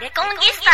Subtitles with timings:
[0.00, 0.70] レコンギスタ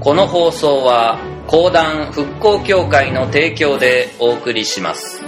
[0.00, 5.22] この放送は講談復興協会の提供でお送りします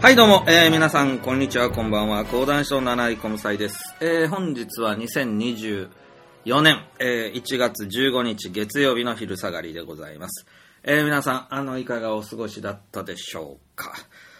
[0.00, 2.24] はい、どうも、えー、皆さん、こんにちは、こんばんは。
[2.24, 3.94] 講談師の七井コムサイです。
[4.00, 4.96] えー、本日は
[6.44, 10.44] 4年、えー、1月15日月曜日の昼下がりでございます。
[10.82, 13.92] えー、皆さん、あの、いかがお過ごしだったでしょうか？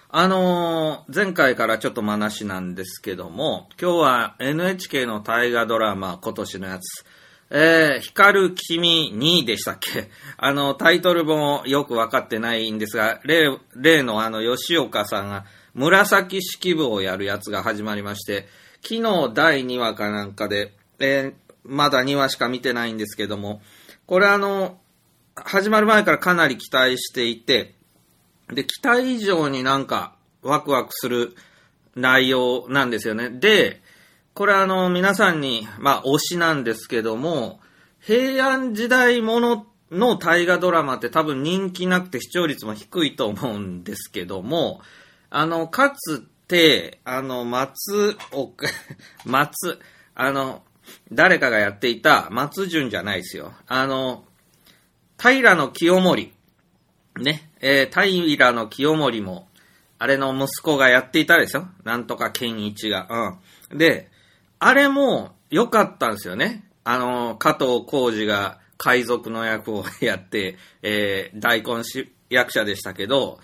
[0.09, 7.05] あのー、前回からちょっと話なんですけども、今日は NHK の大河ドラマ、今年のやつ、
[7.51, 10.11] えー、光る君2でしたっけ？
[10.39, 18.49] あの、タイトルもよくわかってないんですが、例、例のあの、吉岡さんが、紫式部をやるやつが始まりまして、
[18.83, 21.35] 昨日第2話かなんかで、えー、
[21.65, 23.63] まだ2話しか見てないんですけども、
[24.07, 24.79] これあの、
[25.35, 27.75] 始まる前からかなり期待していて、
[28.49, 31.35] で、期待以上になんかワクワクする
[31.95, 33.31] 内容なんですよね。
[33.31, 33.81] で、
[34.35, 37.61] これあの、皆さんに、まあ、推しなんですけども、
[38.01, 44.81] 平安時代ものの大河ドラマって多分人気なくて視聴率も低いと思うんですけども、
[45.31, 48.67] あの、かつて、あの、松岡、
[49.25, 49.79] 松、
[50.15, 50.63] あの、
[51.13, 53.53] 誰かがやっていた松潤じゃないですよ。
[53.67, 54.25] あの、
[55.21, 56.33] 平の清盛。
[57.21, 59.49] ね、えー、平の清盛も、
[59.99, 61.67] あれの息子がやっていたでしょ？
[61.85, 63.39] なんとか健一が。
[63.71, 63.79] うん。
[63.79, 64.11] で、
[64.59, 66.65] あれも良かったんですよね。
[66.85, 73.39] あの、加藤浩二が海賊の役をやって、えー、大根し役者でしたけど、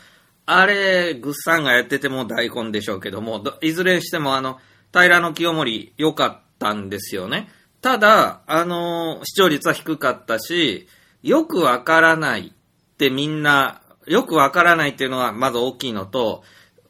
[0.46, 4.58] あれ、グッサンがやってても大根でしょうけども、いずれにしてもあの、
[4.92, 7.48] 平の清盛良かったたんですよね。
[7.80, 10.88] ただ、あの、視聴率は低かったし、
[11.22, 16.42] よくわからないってみんな、よくわからないっていうのはまず大きいのと、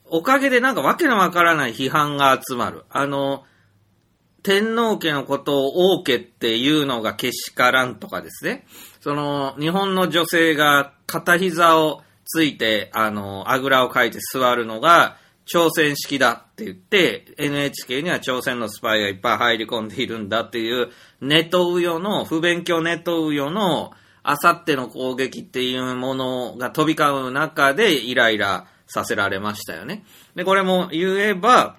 [0.04, 2.84] おかげでなんかわけのわからない批判が集まる。
[2.88, 3.44] あの、
[4.42, 8.66] 天皇家のことを王家っていうのがけしからんとかですね。
[9.00, 15.18] その、日本の女性が片膝をついて、あの、あぐらをかいて座るのが、
[15.48, 20.90] 朝鮮式だって言って、NHK には朝鮮のスパイがいっぱい入り込んでいるんだっていう、
[21.22, 23.92] ネトウヨの、不勉強ネトウヨの、
[24.22, 30.04] あさっての攻撃っていうものが飛び交う中でイライラさせられましたよね。
[30.34, 31.76] で、これも言えば、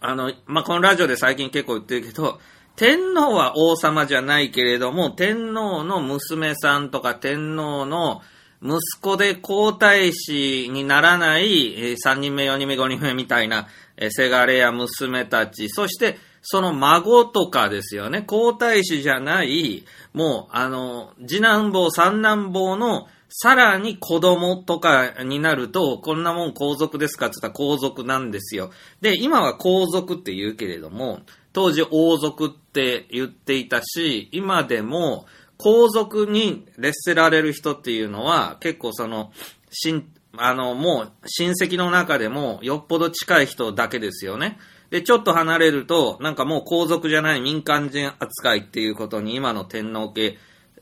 [0.00, 2.40] あの、まあ、このラジオで最近結構言ってるけど、
[2.76, 8.20] 天皇は王様じゃないけれども、天皇の娘さんとか天皇の
[8.62, 28.70] 息子で皇太子にならない、えー3人目、4人目、5人目みたいな、えーせがれや娘たち、そしてその孫とかですよね、皇太子じゃない、もう、あの、次男坊、三男坊の、さらに子供とかになると、こんなもん皇族ですかって言ったら皇族なんですよ。
[29.00, 31.20] で、今は皇族って言うけれども、
[31.54, 35.26] 当時王族って言っていたし、今でも
[35.62, 39.30] 皇族に劣せられる人っていうのは、結構その、
[39.70, 44.58] しん、あの、もう親戚の中でもよっぽど近い人だけですよね。
[44.90, 50.36] で、ちょっと離れると、なんかもう皇族じゃない民間人扱いっていうことに今の天皇家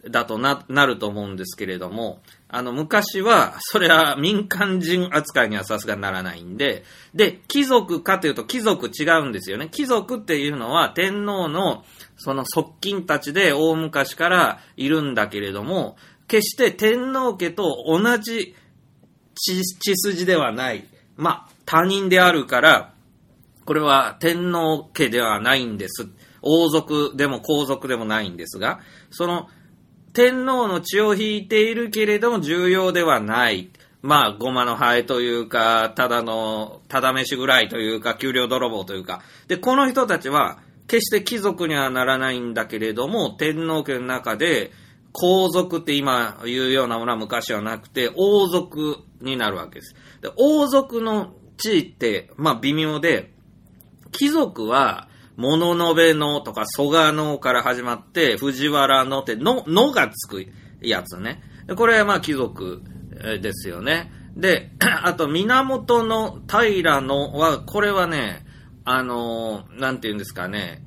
[0.08, 6.84] だとな、なると思うんですけれども、あの、昔は、それは民間人扱いにはさすがにならないんで、
[7.14, 9.68] で、貴族かというと貴族違うんですよね。
[9.70, 11.84] 貴族っていうのは天皇の
[12.16, 15.96] その側近たちで大昔からいるんだけれども、
[16.28, 18.54] 決して天皇家と同じ
[19.34, 20.86] 血血筋ではない。
[21.16, 22.94] まあ、他人であるから、
[23.66, 26.08] これは天皇家ではないんです。
[26.42, 28.80] 王族でも皇族でもないんですが、
[29.10, 29.48] その
[30.12, 33.70] 天皇の血を引いているけれども重要ではない。
[34.02, 39.20] まあ、ごまのハエというか、ただの、ただ飯ぐらいというか、給料泥棒というか。
[39.46, 44.72] で、この人たちは、決して貴族にはならないんだけれども、天皇家の中で、
[45.12, 49.94] 皇族って今言うようなものは昔はなくて、王族になるわけです。
[50.22, 53.32] で王族の地位って、まあ微妙で、
[54.12, 60.46] 貴族は、物ののべのとか蘇我のから始まって、藤原のって、の、のがつく
[60.80, 61.42] やつね。
[61.66, 62.82] でこれはまあ貴族
[63.40, 64.12] ですよね。
[64.36, 64.72] で、
[65.02, 68.44] あと、源の平のは、これはね、
[68.84, 70.82] あのーなんて言うんですかね、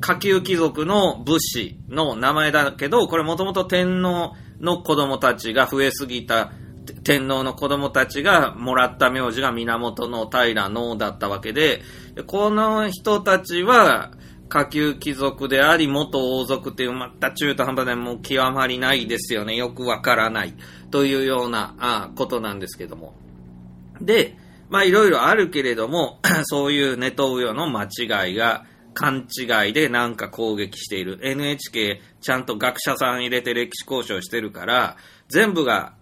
[0.00, 6.52] 下級貴族の武士の名前だけど、これもともと天皇の子供たちが増えすぎた、
[7.08, 11.80] 天皇の子供たちがもらった名字が源の平のだったわけで、
[12.26, 14.10] この人たちは、
[14.50, 19.56] 下級貴族であり、元王族っていう、また中途半端でもう極まりないですよね。
[19.56, 20.52] よくわからない。
[20.90, 23.14] というような、あことなんですけども。
[24.02, 24.36] で、
[24.68, 31.20] まあいろいろあるけれども、 そういうネトウヨの間違いが、勘違いでなんか攻撃している。
[31.22, 34.96] NHK ちゃんと学者さん入れて歴史交渉してるから、
[35.28, 35.94] 全部が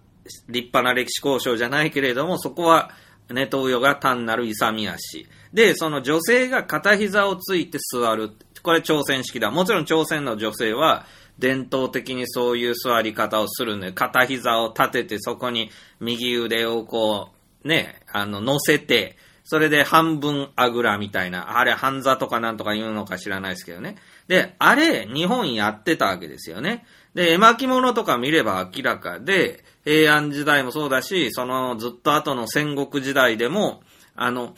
[0.49, 2.91] 立派な歴史交渉じゃないけれども、そこは
[3.29, 5.27] ネトウヨが単なる勇み足。
[5.53, 8.31] で、その女性が片膝をついて座る。
[8.63, 9.51] これ朝鮮式だ。
[9.51, 11.05] もちろん朝鮮の女性は
[11.39, 15.69] 伝統的にそういう座り方をするんで、片膝を立ててそこに
[15.99, 17.29] 右腕をこ
[17.63, 23.95] う、ね、あの、乗せて、それで半分あぐらみたいな、あれ半座とかなんとか言うのか知らないですけどね。
[24.27, 26.85] で、あれ、日本やってたわけですよね。
[27.13, 33.81] で、絵巻物とか見れば明らかで、平安時代もそうだし、そのずっと後の戦国時代でも、
[34.17, 34.53] あの、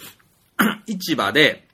[0.87, 1.67] 市場で、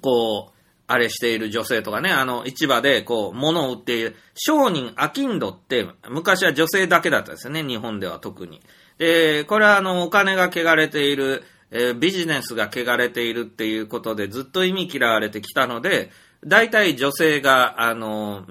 [0.00, 0.54] こう、
[0.88, 8.60] あれしている女性とかね、あの、市場で、こう、物を売っている、商人、アキンドって、昔は女性だけだったんですね、日本では特に。
[8.98, 16.10] で、これはあの、お金が汚れている、えー、ビジネスが汚れているっていうことでずっと意味嫌われてきたので、
[16.44, 18.44] 大体女性が、あの、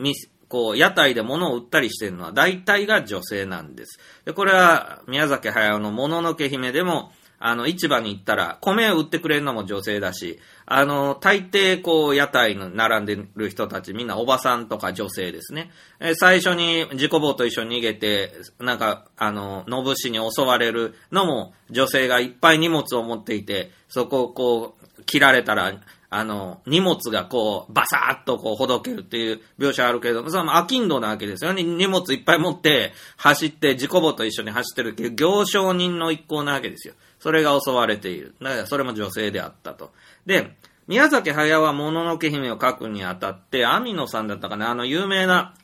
[0.54, 3.98] こう、屋台で物を売ったりしてるのは大体が女性なんです。
[4.24, 15.72] で、これは宮崎駿のもののけ姫でも、あの、市場に行ったら、米を売ってくれるのも女性だし、あの、大抵、こう、屋台の並んでる人たち、みんなおばさんとか女性ですね。
[16.00, 25.74] え最初に自己棒と一緒に逃げて、なんか、あの、のぶしに襲われるのも、女性がいっぱい荷物を持っていて、そこをこう、切られたら、
[26.16, 31.64] あの、荷物がこう、バサーっとこう、ほどけるっていう描写あるけれども、それはアキンドなわけですよね。
[31.64, 36.94] 荷物いっぱい持って、走って、自己棒と一緒に走ってるっていう行商人の一行なわけですよ。
[37.20, 38.36] それが襲われている。
[38.42, 39.92] だからそれも女性であったと。
[40.26, 40.56] で、
[40.88, 45.56] 宮崎駿はもののけ姫を書くにあたって、網野さんだったかな、あの有名な、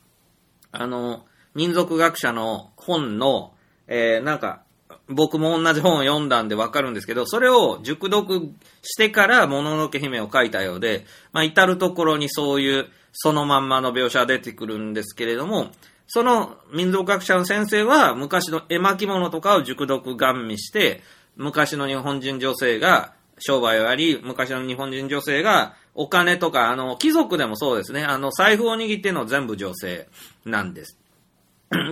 [0.72, 3.52] あの、民族学者の本の、
[3.86, 4.62] えー、なんか、
[5.10, 8.48] 僕も同じ本を読んだんでわかるんですけど、それを熟読
[8.82, 15.72] してからもののけ姫を書いたようで、まあ、至るところにそういうそのまんまの描写が出てくるんですけれども、
[16.06, 21.02] その民族学者の先生は昔の絵巻物とかを熟読ガン見して、
[21.36, 30.08] 昔の日本人女性が商売をやり、昔の日本人女性がお金とか、あの、貴族でもそうですね、あの、財布を握っての全部女性
[30.44, 30.98] なんです。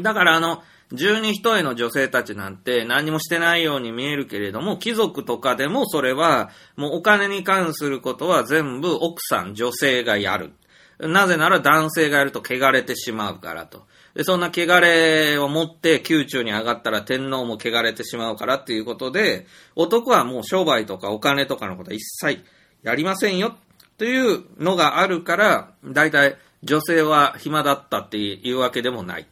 [0.02, 0.62] だからあの、
[0.92, 10.52] 十二人への女性たちなんて何もしてないように見えるけれども、貴族とかでもそれは、もうお金に関することは全部奥さん、女性がやる。
[10.98, 13.86] なぜなら男性がやると汚れてしまうからと。
[14.14, 19.46] で、そんな汚れを持って宮中に上がったら天皇も汚れてしまうからっていうことで、
[19.76, 22.42] 男はもう商売とかお金とかのことは一切
[22.82, 23.56] やりませんよ
[23.96, 29.26] というのがあるから、大体女性は暇だったっていうわけでもない。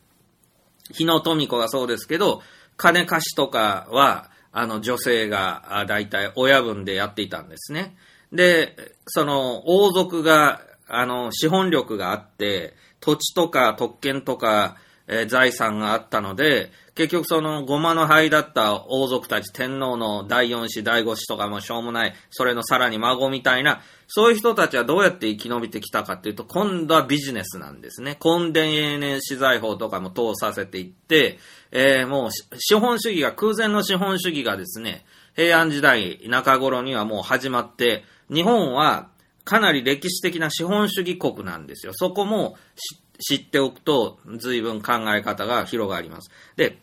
[0.93, 2.43] 日野富子がそうですけど、
[2.77, 7.95] 金貸しとかは、あの女性が大体親分でやっていたんですね。
[8.33, 8.75] で、
[9.07, 14.77] その王族が、あの、資本力があって、土地とか特権とか、
[15.09, 28.19] えー、財産があったので、結局そのごまの灰だった王族たち、天皇の第四子、第五子とかもしょうもない、それのさらに孫みたいな、そういう人たちはどうやって生き延びてきたかっていうと、今度はビジネスなんですね。
[28.23, 31.39] 根伝永年資材法とかも通させていって、
[31.73, 39.09] えー、もう資本主義が、空前の資本主義がですね、平安時代中頃にはもう始まって、日本は
[39.45, 41.93] かなり歴史的な資本主義国なんですよ。
[41.95, 42.57] そこも
[43.19, 46.31] 知っておくと、随分考え方が広がります。
[46.57, 46.79] で、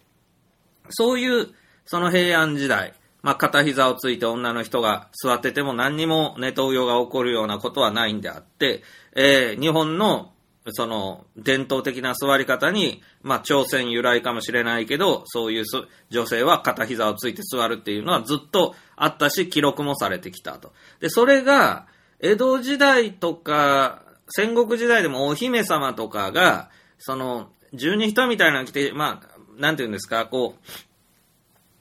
[0.89, 1.50] そういう、
[1.86, 8.84] その平安時代、まあ、片膝をついて女の人が座ってても何にもネトウヨが起こるようなことはないんであって、
[9.15, 10.34] えー、日本の
[10.72, 15.63] その伝統的な座り方に、まあ、朝鮮由来かもしれないけど、そういう
[16.10, 20.72] 女性は片膝をついて座るっていうのはずっとあったし、記録もされてきたと。
[21.01, 21.88] で、それが、
[22.20, 30.70] 江戸時代とか、戦国時代でもお姫様とかが、その、十二人みたいなの着て、まあ、なんて言うんですか、こう、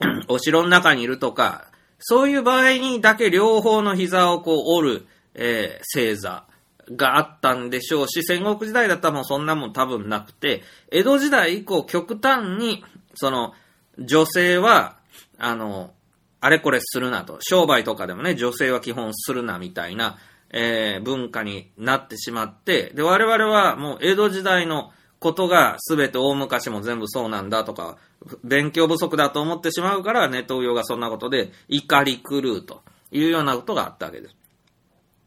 [0.27, 1.67] お城の中にいるとか、
[1.99, 6.45] そういう場合にだけ両方の膝をこう折る、えー、星座
[6.91, 12.83] があったんでしょうし、戦国時代だったらもうそんなもん多分なくて、江戸時代以降極端に、
[13.15, 13.53] その、
[13.99, 14.97] 女性は、
[15.37, 15.93] あの、
[16.41, 17.37] あれこれするなと。
[17.39, 20.17] 商売とかでもね、女性は基本するなみたいな、
[20.49, 27.97] えー、文化になってしまって、で、我々はもう江戸時代のことが全て大昔も全部そうなんだとか、
[28.43, 34.35] 勉強不足だと思ってしまうから、ネトウヨがそんなことで怒り狂うというようなことがあったわけです。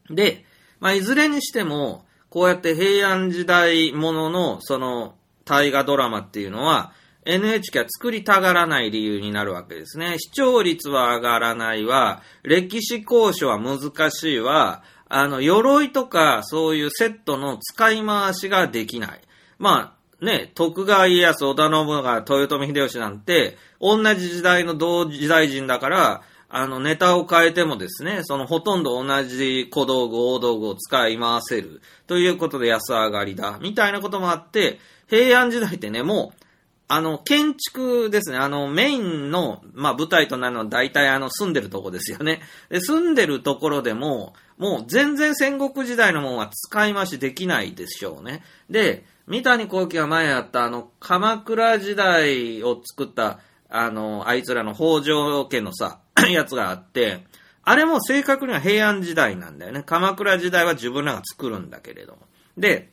[0.09, 0.45] で、
[0.79, 6.93] まあ、いずれにしても、こうやって平安時代ものの、その、大河ドラマっていうのは、
[7.25, 10.17] NHK は作りたがらない理由になるわけですね。
[10.17, 19.21] 視聴率は上がらないわ、歴史交渉は難しいわ、あの、鎧とかそういうセットの使い回しができない。
[19.57, 31.81] まあ、ね、徳川家康、織田信長、豊臣秀吉なんて、同じ時代の同時代人だから、あの、ネタを変えてもですね、そのほとんど同じ小道具、大道具を使い回せる。
[32.07, 33.59] ということで安上がりだ。
[33.61, 36.43] みたいなこともあって、平安時代ってね、もう、
[36.89, 38.37] あの、建築ですね。
[38.37, 42.41] あの、メインの、まあ、舞台となるのは大体あの、住んでるとこですよね。
[42.69, 48.41] で、住んでるところでも、もう全然戦国時代のものは使い回しできないでしょうね。
[48.69, 55.99] で、三谷幸喜が前やったあの、鎌倉時代を作った、あの、あいつらの北条家のさ、
[56.31, 57.25] やつがあって、
[57.63, 59.83] あれも正確には平安時代なんだよね。
[59.85, 62.19] 鎌倉時代は自分らが作るんだけれども。
[62.57, 62.89] で、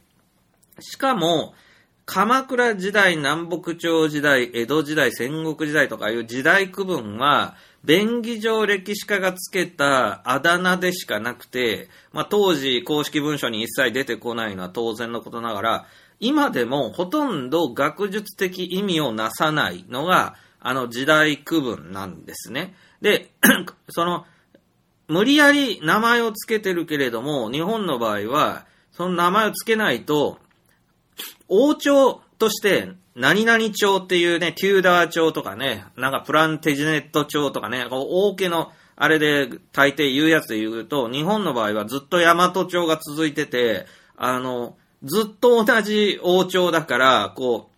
[0.80, 1.54] しかも、
[2.06, 15.86] 鎌倉時代、南北朝時代、江戸時代、戦国時代とかいう時代区分は、便宜上歴史家がつけたあだ名でしかなくて、まあ、当時公式文書に一切出てこないのは当然のことながら、
[16.24, 22.74] 今でもほとんど学術的意味をなさないのが、あの時代区分なんですね。
[23.02, 23.30] で、
[23.90, 24.24] その、
[25.06, 30.38] 無理やり名前をつけてるけれども、日本の場合は、その名前をつけないと、
[31.48, 43.84] 王朝として、何々朝っていうね、テューダー朝とかね、なんかプランテジネット朝とかね、王家のあれで大抵言うやつで言うと、日本の場合はずっと大和朝が続いてて、
[44.16, 47.70] あの、ずっと同じ王朝だから、こ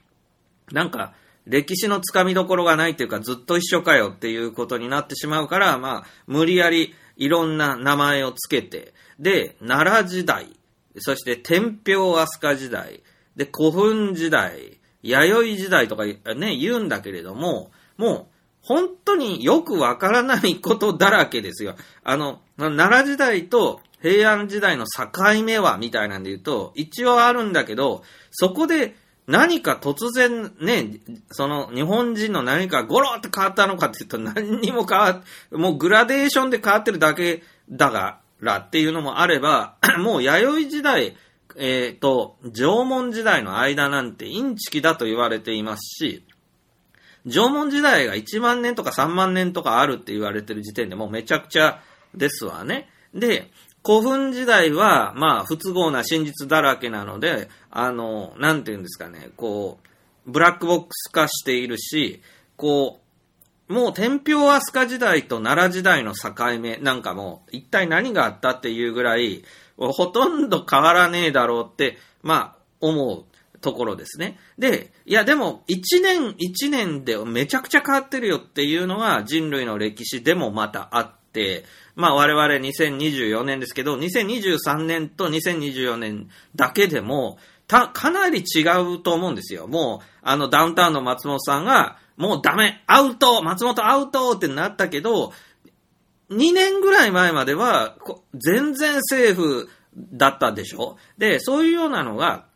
[0.70, 1.12] う、なんか、
[1.46, 10.56] 歴史のつかみどころがないっていうか、ずっと一緒かよっていうことになってしまうから、まあ、無理やりいろんな名前をつけて、で、奈良時代、
[10.98, 13.02] そして天平飛鳥時代、
[13.36, 18.26] で、古墳時代、弥生時代とかね、言うんだけれども、もう、
[18.62, 21.76] 本当によくわからないことだらけですよ。
[22.02, 25.10] あの、奈良時代と平安時代の境
[25.44, 28.94] 目は、みたいなんで言うと、一応あるんだけど、そこで
[29.26, 31.00] 何か突然ね、
[31.30, 41.16] その日本人の何かゴロって変わったのかって言うと何にも変わっ、もうグラデーションで変わってるだけだからっていうのもあれば、 もう弥生時代、
[41.56, 46.24] えっ、ー、と、縄文時代の間なんてインチキだと言われていますし、
[47.26, 51.80] 縄文時代が1万年とか3万年とかあるって言われてる時点でもうめちゃくちゃ
[52.14, 52.88] ですわね。
[53.12, 53.50] で、
[53.86, 59.78] 古墳時代は、まあ、不都合な真実だらけなので、あの、なんて言うんですかね、こ
[60.26, 62.20] う、ブラックボックス化しているし、
[62.56, 63.00] こ
[63.68, 69.44] う、もう天平飛鳥時代と奈良時代の境目なんかも、一体何があったっていうぐらい、
[69.76, 73.24] ほとんど変わらねえだろうって、まあ、思う
[73.60, 74.36] ところですね。
[74.58, 81.16] で、いやでも、一年一年でめちゃくちゃ変わってるよっていうのが人類の歴史でもまたあって、
[81.94, 88.62] まあ我々2024年ですけど、2023年と2024年だけでも、た、かなり違
[88.94, 89.66] うと思うんですよ。
[89.66, 95.32] もう、あのダウンタウンの松本さんが、もうダメアウト松本アウトってなったけど、
[96.30, 97.96] 2年ぐらい前までは、
[98.34, 100.96] 全然セーフだったでしょ？
[101.18, 102.46] で、そういうようなのが、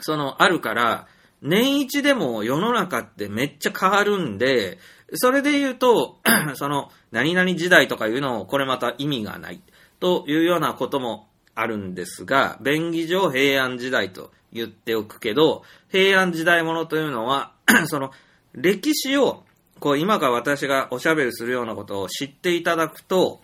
[0.00, 1.06] その、あるから、
[1.40, 4.78] 年一でも世の中ってめっちゃ変わるんで、
[5.14, 6.18] それで言うと、
[6.54, 9.60] その、何々時代とかいうのを、これまた意味がない、
[10.00, 17.52] というようなこともあるんですが、便宜上平安時代と言っておくけど、平安時代ものというのは、
[17.86, 18.10] その、
[18.54, 19.44] 歴史を、
[19.80, 23.40] こう、今から私がおしゃべりするようなことを知っていただくと、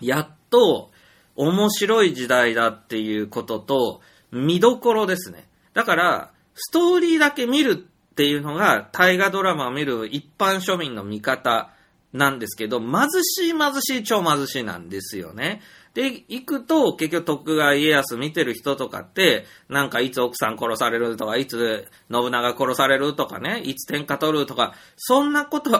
[0.00, 0.90] やっと、
[1.36, 5.48] 面白い時代だっていうことと、見どころですね。
[5.72, 11.72] だから、ストーリーだけ見るっていうのが、大河ドラマを見る一般庶民の見方
[12.12, 15.62] なんですけど、貧しい貧しい超貧しいなんですよね。
[15.94, 25.70] で、行くと、結局徳川家康見てる人とかって、なんかいつ奥さん殺されるとか、いつ信長殺されるとかね、いつ天下取るとか、そんなこと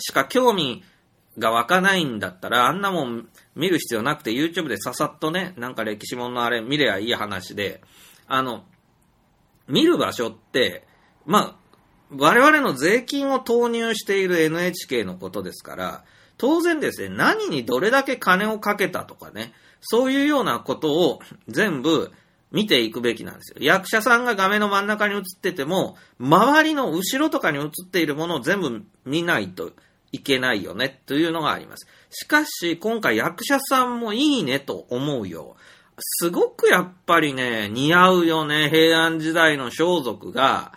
[0.00, 0.84] しか興味
[1.38, 7.80] が湧かないんだったら、あんなもん見る必要なくて YouTube でささっとね、なんか歴史ものあれ見ればいい話で、
[8.26, 8.64] あの、
[9.66, 10.86] 見る場所って、
[11.24, 11.59] まあ、
[12.16, 16.04] 我々の税金を投入している NHK のことですから、
[16.38, 22.10] 当然ですね、何にどれだけ金をかけたとかね、そういうようなことを全部
[22.50, 23.58] 見ていくべきなんですよ。
[23.60, 29.72] 役者さんが画面の真ん中に映ってても、周りの後ろとかに映っているものを全部見ないと
[30.12, 31.86] いけないよね、というのがあります。
[32.10, 35.56] しかし、今回役者さんもいいねと思うよ。
[35.98, 40.72] すごくやっぱりね、似合うよね、平安時代の装束が、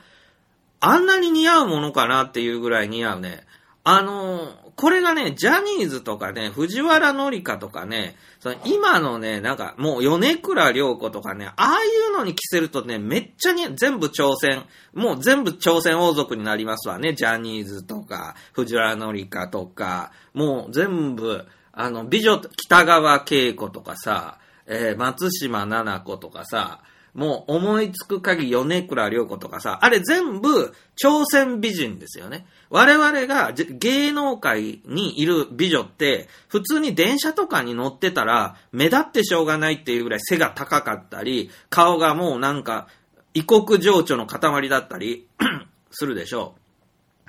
[0.86, 3.46] あんなに似合うものかなっていうぐらい似合うね。
[3.86, 17.14] あのこれがね、ジャニーズとかね、藤原紀香とかね、その今のね、なんかもう米倉涼子とかね、ああいうのに着せるとね、めっちゃに全部挑戦、もう全部挑戦王族になりますわね。
[17.14, 26.82] ジャニーズとか、藤原紀香とか、もう全部、あの、美女、北川景子とかさ、えー、松島奈々子とかさ、
[27.14, 32.46] もう思いつく限り米倉涼子とかさ、あれ全部挑戦美人ですよね。
[32.70, 42.88] 我々が芸能界にいる美女って、普通に電車とかに乗ってたら目立ってしょうがないっていうぐらい背が高かったり、顔がもうなんか
[43.34, 45.28] 異国情緒の塊だったり
[45.92, 46.56] するでしょ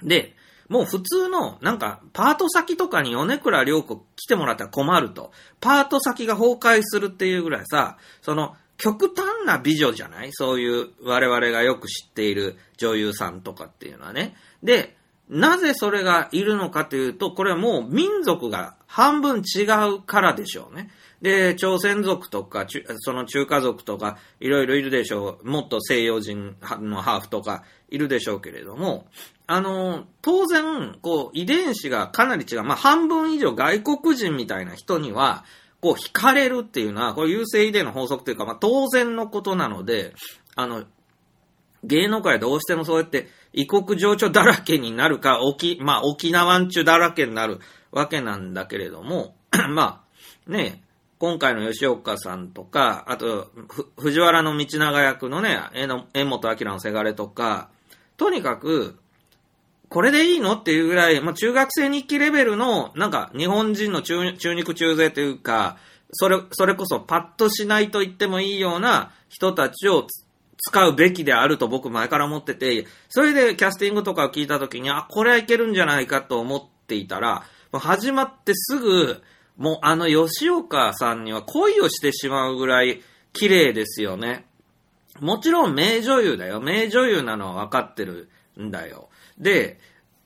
[0.02, 0.08] う。
[0.08, 0.34] で、
[0.68, 5.30] もう普通の、なんか、パート先とかに米倉涼子来てもらったら困ると。
[5.60, 10.30] パート先が崩壊するっていうぐらいさ、その、極端な美女じゃない？
[10.32, 14.34] そういう我々がよく知っている女優さんとかっていうのはね。
[14.62, 14.96] で、
[15.28, 19.62] なぜそれがいるのかというと、これはもう民族が半分違
[19.94, 20.90] うからでしょうね。
[21.22, 22.66] で、朝鮮族とか、
[22.98, 25.48] その中華族とか、いろいろいるでしょう。
[25.48, 29.06] もっと西洋人のハーフとかいるでしょうけれども、
[29.46, 32.64] あの、当然、こう、遺伝子がかなり違う。
[32.64, 35.44] まあ、半分以上外国人みたいな人には、
[35.84, 40.14] こう、惹かれるっていうのは、これ優勢遺伝の法則というか、まあ、当然のことなので、
[40.56, 40.84] あの、
[41.84, 47.60] 芸能界どうしてもそうやって異国情緒だらけになるか、沖、まあ、沖縄んちゅだらけになる
[47.92, 49.36] わけなんだけれども、
[49.68, 50.06] ま
[50.48, 50.82] あ、ね
[51.18, 53.50] 今回の吉岡さんとか、あと、
[53.98, 55.58] 藤原の道長役のね、
[56.14, 57.68] 江本明のせがれとか、
[58.16, 58.98] とにかく、
[59.94, 60.56] これでいいの？
[60.56, 65.76] っていうぐらい、まあ、中学生日記レベルの、なんか、日本人の中中肉中背というか、
[66.10, 70.08] それ、それこそパッとしないと言ってもいいような人たちを
[70.58, 79.22] 使うべきであると僕前から思ってて、それでキャスティングとかを聞いたときに、あ、これはいけるんじゃないかと思っていたら、始まってすぐ、
[79.56, 83.00] もうあの吉岡さんには恋をしてしまうぐらい
[83.32, 84.44] 綺麗ですよね。
[85.20, 86.60] もちろん名女優だよ。
[86.60, 88.28] 名女優なのは分かってる
[88.60, 89.08] んだよ。
[89.38, 89.78] で、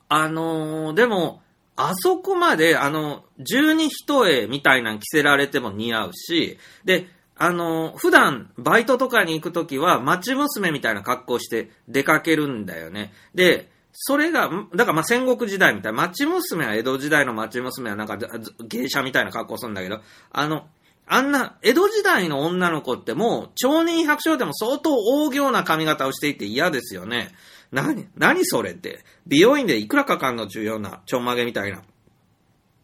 [0.09, 1.43] あのー、でも、
[1.77, 13.13] あそこまで、あの、十二一重みたいなの着せられても似合うし、で、あの、普段、バイトとかに行くときは、町娘みたいな格好して出かけるんだよね。
[13.33, 18.19] で、それが、だからま戦国時代みたいな、町娘は江戸時代の町娘はなんか
[18.67, 20.01] 芸者みたいな格好するんだけど、
[20.33, 20.67] あの、
[21.07, 27.31] あんな、江戸時代の女の子ってもう、町人百姓でも相当大行な髪型をしていて嫌ですよね。
[27.71, 29.05] 何、何それって。
[29.27, 31.83] 美容院でいくらかかんの重要な、ちょんまげみたいな。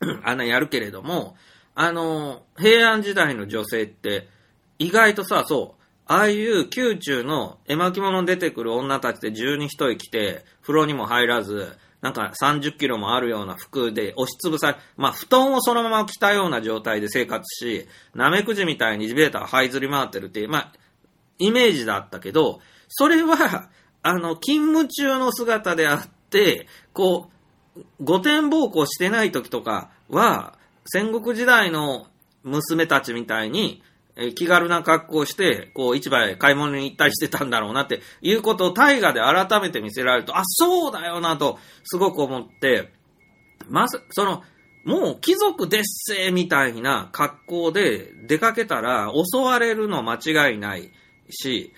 [0.25, 1.37] あんなやるけれども、
[1.75, 4.29] あの、平安時代の女性って、
[4.79, 20.73] 意外とさ、そう、ああいう宮中の絵巻物に出てくる女たちで十二一重着て、風呂にも入らず、なんか30キロもあるような服で押しつぶされ、まあ布団をそのまま着たような状態で生活し、ナメクジみたいに地べたを這いずり回ってるっていう、まあ、
[21.39, 23.71] イメージだったけど、それは、
[24.05, 27.31] あの、勤務中の姿であって、こ
[27.75, 32.07] う、御殿暴行してない時とかは、戦国時代の
[32.43, 33.83] 娘たちみたいに、
[34.17, 42.93] え気軽な格好をして、こう、市場へ買い物に行ったりしてたんだろうなっていうことを大河で改めて見せられると、あ、そうだよなと、すごく思って、
[43.71, 44.43] まず、その、
[44.85, 50.93] もう貴族ですせみたいな格好で出かけたら襲われるの間違いない
[51.31, 51.73] し、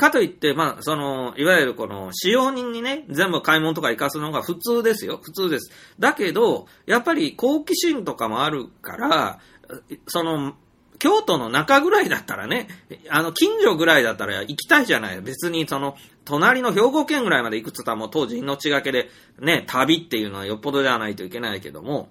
[0.00, 5.20] かといって、まあ、その、いわゆるこの、使用人にね、全部買い物とか行かすのが普通ですよ。
[5.22, 5.70] 普通です。
[5.98, 9.40] だけど、やっぱり好奇心とかもあるから、
[10.08, 10.54] その、
[10.98, 12.68] 京都の中ぐらいだったらね、
[13.10, 15.20] あの、近所ぐらいだったら行きたいじゃない。
[15.20, 22.08] 別にその、隣の兵庫県ぐらいまで行くつったらもう当時命がけで、ね、旅っていうのはよっぽどではないといけないけども、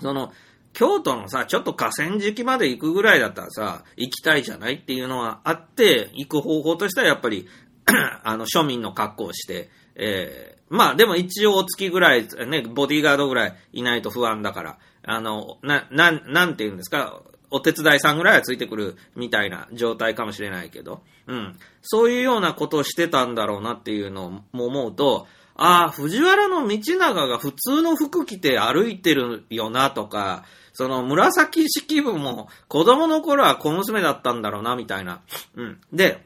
[0.00, 0.32] その、
[0.76, 7.48] 京都のさ、ちょっと河川敷まで行くぐらいだったらさ、行きたいじゃないっていうのはあって、行く方法としてはやっぱり
[8.22, 21.58] あの、庶民の格好をして、えー、まあでも一応お月ぐらい、ね、ボディーガードぐらいいないと不安だから、あの、な、なん、なんて言うんですか、お手伝いさんぐらいはついてくるみたいな状態かもしれないけど、うん。
[21.80, 30.44] そういうようなことをしてたんだろうなっていうのも思うと、ああ、藤原の道長が普通の服着て歩いてるよなとか、
[30.78, 35.22] その紫式部も子供の頃は小娘だったんだろうな、みたいな。
[35.54, 35.80] うん。
[35.90, 36.22] で、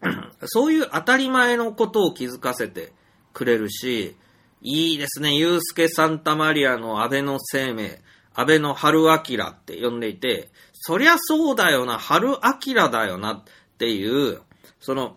[0.46, 2.92] そういう当たり前のことを気づかせて
[3.32, 4.14] くれるし、
[4.62, 5.34] いいですね。
[5.34, 8.00] ユースケ・サンタマリアの安倍の生命、
[8.32, 13.42] 安倍の春明って呼んでいて、そりゃそうだよな、春明だよなっ
[13.76, 14.40] ていう、
[14.78, 15.16] その、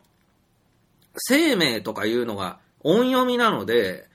[1.16, 4.10] 生命とかいうのが音読みなので、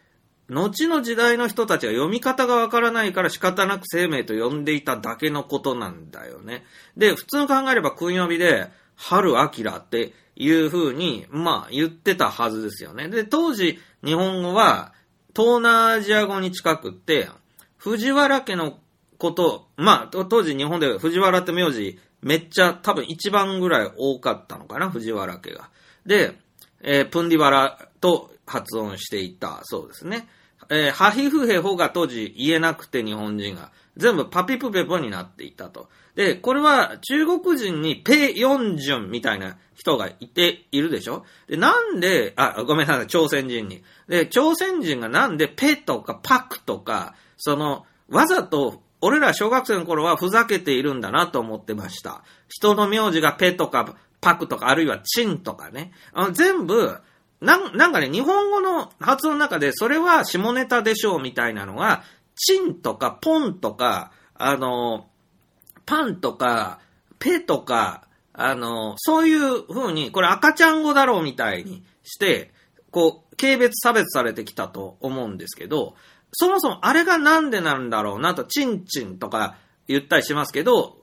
[0.48, 6.64] 後の時代の人たちは読み方がわからないから仕方なく生命と呼んでいただけのことなんだよね。
[6.96, 13.08] で、普通考えれば訓読みで、春明っていう風に、まあ言ってたはずですよね。
[13.08, 14.92] で、当時日本語は
[15.34, 17.28] 東南アジア語に近くって、
[17.76, 18.78] 藤原家の
[19.18, 25.70] こと、まあ当時日本で藤原って名字めっちゃ多分一番ぐらい多かったのかな、藤原家が。
[26.06, 26.38] で、
[26.82, 30.28] えープンディバラと発音していたそうですね。
[30.70, 33.70] えーハヒフヘホが当時言えなくて日本人が。
[33.96, 35.88] 全部パピプペポになっていたと。
[36.16, 41.24] で、これは中国人にペ・ヨンジュンみたいな人がいているでしょ？
[41.48, 43.82] で、なんで、あ、ごめんなさい、朝鮮人に。
[44.06, 52.22] で、朝鮮人がなんでペとかパクとか、その、わざと、俺ら小学生の頃はふざけているんだなと思ってました。
[52.48, 55.92] 人の名字がペとかパクとか、あるいはチンとかね。
[56.12, 56.98] あの全部、
[57.40, 62.02] なんなんかね、日本語の発音の中で、それは下ネタでしょうみたいなのが、
[62.34, 65.08] チンとかポンとか、あの、
[65.84, 66.80] パンとか、
[67.18, 72.52] ペとか、あの、そういう風に、これ赤ちゃん語だろうみたいにして、
[72.90, 75.94] こう、軽蔑差別されてきたと思うんですけど、
[76.32, 79.56] そもそもあれがなんでなんだろうなと、チンチンとか
[79.88, 80.98] 言ったりしますけど、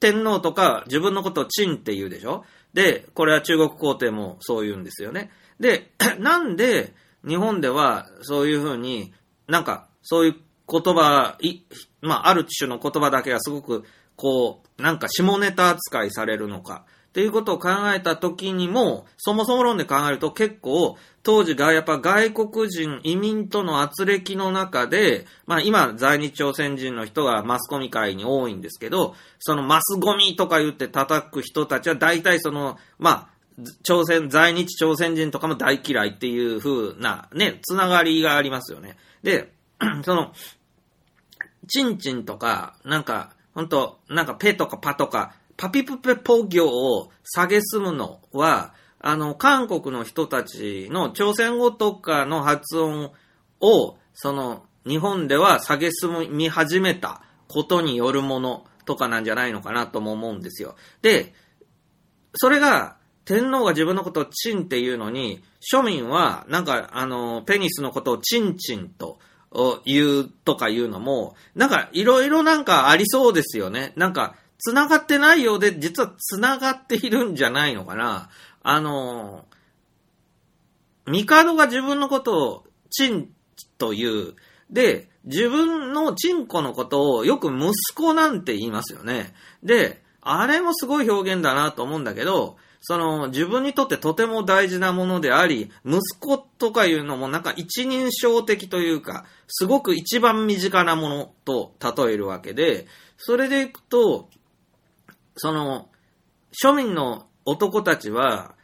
[0.00, 5.30] 天皇とか自分のことをチンって言うでしょで、これは中国皇帝もそう言うんですよね。
[5.60, 6.94] で、 なんで
[7.26, 9.12] 日本ではそういうふうに
[9.46, 10.34] なんかそういう
[10.68, 11.60] 言葉、い
[12.00, 13.84] まあ、ある種の言葉だけがすごく
[14.16, 16.84] こう、なんか下ネタ扱いされるのか。
[17.12, 38.96] っていうことを考えた時にも、そもそも論で考えると結構、当時がやっぱ外国人移民との圧力の中で、まあ今在日朝鮮人の人がマスコミ界に多いんですけど、そのマスゴミとか言って叩く人たちは大体その、まあ、朝鮮、在日朝鮮人とかも大嫌いっていう風なね、つながりがありますよね。
[39.22, 39.52] で、
[40.02, 40.32] その、
[41.68, 53.12] チンチンとか、なんか、ほんと、なんかペとかパとか、パピプペポ行を下げすむのは、あの、韓国の人たちの朝鮮語とかの発音
[53.60, 60.74] を、その、日本では下げすみ始めたことによるものとかなんじゃないのかなとも思うんですよ。
[61.00, 61.32] で、
[62.34, 69.20] それが、天皇が自分のことをチンっていうのに、庶民は、なんか、あの、ペニスのことをチンチンと
[69.84, 73.92] 言うとかいうのも、なんか、いろいろなんかありそうですよね。
[73.94, 78.30] なんか、繋がってないようで、実は繋がっているんじゃないのかな。
[78.62, 79.44] あの、
[81.04, 83.28] 帝が自分のことをチン
[83.76, 84.36] と言う。
[84.70, 89.34] で、自分のチンコのことをよく息子なんて言いますよね。
[89.64, 104.28] で、あれもすごい表現だなと思うんだけど、その自分にとってとても大事なものであり、息子とかいうのもなんか一人称的というか、すごく一番身近なものと例えるわけで、それでいくと、
[105.36, 105.88] その、
[106.62, 108.54] 庶民の男たちは、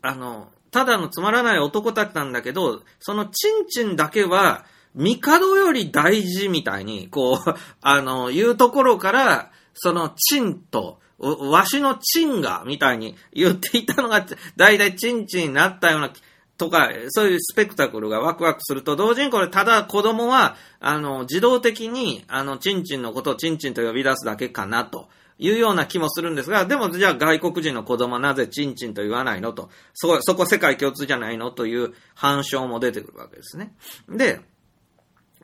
[0.00, 16.10] あの、ただのつまらない男たちなんだけど、そのチンチンだけは、帝より大事みたいに、こう、 あの、いうところから、そのチンと、わしのチンが、みたいに言っていたのが、だいたいチンチンになったような、
[16.58, 25.08] とか、そういうスペクタクルがワクワクすると、同時にこれ、ただ子供は、あの、自動的に、あの、チンチンのことをチンチンと呼び出すだけかなと。
[25.42, 33.74] いうような気もするんですが、でもじゃあ外国人の子供なぜチンチンと言わないのと、そこ、そこ世界共通じゃないのという反証も出てくるわけですね。
[34.08, 34.40] で、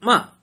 [0.01, 0.35] まあ、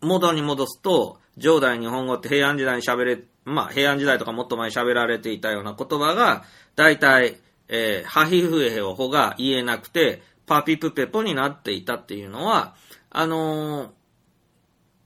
[0.00, 7.36] 元に戻すと、上代日本語って平安時代に喋れ、まあ平安時代とかもっと前に喋られていたような言葉が、大体、
[7.68, 12.74] えー、ハヒフエヘオホが言えなくて、パピプペポになっていたっていうのは、
[13.10, 13.90] あのー、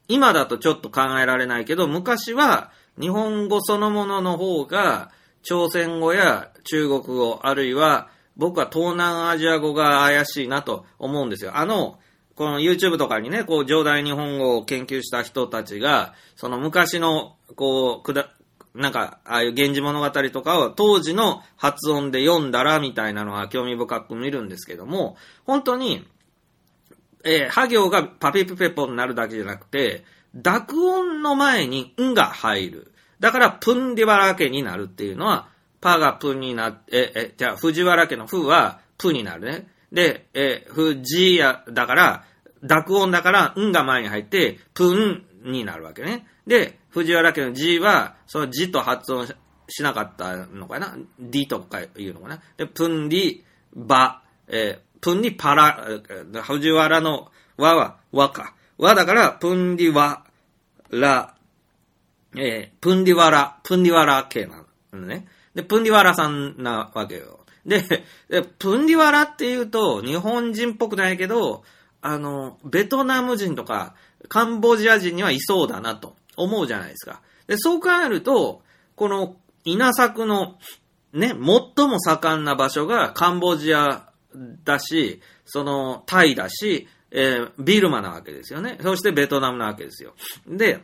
[0.06, 5.10] 今だとちょっと考えられないけど、昔は日本語そのものの方が、
[5.42, 11.56] 朝鮮語や中国語、あるいは僕は東南アジア語が怪しいなと思うんですよ。
[11.56, 11.98] あの、
[12.34, 18.30] この YouTube とかにね、こう、上代日本語を研究した人たちが、その昔の、こう、くだ、
[18.74, 26.08] なんか、ああいう源氏物語とかを当時の発音で読んだらみたいなのは興味深く見るんですけども、本当に、
[27.24, 32.92] えー、ハ行がパピプペポになるだけじゃなくて、濁音の前にんが入る。
[33.20, 35.48] だから、プンディバラ家になるっていうのは、
[35.80, 39.68] パがプンになって、え、え、じゃあ、藤原家のフはプになるね。
[39.92, 42.24] で、え、藤や、だから、
[42.62, 46.26] 濁音だから、んが前に入って、プンになるわけね。
[46.46, 49.26] で、藤原家の字は、その字と発音
[49.68, 55.84] しなかったのかな ?d とかいうのかなで、プンリ、バ、えープンリパラ、
[56.44, 58.54] 藤原の和は和か。
[58.78, 60.24] 和だから、プンリワ、
[60.90, 61.34] ラ、
[62.36, 65.26] えープンリワラ、プンリワラ系なのね。
[65.54, 67.40] で、プンリワラさんなわけよ。
[67.66, 67.82] で、
[68.28, 71.62] でプンリワラって言うと、日本人っぽくないけど、
[72.00, 73.94] あの、ベトナム人とか、
[74.28, 77.20] カンボジア人にはいそうだなと思うじゃないですか。
[77.46, 78.62] で、そう考えると、
[78.96, 80.58] この稲作の
[81.12, 84.08] ね、最も盛んな場所がカンボジア
[84.64, 88.78] だし、そのタイだし、えービルマなわけですよね。
[88.82, 90.14] そしてベトナムなわけですよ。
[90.46, 90.80] で、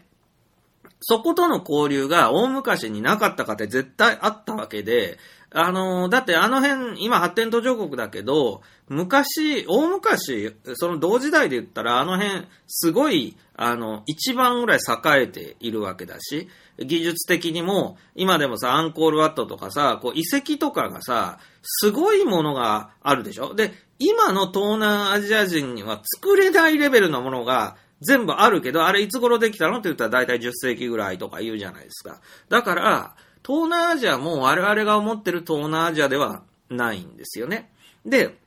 [1.00, 5.18] そことの交流が大昔になかったかって絶対あったわけで、
[5.50, 23.54] あのーだってあの辺、今発展途上国だけど、昔、大昔、その同時代で言ったらあの辺、すごい、あの、一番ぐらい栄えているわけだし、技術的にも、今でもさ、アンコールワットとかさ、こう遺跡とかがさ、すごいものがあるでしょ？
[23.54, 32.20] で、今の東南アジア人には作れないレベルのものが全部あるけど、あれいつ頃できたのって言ったら大体10世紀ぐらいとか言うじゃないですか。
[32.48, 37.72] だから、東南アジアも我々が思ってる東南アジアではないんですよね。
[38.04, 38.38] で、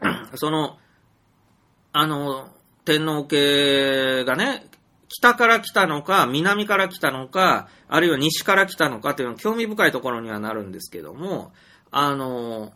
[0.36, 0.78] その、
[1.92, 2.48] あの、
[2.84, 4.66] 天皇家がね、
[5.08, 11.52] 北から来たのか、南から来たのか、あるいは西から来たのかっていうのは興味深いところにはなるんですけども、
[11.90, 12.72] あの、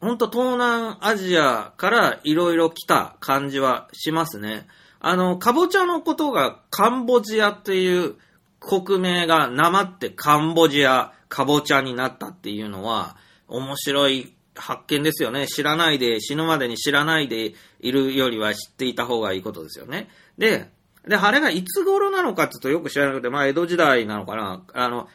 [0.00, 4.66] 本当東南アジアからいろいろ来た感じはしますね。
[4.98, 8.16] あの、かぼちゃのことがカンボジアっていう
[8.60, 15.46] 国名がなまってカンボジア、かぼちゃになったっていうのは面白い発見ですよね。
[15.46, 20.08] 知らないで、死ぬまでに知らないでいるよりは知っていた方がいいことですよね。
[20.38, 20.70] で、
[21.06, 24.62] で、あれがいつ頃なのかって言うとよく知らなくて、まあ江戸時代なのかな。
[24.74, 25.08] あの、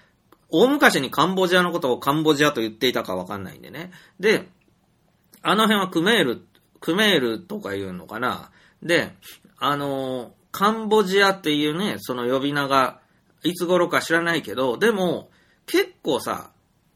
[0.49, 3.91] 大昔にカンボジアのことをカンボジアと言っていたかわかんないんでね。
[4.19, 4.47] で、
[5.47, 6.41] あの辺はクメール、
[6.79, 8.49] クメールとか言うのかな。
[8.81, 9.13] で、
[9.59, 12.99] あの、カンボジアっていうね、その呼び名が、
[13.43, 15.29] いつ頃か知らないけど、でも、
[15.67, 16.49] 結構さ、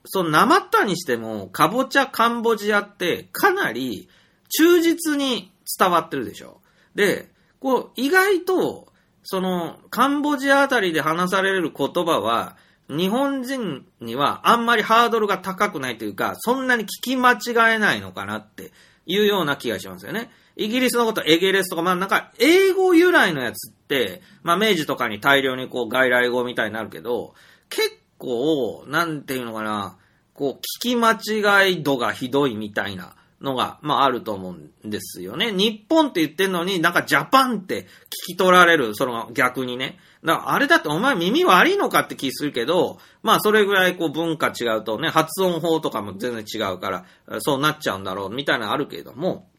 [0.03, 4.09] その、なまったにしても、かぼちゃカンボジアって、かなり、
[4.49, 6.59] 忠実に伝わってるでしょ。
[6.95, 8.87] で、こう、意外と、
[9.21, 12.57] その、カンボジアあたりで話される言葉は、
[12.89, 18.71] 日本人にはあんまりハードルが高くないというか、そんなに聞き間違えないのかなって
[19.05, 20.31] いうような気がしますよね。
[20.55, 27.35] イギリスのことエゲレスとか、まあなんか英語由来のやつって、まあ明治とかに大量にこう外来語みたいになるけど、
[27.69, 29.97] 結構、なんていうのかな、
[30.33, 35.51] こう聞き間違い度がひどいみたいなのが、まああると思うんですよね。
[35.51, 39.97] 日本って言ってんのになんかジャパンって聞き取られる、その逆にね。
[40.23, 47.05] だからあれだってお前耳悪いのかって気するけど、まあそれぐらいこう文化違うとね、発音法とかも全然違うから、
[47.39, 49.49] そうなっちゃうんだろうみたいなのあるけれども、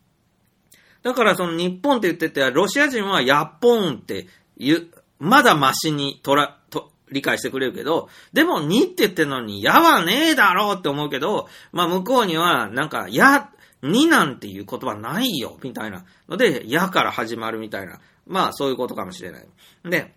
[1.02, 4.26] だからその日本って言ってて、ロシア人はヤッポンって
[4.58, 4.88] 言う、
[5.18, 13.50] まだマシにとら、と、理解してくれるけど、でもにって言ってんのに、やはねえだろうって思うけど、まあ向こうにはなんか、や、
[13.82, 18.00] になんていう言葉ないよ、みたいなので、やから始まるみたいな。
[18.26, 19.46] まあそういうことかもしれない。
[19.84, 20.14] で、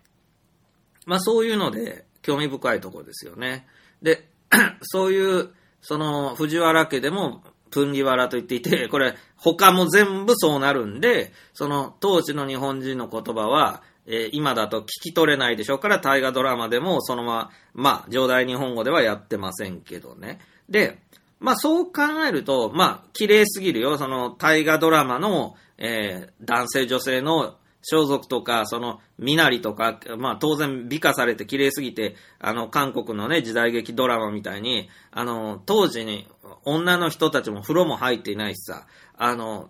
[1.06, 3.66] まあそういうので、興味深いところですよね。
[4.02, 4.28] で、
[4.82, 5.50] そういう、
[5.80, 20.40] その、藤原家でも、プンリワラと言っていて、 これ、他も全部そうなるんで、その、当時の日本人の言葉は、えー今だと聞き取れないでしょうから、大河ドラマでも、そのまま、まあ、上代日本語ではやってませんけどね。
[20.68, 21.02] で、
[21.44, 23.98] まあそう考えると、まあ、綺麗すぎるよ。
[23.98, 36.26] その、大河ドラマの、えー男性女性の装束とか、その、身なりとか、まあ当然美化されて綺麗すぎて、あの、韓国のね、時代劇ドラマみたいに、あの、当時に、
[36.64, 38.86] 女の人たちも風呂も入っていないしさ、
[39.18, 39.68] あの、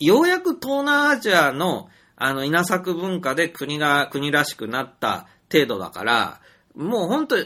[0.00, 6.40] ようやく東南アジアの、あの、稲作文化で国が、国らしくなった程度だから、
[6.74, 7.36] もう本当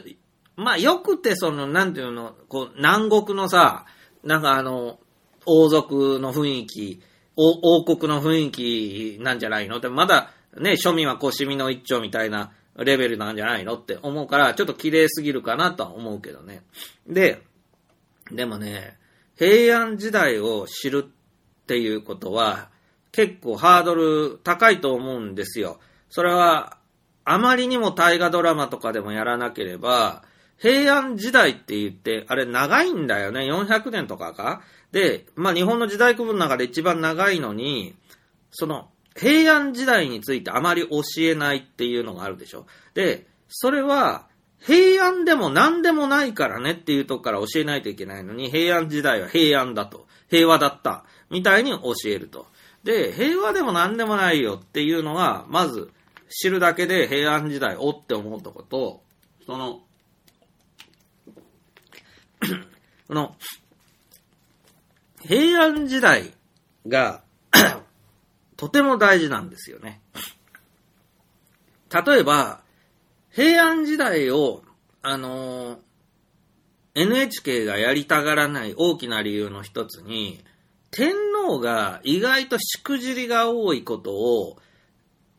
[0.61, 3.87] まあよくてその、なんていうの、こう、南国のさ、
[4.23, 5.01] なんかあの、
[5.47, 7.03] 王族の雰囲気、
[7.37, 9.79] 王国の雰囲気なんじゃないの？
[9.79, 13.77] って、まだね、庶民はこう、シミの一丁みたいなレベルなんじゃないの？
[13.77, 16.63] って思うから、ちょっと綺麗すぎるかなとは思うけどね。
[17.07, 17.43] で、
[18.31, 18.99] でもね、
[19.37, 22.69] 平安時代を知るっていうことは、
[23.13, 25.81] 結構ハードル高いと思うんですよ。
[26.11, 26.77] それは、
[27.25, 30.23] あまりにも大河ドラマとかでもやらなければ、
[30.61, 33.51] 平安時代って言って、あれ長いんだよね。
[33.51, 34.63] 400年とかか？
[34.93, 37.95] で、まあ日本の時代区分の中で一番長いのに、
[38.51, 42.67] その、平安時代についてあまり教えないっていうのがあるでしょ。
[42.95, 44.29] で、それは
[44.61, 52.47] 平安でも何でもないからねっていうとこから教えないといけないのに、平安時代は平安だと、平和だった、みたいに教えると。
[52.85, 55.91] で、平和でも何でもないよっていうのが、まず
[56.29, 59.03] 知るだけで平安時代おって思うとこと、
[59.47, 59.81] その、
[63.09, 63.37] この、
[65.21, 66.33] 平安時代
[66.87, 67.23] が
[68.57, 70.01] とても大事なんですよね。
[71.93, 72.63] 例えば、
[73.31, 74.63] 平安時代を、
[75.03, 75.79] あのー、
[76.95, 80.45] NHK がやりたがらない大きな理由の一つに、
[80.91, 81.15] 天
[81.47, 84.57] 皇が意外としくじりが多いことを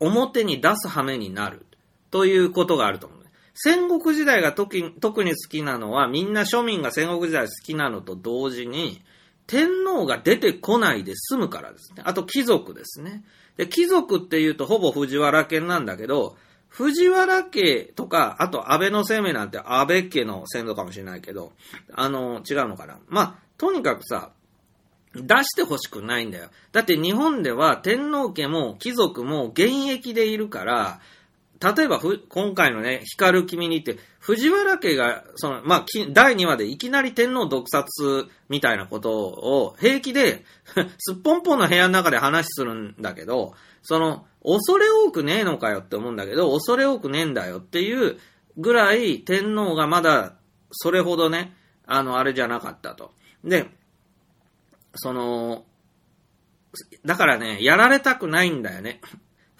[0.00, 1.66] 表に出す羽目になる
[2.10, 3.21] ということがあると思う。
[3.54, 9.02] 戦国時代が特に好きなのは、みんな庶民が戦国時代好きなのと同時に、
[9.46, 12.02] 天皇が出てこないで済むからですね。
[12.06, 13.24] あと貴族ですね。
[13.56, 16.36] で、貴族って言うとほぼ藤原家なんだけど、
[16.68, 21.52] 藤原家とか、あと安倍の生命なんて安倍家の先祖かもしれないけど、
[21.92, 22.98] あの、違うのかな。
[23.08, 24.30] まあ、とにかくさ、
[25.14, 26.48] 出してほしくないんだよ。
[26.72, 31.00] だって日本では天皇家も貴族も現役でいるから、
[31.62, 40.44] 例えばふ今回のね、光る君にって、藤原家が、その、まあ、第2話でいきなり天皇毒殺みたいなことを平気で
[40.98, 48.18] すっぽんぽんの部屋の中で話するんだけど、その、恐れ多くねえのかよって思うんだけど、恐れ多くねえんだよっていう
[48.56, 50.34] ぐらい天皇がまだ
[50.72, 51.54] それほどね、
[51.86, 53.14] あの、あれじゃなかったと。
[53.44, 53.70] で、
[54.94, 55.64] その、
[57.04, 59.00] だからね、やられたくないんだよね。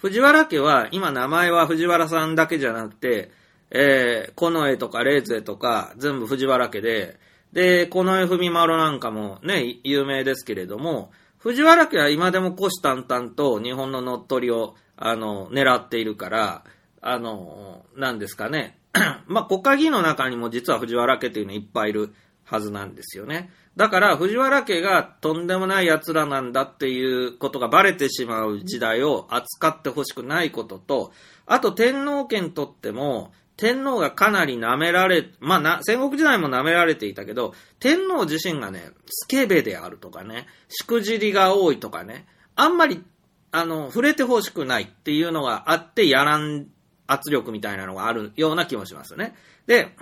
[0.03, 3.31] 藤原家は、今名前は藤原さんだけじゃなくて、
[3.71, 7.17] えー、近衛とか霊勢とか、全部藤原家で、
[7.53, 16.65] で、近衛文丸なんかもね、有名ですけれども、藤原家は今でも虎視眈々と日本の乗っ取りを、あの、狙っているから、
[16.99, 18.77] あの、なんですかね。
[19.27, 22.13] まあ、国会議員の中にも実は藤原家っていうのいっぱいいる
[22.43, 23.51] はずなんですよね。
[23.75, 31.11] だから、藤原家がとんでもない奴らなんだっていうことがバレてしまう時代を扱ってほしくないことと、
[31.47, 43.03] あと天皇家にとっても、天皇がかなり舐められ、まあな、戦国時代も舐められていたけど、天皇自身がね、スケベであるとかね、しくじりが多いとかね、あんまり、
[43.51, 46.67] あの、触れてほしくないっていうのがあって、やらん
[47.07, 49.35] 圧力みたいなのがあるような気もしますね。
[49.67, 49.95] で、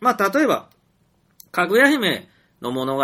[0.00, 0.68] まあ、例えば、
[1.50, 2.28] かぐや姫
[2.62, 3.02] の物語、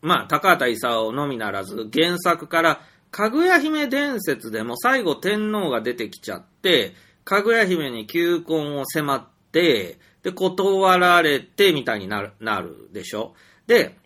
[0.00, 13.34] まあ、高畑勲のみならず、原作から、かぐや姫伝説でも最後天皇が出てきちゃって、かぐや姫に求婚を迫って、で、断られて、みたいになる、なるでしょ。
[13.66, 13.96] で、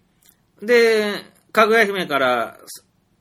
[0.62, 1.14] で、
[1.52, 2.58] かぐや姫から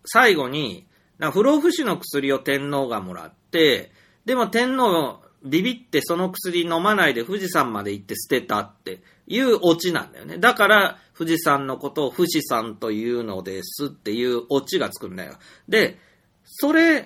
[0.05, 0.87] 最後に、
[1.33, 3.91] 不老不死の薬を天皇がもらって、
[4.25, 10.37] でも天皇ビビってその薬飲まないで富士山まで行って捨てたっていうオチなんだよね。
[10.37, 15.33] だから富士山のことを富士山というのですっていうオチがつくんだよ。
[15.69, 15.99] で、
[16.43, 17.05] それっ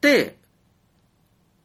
[0.00, 0.38] て、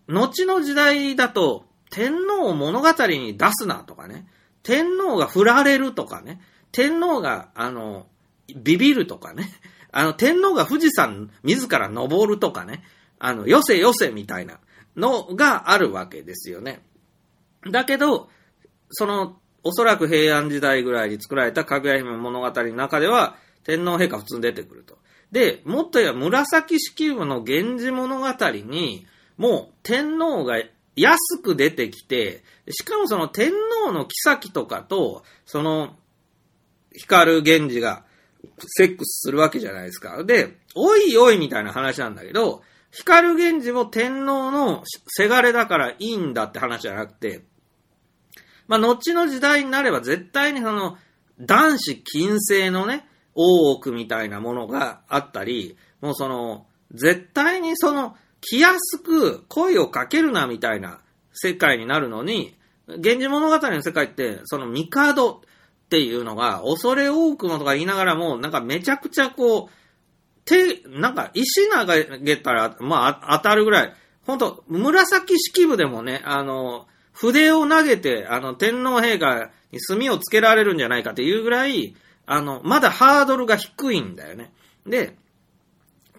[0.07, 4.27] 後の時代だと、天皇を物語に出すなとかね、
[4.63, 8.07] 天皇が振られるとかね、天皇が、あの、
[8.55, 9.47] ビビるとかね、
[9.93, 12.83] あの、天皇が富士山自ら登るとかね、
[13.19, 14.57] あの、よせよせみたいな
[14.95, 16.81] のがあるわけですよね。
[17.69, 18.31] だけど、
[18.89, 24.97] その、おそらく平安時代ぐらいに作られたかぐや姫物語の中では、天皇陛下普通に出てくると。
[25.31, 29.05] で、もっと言えば紫式部の源氏物語に、
[29.37, 30.61] もう天皇が
[30.95, 33.51] 安く出てきて、しかもその天
[33.85, 35.95] 皇の妃とかと、その、
[36.93, 38.03] 光源氏が
[38.67, 40.23] セックスするわけじゃないですか。
[40.23, 47.43] で、おいおいみたいな話なんだけど、光源氏も天皇のせがれだからいいんだって話じゃなくて、
[48.67, 50.97] まあ、後の時代になれば絶対にその、
[51.39, 60.99] 男子禁制のね、大奥みたいなものがあったり、もうその、絶対にその、気安く声をかけるなみたいな
[61.33, 62.57] 世界になるのに、
[62.87, 69.69] 源氏物語の世界って、その帝っていうのが、恐れ多くもとか言いながらも、なんかめちゃくちゃこう、
[70.45, 71.85] 手、なんか石投
[72.19, 73.93] げたら、まあ当たるぐらい、
[74.25, 76.87] ほんと、紫式部でもね、あの、
[77.17, 81.95] 筆を投げて、あの、天皇陛下に墨をつけられるんじゃないかっていうぐらい、
[82.27, 84.53] あの、まだハードルが低いんだよね。
[84.85, 85.17] で、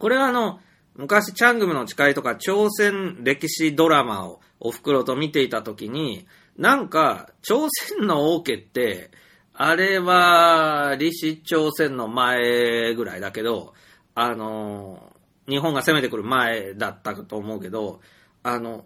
[0.00, 0.58] これはあの、
[0.96, 6.26] 昔、チャングムの誓いとか、朝鮮歴史ドラマをお袋と見ていたときに、
[6.56, 9.12] なんか、朝鮮の王家って、
[9.54, 13.72] あれは、李氏朝鮮の前ぐらいだけど、
[14.16, 15.12] あの、
[15.48, 18.00] 日本が攻めてくる前だったと思うけど、
[18.42, 18.84] あの、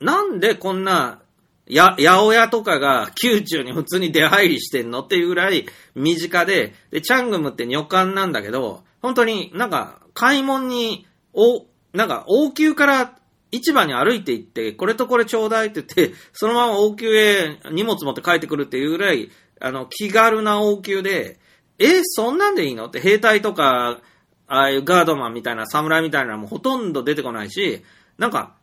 [0.00, 1.20] なんでこんな
[1.66, 13.18] や、八百屋とかが宮中に普通に出入りしてんのっていうぐらい身近で、で、チャングムって女官なんだけど、本当になんか買い物に、お、なんか王宮から
[13.50, 21.38] 市場に歩いて行って、これとこれちょうだいって言って、そのまま王宮へ荷物持って帰ってくるっていうぐらい、あの、気軽な王宮で、
[21.78, 24.00] え、そんなんでいいのって兵隊とか、
[24.46, 27.82] ああいうガードマンみたいな侍みたいなのもほとんど出てこないし、
[28.18, 28.54] なんか、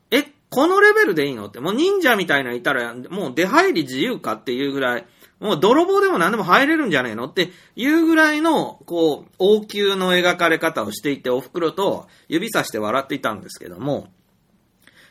[0.53, 1.47] このレベルでいいの？
[1.47, 5.05] って、もう忍者みたいないたら、もう出入り自由かっていうぐらい、
[5.39, 7.27] もう泥棒でも何でも入れるんじゃねえの？
[7.27, 7.51] って。
[7.77, 14.09] いうぐらいの、こう、王宮の描かれ方をしていて、お袋と指さして笑っていたんですけども、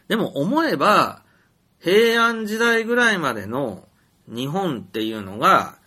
[0.09, 1.23] でも思えば、
[1.79, 3.89] 平安時代ぐらいまでの
[4.29, 5.79] 日本っていうのが、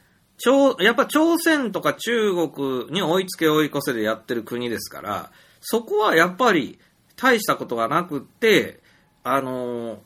[0.79, 5.31] やっぱ朝鮮とか中国に追いつけ追い越せでやってる国ですから、
[5.61, 6.79] そこはやっぱり
[7.15, 8.81] 大したことがなくって、
[9.23, 9.97] あのー、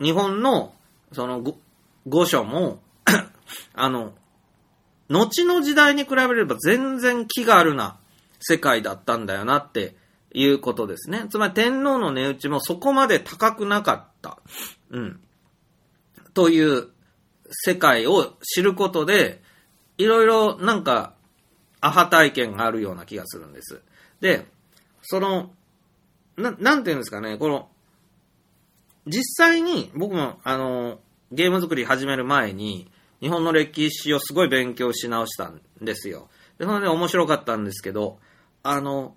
[0.00, 0.74] 日本の、
[1.12, 1.42] その、
[2.06, 2.80] 御所も
[3.74, 4.14] あの、
[5.08, 7.98] 後の時代に比べれば全然気があるな
[8.40, 9.96] 世界だったんだよなって
[10.32, 11.26] いうことですね。
[11.30, 14.38] つまり天皇の値打ちもそこまで高くなかった。
[14.90, 15.20] うん。
[16.32, 16.88] という
[17.50, 19.42] 世界を知ることで、
[19.98, 21.14] いろいろなんか、
[21.80, 23.82] アハ体験があるような気がするんです。
[24.20, 24.46] で、
[25.02, 25.52] その、
[26.36, 27.68] な、なんていうんですかね、この、
[29.06, 30.98] 実際に僕もあの、
[31.32, 36.28] ゲーム作り始める前に、日本の歴史をすごい勉強し直したんですよ。
[36.58, 38.18] で、それで面白かったんですけど、
[38.62, 39.14] あの、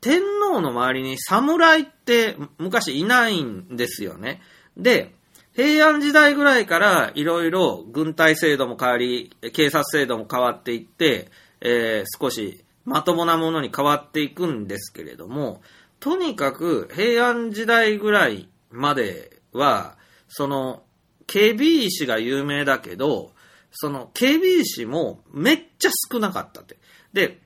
[0.00, 4.40] 天皇の周りに侍って昔いないんですよね。
[4.76, 5.14] で、
[5.54, 11.30] 平安時代ぐらいからいろいろ軍隊制度も変わり、警察制度も変わっていって、
[11.60, 15.60] えー、少しまともなものに変わっていくんですけれども、
[16.00, 19.96] とにかく平安時代ぐらいまでは、
[20.28, 20.82] その、
[21.26, 23.32] 警備石が有名だけど、
[23.70, 26.78] その警備石もめっちゃ少なかったって。
[27.12, 27.40] で、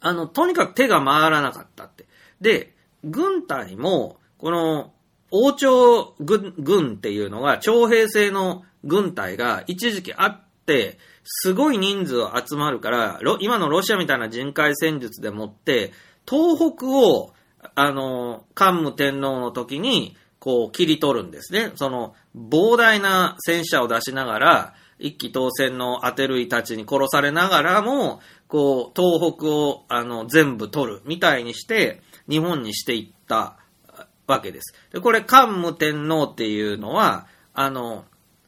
[0.00, 2.06] あの、とにかく手が回らなかったって。
[2.40, 4.92] で、軍隊も、この、
[5.30, 15.92] 王朝軍軍っていうのが、徴兵制の軍隊が一時期あって、すごい人数集まるから、今のロシアみたいな人海戦術でもって、
[16.28, 17.33] 東北を、
[17.74, 21.72] あの、桓武天皇の時に、こう、切り取るんですね。
[21.74, 33.58] その、膨大な戦車を出しながら、一騎当選の当てるいたちに殺されながらも、こう、東北を、あの、全部取る、みたいにして、日本にしていった
[34.26, 34.74] わけです。
[34.92, 38.04] で、これ、桓武天皇っていうのは、あの、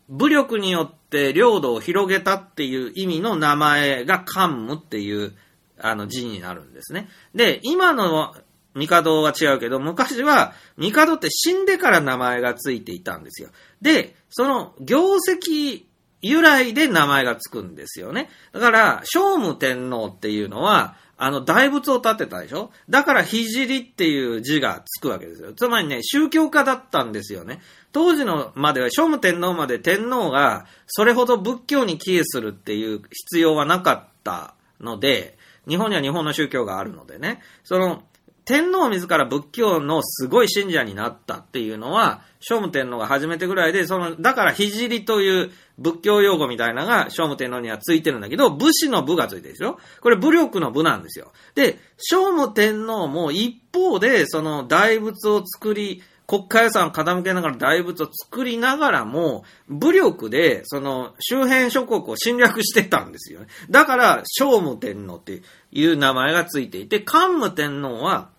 [0.09, 5.35] 武力によって領土を広げたっていう意味の名前が桓武っていう
[5.79, 7.09] あの字になるんですね。
[7.35, 8.35] で、今の
[8.77, 13.49] 帝は違うけど、昔は帝って死んでから名前がついていたんですよ。
[13.81, 15.85] で、その業績
[16.23, 18.29] 由来で名前がつくんですよね。
[18.53, 22.71] だから、聖武天皇っていうのは、あの、大仏を建てたでしょ？
[22.91, 23.39] だから、聖
[23.79, 25.55] っていう字がつくわけですよ。
[25.55, 27.61] つまりね、宗教家だったんですよね。
[27.93, 38.03] 当時のまでは、聖武天皇まで天皇が、それほど仏教に帰依するっていう必要はなかったので、日本には日本の宗教があるのでね、その、
[38.47, 49.79] 天皇自ら仏教のすごい信者になったっていうのは、聖武天皇が初めてぐらいで、その、だから聖という仏教用語みたいなのが聖武天皇にはついてるんだけど、武士の武がついてるでしょ？
[50.01, 51.33] これ武力の武なんですよ。
[51.57, 63.47] で、聖武天皇も一方で、その大仏を作り、国家予算を傾けながら大仏を作りながらも、武力で、その、周辺諸国を侵略してたんですよね。
[63.71, 65.43] だから、聖武天皇って
[65.73, 68.36] いう名前がついていて、桓武天皇は、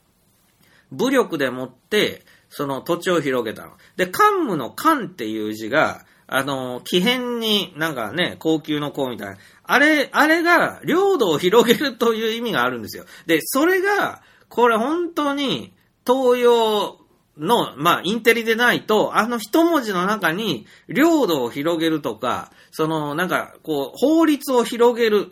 [0.92, 3.74] 武力でもって、その土地を広げたの。
[3.96, 9.38] で、桓武の桓っていう字が、あの、奇変になんかね、高級の子みたいな。
[9.64, 13.06] あれ、あれが領土を広げるという意味があるんですよ。
[13.26, 15.74] で、それが、これ本当に
[16.06, 17.00] 東洋
[17.38, 25.32] の、まあ、インテリでないと、あの一文字の中に領土を広げるとか、その、なんか、こう、法律を広げる、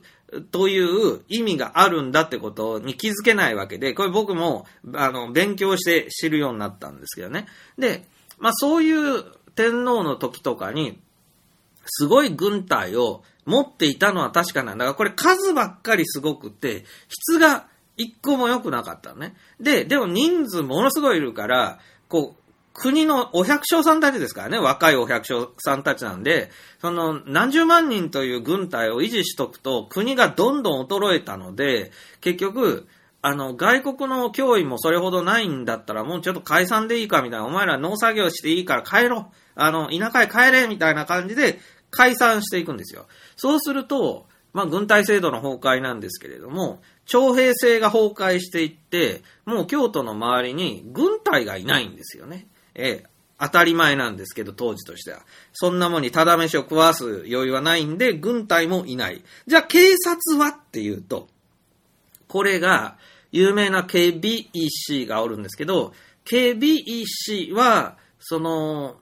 [0.52, 7.48] という意味があるんだってことに気づけないわけで、これ僕も、あの、勉強して知るようになったんですけどね。
[7.78, 8.06] で、
[8.40, 9.24] まあそういう
[9.56, 11.00] 天皇の時とかに、
[11.86, 19.36] すごい軍隊を持っていたのは確かなんだが、これ数ばっかりすごくて、質が一個も良くなかったのね。
[19.60, 22.45] で、でも人数ものすごいいるから、こう、
[22.76, 26.52] 国のお百姓さんたちですからね、若いお百姓さんたちなんで、
[26.82, 32.86] その何十万人という軍隊を維持しとくと国がどんどん衰えたので、結局、
[33.22, 41.60] あの、外国の脅威もそれほどないんだったらもうちょっと解散でいいかみたいな、お前ら農作業していいから帰ろあの、田舎へ帰れみたいな感じで
[41.92, 43.08] 解散していくんですよ。
[43.38, 52.48] そうすると、まあ、軍隊制度の崩壊なんですけれども、徴兵制が崩壊していって、もう京都の周りに軍隊がいないんですよね。
[52.76, 53.06] ええ、
[53.40, 55.22] 当たり前なんですけど、当時としては。
[55.54, 59.24] そんなもんにただ飯を食わす余裕はないんで、軍隊もいない。
[59.48, 61.28] じゃあ警察はっていうと、
[62.28, 62.98] これが、
[63.32, 65.94] 有名な KBEC がおるんですけど、
[66.26, 68.98] KBEC は、その、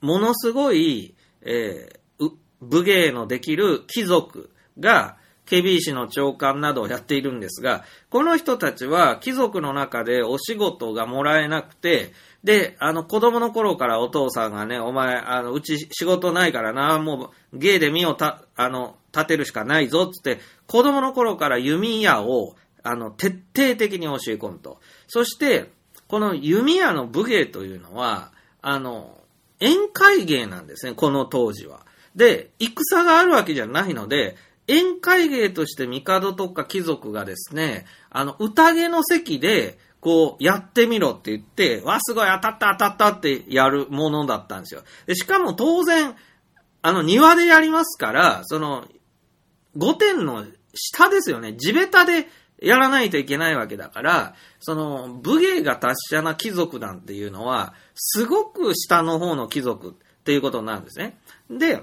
[0.00, 2.30] ものすごい、えー、
[2.60, 4.50] 武芸のできる貴族
[4.80, 12.12] が、KBEC の長官などをやっているんですが、この人たちは貴族の中でお仕事がもらえなくて、
[12.44, 24.80] で、あの、子供の頃からお父さんがね、お前、あの、うち仕事ないからな、もう、芸で身をた、あの、立てるしかないぞ、つって、子供の頃から弓矢を、あの、徹底的に教え込むと。
[25.06, 25.70] そして、
[26.08, 29.18] この弓矢の武芸というのは、あの、
[29.60, 31.86] 宴会芸なんですね、この当時は。
[32.16, 34.36] で、戦があるわけじゃないので、
[34.68, 44.82] 宴会芸として帝とか貴族がですね、あの、宴の席で、こう、やってみろって言って、わ、すごい当たった当たったってやるものだったんですよ。
[45.06, 46.16] で、しかも当然、
[46.82, 48.88] あの、庭でやりますから、その、
[49.76, 50.44] 御殿の
[50.74, 51.54] 下ですよね。
[51.54, 52.26] 地べたで
[52.60, 61.16] やらないといけないわけだから、その、武芸が達者な貴族なんていうのは、すごく下の方の貴族っていうことなんですね。
[61.48, 61.80] で、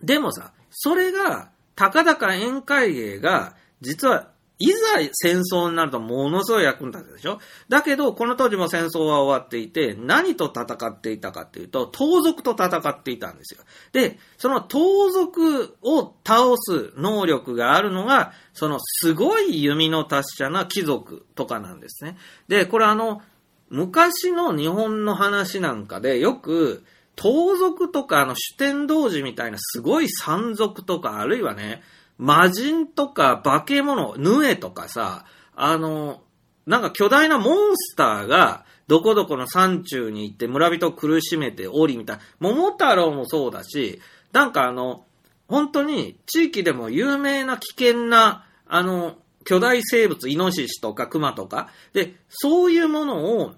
[0.00, 4.76] でもさ、それが、たかだか宴会芸が、実はいざ
[5.12, 7.38] 戦争になるとものすごい役に立つでしょ？
[7.68, 13.62] だけど、この当時も戦争は終わっていて、何と戦っていたかっていうと、盗賊と戦っていたんですよ。
[13.92, 22.16] で、その盗賊を倒す能力があるのが、そのすごい弓の達者な貴族とかなんですね。
[22.48, 23.20] で、これあの、
[23.68, 26.84] 昔の日本の話なんかでよく、
[27.14, 31.82] 盗賊とかあの主天童子みたいなすごい山賊とか、あるいはね、
[32.18, 36.22] 魔人とか化け物、ヌエとかさ、あの、
[36.66, 42.22] なんか巨大なモンスターが、どこどこの山中に行って村人を苦しめておりみたいな。
[42.38, 44.00] 桃太郎もそうだし、
[44.32, 45.04] なんかあの、
[45.48, 51.70] 本当に地域でも有名な危険な、あの、巨大生物、イノシシとかクマとか。
[51.92, 53.54] で、そういうものを、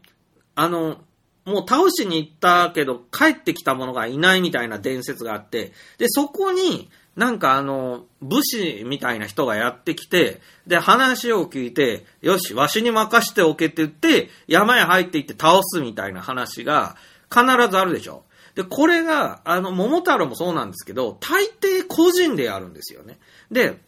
[0.55, 0.99] あの、
[1.47, 16.95] もう倒しに行ったけど帰ってきたものがいないみたいな伝説があって、で、そこになんかあの、武士みたいな人がやってきて、で、話を聞いて、よし、わしに任しておけって言って、山へ入っていって倒すみたいな話が
[17.29, 18.23] 必ずあるでしょ。
[18.55, 23.19] で、これが、あの、桃太郎もそうなんですけど、大抵個人でやるんですよね。
[23.51, 23.81] で、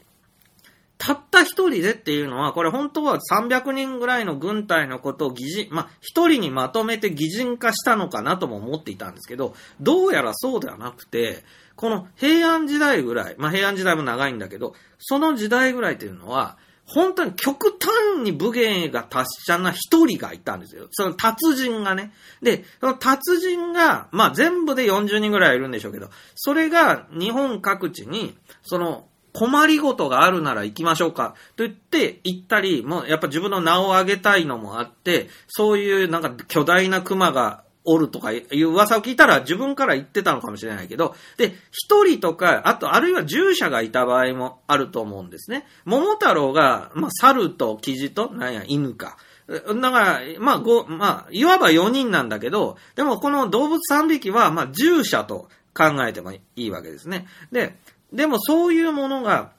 [0.99, 11.45] たった一人でっていうのは、これ本当は300人ぐらいの軍隊のことを擬人、ま、一人にまとめて擬人化したのかなとも思っていたんですけど、どうやらそうではなくて、
[11.81, 20.89] この平安時代ぐらい、まあ平安時代も長いんだけど、その時代ぐらいっていうのは、本当に極端に武芸が達者な一人がいたんですよ。
[20.91, 22.13] その達人がね。
[22.43, 45.67] で、その達人が、まあ全部で40人ぐらいいるんでしょうけど、それが日本各地に、その困りごとがあるなら行きましょうかと言って行ったり、もうやっぱ自分の名を上げたいのもあって、そういうなんか巨大な熊がおるとかいう噂を聞いたら自分から言ってたのかもしれないけど、で、一人とか、あと、あるいは従者がいた場合もあると思うんですね。
[45.85, 49.17] 桃太郎が、まあ、猿とキジと、なんや、犬か。
[49.49, 57.27] だから、まあ、ご、まあ、いわば4人なんだけど、でもこの動物3匹は、まあ、従者と考えてもいいわけですね。
[57.51, 57.77] で、
[58.13, 59.53] でもそういうものが、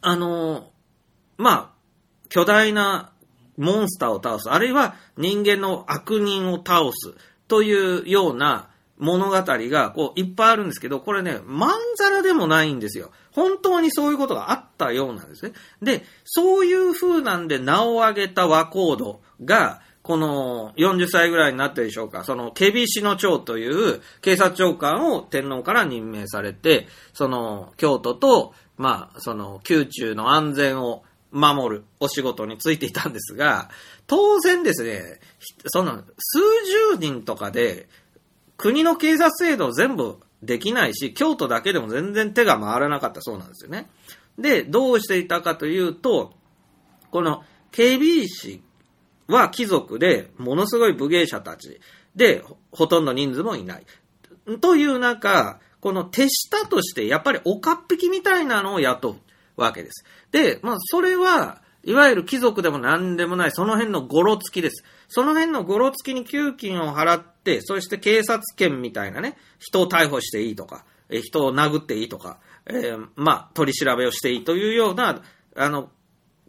[0.00, 0.70] あの、
[1.36, 1.70] まあ、
[2.28, 3.12] 巨大な
[3.56, 7.14] モンスターを倒す、あるいは人間の悪人を倒す、
[7.48, 8.68] というような
[8.98, 13.10] 物語がこういっぱいあるんですけど、これね、まんざらでもないんですよ。
[13.32, 15.52] 本当にそういうことがあったようなんですね。
[15.82, 33.70] で、そういう風なんで名を挙げた和コードが、この40歳ぐらいになってるでしょうか、その、ケビシの長という警察長官を天皇から任命されて、その、京都と、まあ、その、宮中の安全を守るお仕事についていたんですが、
[34.06, 35.20] 当然ですね、
[35.66, 36.38] その数
[36.92, 37.88] 十人とかで
[38.56, 43.88] 国の警察制度を全部できないし、京都だけでも全然手が回らなかったそうなんですよね。
[44.38, 46.34] で、どうしていたかというと、
[47.10, 48.62] この警備士
[49.26, 51.80] は貴族で、ものすごい武芸者たち
[52.14, 53.86] で、ほとんど人数もいない。
[54.60, 59.16] という中、この手下として、やっぱりおかっぴきみたいなのを雇う
[59.56, 60.04] わけです。
[60.30, 64.84] で、まあ、それは、いわゆる貴族でも何でもない、その辺のゴロつきです。
[65.08, 75.22] その辺のゴロつきに給金を払って、そして警察権みたいなね、人を逮捕していいとか、え人を殴っていいとか、えーまあ、取り調べをしていいというような、
[75.56, 75.90] あの、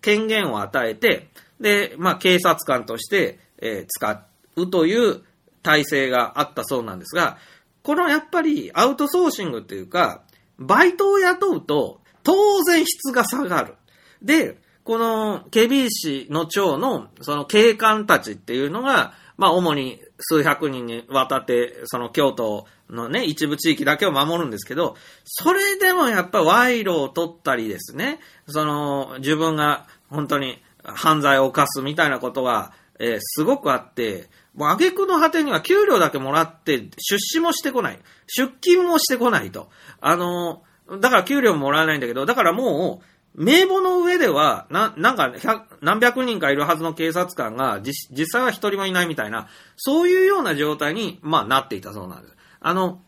[0.02, 1.30] 権限を与えて、
[1.60, 4.26] で、まあ、警察官として、えー使
[4.56, 5.24] うという
[5.64, 7.38] 体制があったそうなんですが、
[7.82, 10.24] このやっぱりアウトソーシングっていうか、
[10.60, 13.76] バイトを雇うと、当然質が下がる。
[14.22, 24.96] で、この、警備士の長の、その警官たちっていうのが、まあ、主に数百人にわたって、その京都のね、一部地域だけを守るんですけど、
[25.26, 38.00] それでもやっぱ賄賂を取ったりですね、その、自分が本当に犯罪を犯すみたいなことが、えーすごくあって、もう挙句の果てには給料だけもらって出資もしてこない。
[38.28, 39.70] 出勤もしてこないと。
[40.00, 43.02] あの、だから給料ももらえないんだけど、だからも
[43.36, 52.36] う、名簿の上では、な、なんか、百何百人かいるはずの警察官が、実実際は一人もいないみたいな、そういうような状態に、まあ、なっていたそうなんです。
[52.60, 53.02] あの、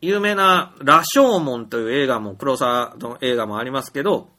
[0.00, 4.30] 有名な、羅生門という映画も、黒沢の映画もありますけど、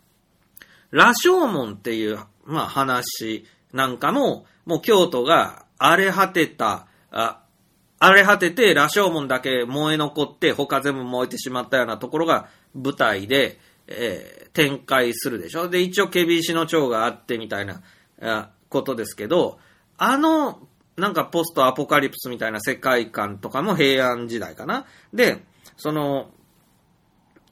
[0.92, 7.42] 羅生門っていう、まあ話なんかも、もう京都が荒れ果てた、あ
[8.00, 15.70] 荒れ果てて羅生門だけ燃え残って他全部燃えてしまったようなところが舞台で、えー展開するでしょ？
[15.70, 17.82] で、一応ケビ石の蝶があってみたいな
[18.20, 19.60] あことですけど、
[19.96, 20.68] あの、
[20.98, 24.86] なんかポストアポカリプスみたいな世界観とかも平安時代かな？
[25.14, 25.46] で、
[25.78, 26.32] その、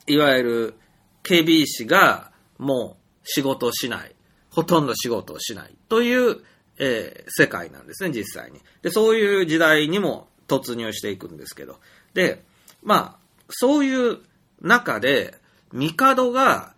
[0.07, 0.74] いわゆる
[1.22, 4.15] 警備士がもう仕事をしない。
[4.49, 5.76] ほとんど仕事をしない。
[5.88, 6.43] という、
[6.80, 8.59] えー世界なんですね、実際に。
[8.82, 11.80] で、そういう時代にも突入していくんですけど。
[12.15, 12.43] で、
[12.82, 14.18] まあ、そういう
[14.62, 15.36] 中で、
[15.72, 16.74] 帝が、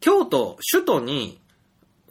[0.00, 1.40] 京都、首都に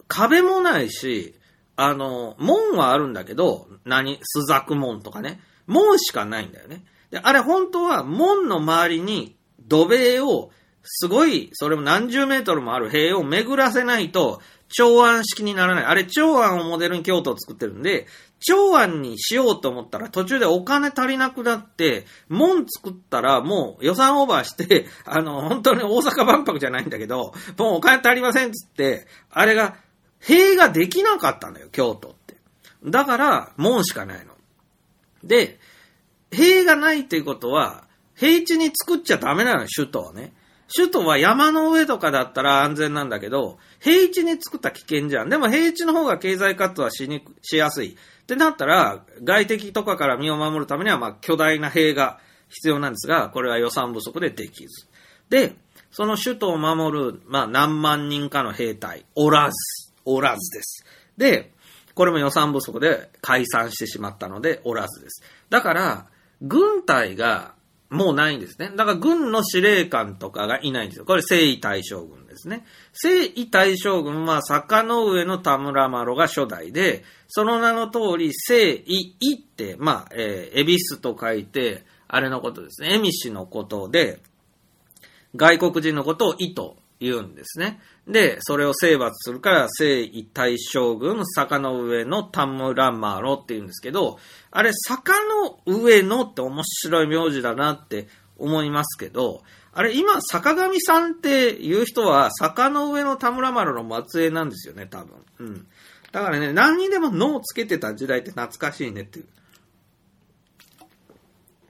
[0.08, 1.34] 壁もないし、
[1.76, 5.40] あの、門はあるんだけど、何朱雀門とかね。
[5.66, 6.84] 門しかないんだよね。
[7.10, 10.50] で、あれ本当は門の周りに土塀を、
[10.82, 14.42] すごい、それも何十メートルもある塀を巡らせないと、
[14.76, 15.84] 長安式にならない。
[15.84, 18.08] あれ、長安をモデルに京都を作ってるんで、
[18.40, 29.76] 長安にしようと思ったら途中でお金足りなくなって、門作ったらもう予算オーバーして、 あの、本当に大阪万博じゃないんだけど、もうお金足りませんっつって、あれが、
[30.18, 32.36] 塀ができなかったのよ、京都って。
[32.84, 34.34] だから、門しかないの。
[35.22, 35.60] で、
[36.32, 37.84] 塀がないっていうことは、
[38.16, 40.32] 平地に作っちゃダメなの、首都はね。
[40.76, 45.28] 首都は山の上とかだったら安全なんだけど、平地に作った危険じゃん。
[45.28, 47.96] でも平地の方が経済活動はしにく、しやすい。
[48.24, 52.18] ってなったら、外敵とかから身を守るためには、まあ、巨大な塀が
[52.48, 54.88] 必要なんですが、これは予算不足でできず。
[55.30, 55.54] で、
[55.92, 60.84] その首都を守る、まあ、何万人かの兵隊、おらず、おらずです。
[61.16, 61.52] で、
[61.94, 65.22] これも予算不足で解散してしまったので、おらずです。
[65.50, 66.06] だから、
[66.42, 67.54] 軍隊が
[67.90, 68.70] もうないんですね。
[68.70, 71.04] だから軍の司令官とかがいないんですよ。
[71.04, 72.64] これ征夷大将軍ですね。
[72.92, 82.94] 征夷大将軍は坂の上の田村麻呂が初代で、その名の通り征夷って、まあ、えー、恵比寿と書いて、あれのことですね。
[82.94, 84.20] 恵比寿のことで、
[85.36, 87.80] 外国人のことを意と言うんですね。
[88.08, 94.18] で、それを征伐するから、征夷大将軍、坂の上の田村麻呂って言うんですけど、
[94.50, 99.42] あれ、坂の上のって面白い名字だなって思いますけど、
[99.72, 105.24] あれ、今、坂上さんっていう人は、坂の上の田村麻呂の末裔なんですよね、多分。
[105.38, 105.66] うん。
[106.12, 109.22] だからね、何にでも脳をつけてた時代って懐かしいねってい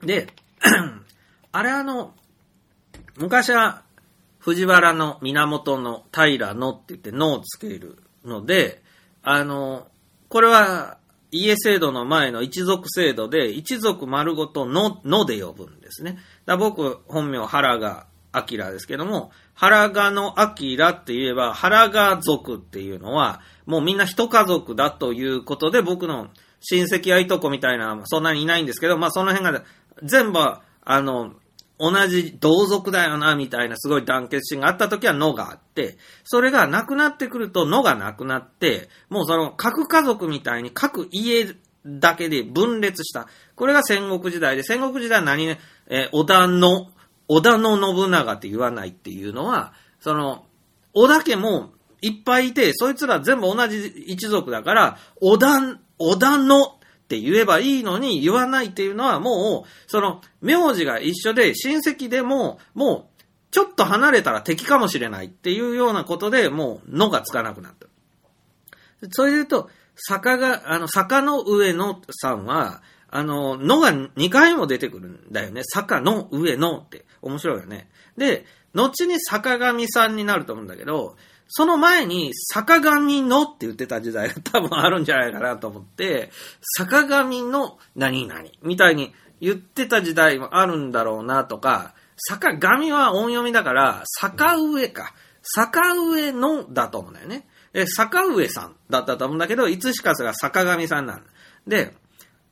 [0.03, 0.05] う。
[0.05, 0.27] で、
[1.51, 2.13] あれあの、
[3.17, 3.84] 昔は、
[4.45, 8.83] 藤原の源の平のって言ってのをつけるので、
[9.23, 9.87] あの、
[10.29, 10.99] これは
[11.31, 16.19] 家制度の前の一族制度で、一族丸ごとの、ので呼ぶんですね。
[16.45, 26.27] だ僕、本名原が明ですけども、原がの明って言えば、原が族っていうのは、もうみんな一家族だということで、僕の
[26.59, 29.63] 親戚やいとこみたいな、そんなにいないんですけど、まあその辺が、
[30.03, 30.61] 全部、あ
[31.01, 31.33] の、
[31.77, 41.55] 同じ同族だよな、みたいなすごい団結心があった時はのがあって、それがなくなってくるとのがなくなって、もうその各家族みたいに各家
[41.85, 43.27] だけで分裂した。
[43.55, 46.89] これが戦国時代で、戦国時代は何ね、えー織田の、
[47.27, 50.45] 織田の信長って言わないっていうのは、その、
[50.93, 55.59] 織田家もいっぱいいて、そいつら全部同じ一族だから、織田、
[55.99, 67.87] 織田のって言えばいいのに言わないっていうのはもう、その、名字が一緒で親戚でも、もう、ちょっと離れたら敵かもしれないっていうようなことでもう、のがつかなくなった。
[69.11, 75.61] それで言うと、坂が、あの、坂の上のさんは、あの、のが2回も出てくるんだよね。
[75.63, 77.05] 坂の上のって。
[77.21, 77.87] 面白いよね。
[78.17, 81.15] で、後に坂上さんになると思うんだけど、
[81.47, 86.31] その前に坂上のって言ってた時代が多分あるんじゃないかなと思って、
[86.77, 95.13] 坂上の何々みたいに言ってた時代もあるんだろうなとか、坂上は音読みだから、坂上か。
[95.41, 97.47] 坂上のだと思うんだよね。
[97.73, 101.23] え、坂上さんだったと思うんだけど、いつしかそれが坂上さんなんだ。
[101.67, 101.93] で、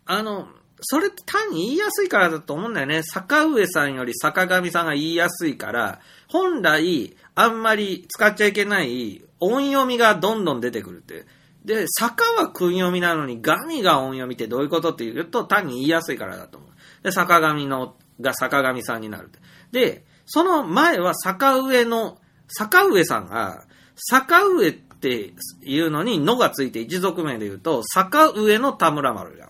[0.05, 0.47] あの、
[0.81, 3.03] それって単に言いやすいからだと思うんだよね。
[3.03, 11.25] 坂上さんより坂上さんが言いやすいから、本来、あんまり使っちゃいけない音読みがどんどん出てくるって。
[11.65, 16.69] で、坂は訓読みなのに、神が音読みってどういうことって言うと、単に言いやすいからだと思う。
[17.03, 19.31] で、坂上の、が坂上さんになる。
[19.71, 23.65] で、その前は坂上の、坂上さんが、
[23.95, 29.49] 坂上っていうのに、のがついて一族名で言うと、坂上の田村丸が。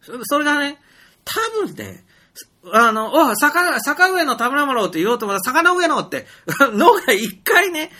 [0.00, 0.78] そそれがね、
[1.24, 2.04] 多分ね、
[2.72, 6.26] あの、お坂、坂上の田村丸って言おうと思ったら、坂上のって、
[6.72, 7.90] のが一回ね、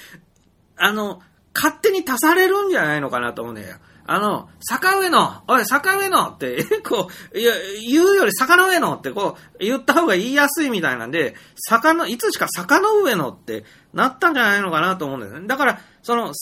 [0.76, 1.20] あの、
[1.54, 3.76] 勝手に足されるんじゃないのかなと思うんだよ。
[4.06, 7.52] あの、坂上の、おい、坂上のって、 こう、いや、
[7.88, 15.46] 言うより坂上のってこう、言った方が言いやすいみたいなんで、坂の、いつしか坂の上のってなったんじゃないのかなと思うんだよね。
[15.46, 16.32] だから、その、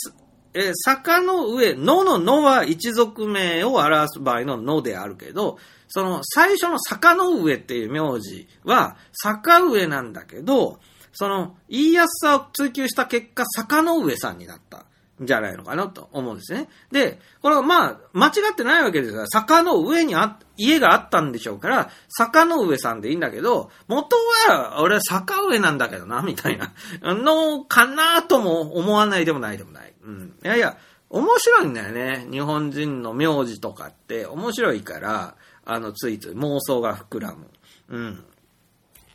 [0.54, 5.58] え坂の上、のののは一族名を表す場合ののであるけど、
[5.88, 10.78] その最初の坂の上っていう名字は坂上なんだけど、
[11.12, 14.84] その言いやすさを追求した結果、坂の上さんになった。
[15.22, 16.68] んじゃないのかなと思うんですね。
[16.90, 24.16] で、これはまあ、間違ってないわけですが、坂の上にあ、家があったんでしょうから、坂の上さんでいいんだけど、元
[24.48, 26.72] は、俺は坂上なんだけどな、みたいな、
[27.02, 29.94] のかなとも思わないでもないでもない。
[30.04, 30.34] うん。
[30.44, 30.76] いやいや、
[31.10, 32.26] 面白いんだよね。
[32.30, 35.34] 日本人の名字とかって面白いから、
[35.70, 37.46] あの、ついつい妄想が膨らむ。
[37.90, 38.24] うん。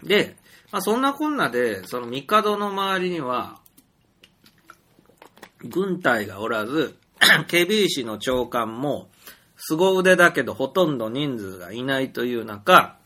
[0.04, 0.38] で、
[0.72, 3.60] まあそんなこんなで、その帝の周りには、
[5.64, 6.96] 軍隊がおらず、
[7.48, 9.10] 警備士の長官も、
[9.58, 12.98] 凄腕だけどほとんど人数がいないという中、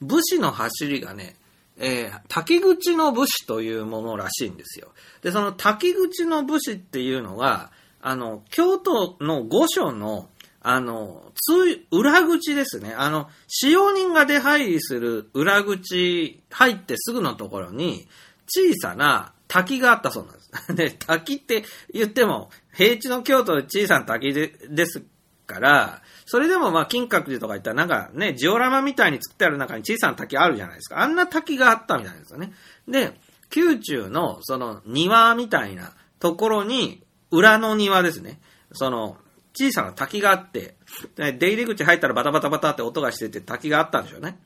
[0.00, 1.36] 武士の走りがね、
[1.76, 4.88] えー滝口の武士というものらしいんですよ。
[5.22, 7.70] で、その滝口の武士っていうのは、
[8.00, 10.28] あの、京都の御所の、
[10.64, 12.94] あの、通、裏口ですね。
[12.96, 18.06] あの、使用人が出入りする裏口入ってすぐのところに、
[18.46, 20.50] 小さな滝があったそうなんです。
[20.74, 25.02] で、滝って言っても、平地の京都で小さな滝でです
[25.46, 31.00] から、それでもまあ金閣寺とか言ったらなんかね、ジオラマみたいに作ってある中に小さな滝あるじゃないですか。
[31.00, 32.52] あんな滝があったみたいなんですよね。
[32.88, 33.18] で、
[33.54, 38.40] 宮中のその庭みたいなところに、裏の庭ですね。
[38.72, 39.16] その、
[39.54, 40.76] 小さな滝があって、
[41.16, 44.38] 出入り口入ったらバタバタバタって音がしてて滝があったんでしょうね。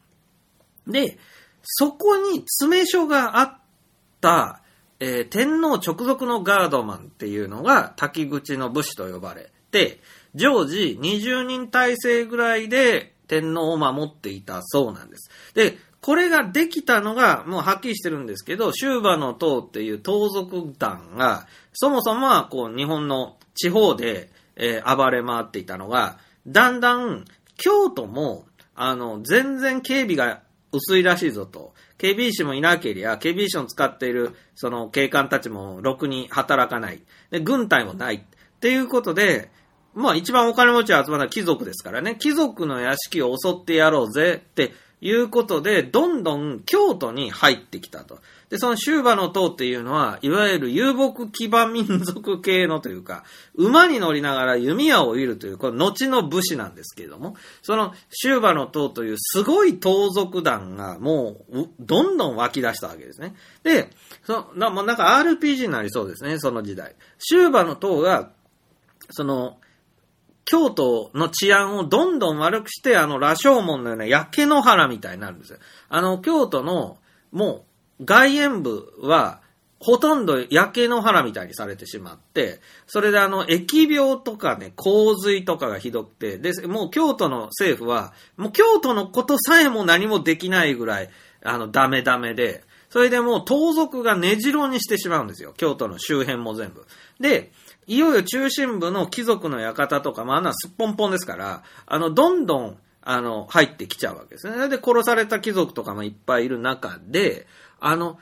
[0.87, 1.19] で、
[1.63, 3.59] そこに詰め所があっ
[4.21, 4.63] た、
[4.99, 10.01] えー天皇直属のガードマンっていうのが滝口の武士と呼ばれて、
[10.35, 15.31] 常時20人体制ぐらいで天皇を守っていたそうなんです。
[15.55, 27.25] で、これができたのが、もうはっきりしてるんですけど、終馬の塔っていう盗賊団が、そもそもはこう日本の地方で、えー暴れ回っていたのが、だんだん
[27.57, 30.43] 京都も、あの、全然警備が
[30.73, 31.75] 薄いらしいぞと。
[31.99, 37.03] 警備士もいなけりゃ、警備士の使っている、その警官たちもろくに働かない。
[37.31, 38.17] で、軍隊もない。
[38.17, 39.51] っていうことで、
[39.95, 42.17] まあ一番お金持ちが集まるのは貴族ですからね。
[42.17, 48.19] 貴族の屋敷を襲ってやろうぜっていうことで、どんどん京都に入ってきたと。
[48.49, 53.25] で、その終馬の塔っていうのは、いわゆる遊牧騎馬民族系のというか、
[53.55, 63.35] 馬に乗りながら弓矢を射るという、この後の武士なんですけれども、その終馬の塔というすごい盗賊団がもう、どんどん湧き出したわけですね。
[63.65, 63.91] で、
[64.23, 66.95] そなもうなんか RPG になりそうですね、その時代。
[67.19, 68.31] 終馬の塔が、
[69.11, 69.59] その、
[70.47, 75.59] 京都の治安をどんどん悪くして、あの、羅生門のような焼け野原みたいになるんですよ。
[75.89, 76.99] あの、京都の、
[77.33, 77.67] も
[78.01, 79.41] う、外苑部は、
[79.81, 91.11] ほとんど焼け野原みたいにされてしまって、それであの、疫病とかね、洪水とかがひどくて、で、もう京都の政府は、もう京都のことさえも何もできないぐらい、
[91.43, 95.53] あの、ダメダメで、それでもう盗賊が根城にしてしまうんですよ。
[95.57, 96.87] 京都の周辺も全部。
[97.21, 97.53] で、
[97.87, 104.69] いよいよ中心部の貴族の館とか、まあ、あんなすっぽんぽんですから、あの、どんどん、あの、入ってきちゃうわけですね。
[104.69, 107.47] で、殺された貴族とかもいっぱいいる中で、
[107.79, 108.19] あの、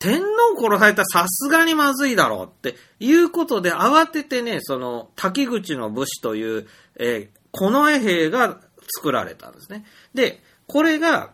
[0.00, 8.60] 天皇殺されたさすがにまずいだろうっていうことで慌ててね、その滝口の武士という、えー、近衛兵が
[8.96, 9.84] 作られたんですね。
[10.12, 11.30] で、これが、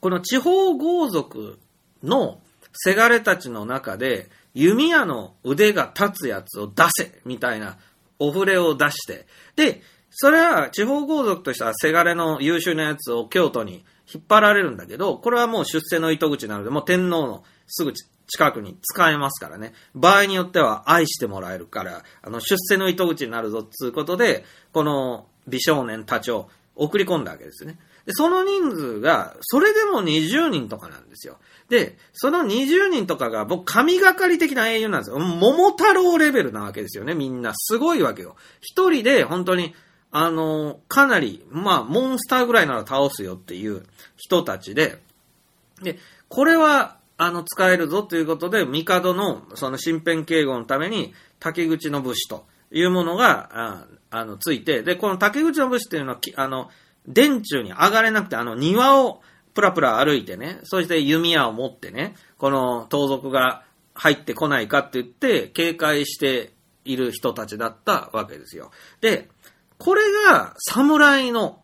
[0.00, 1.58] この地方豪族
[2.02, 2.40] の
[2.72, 7.76] せがれたちの中で、弓矢の腕が立つやつを出せみたいな
[8.18, 17.92] お触れを出して、で、それは地方豪族としてはせがれの優秀なやつを京都に引っ張られるんだけど、これはもう出世の糸口なので、もう天皇のすぐ
[18.26, 19.74] 近くに使えますからね。
[19.94, 27.78] 場合によっては愛してもらえるから、あの、出世の糸口になるぞっつうことで、この美少年たちを送り込んだわけですね。
[28.06, 31.38] で、その人数が、それでも20人とかなんですよ。
[31.68, 35.18] で、その20人とかが、僕、神がかり的な英雄なんですよ。
[35.18, 37.52] 桃太郎レベルなわけですよね、みんな。
[37.54, 38.36] すごいわけよ。
[38.60, 39.74] 一人で、本当に、
[40.12, 43.82] あの、かなり、まあ、モンスターぐらいなら倒すよっていう
[44.16, 45.02] 人たちで、
[45.82, 45.98] で、
[46.28, 56.70] これは、あの、使えるぞということで、帝の、その身辺警護のために、竹口の武士というものが、ああの、ついて、で、この竹口の武士っていうのは、あの、
[57.06, 59.22] 電柱に上がれなくて、あの、庭を
[59.54, 66.52] プラプラ歩いてね、そして弓矢を持ってね、この盗賊が入ってこないかって言って、警戒して
[66.84, 68.70] いる人たちだったわけですよ。
[69.00, 69.28] で、
[69.78, 71.60] これが侍の、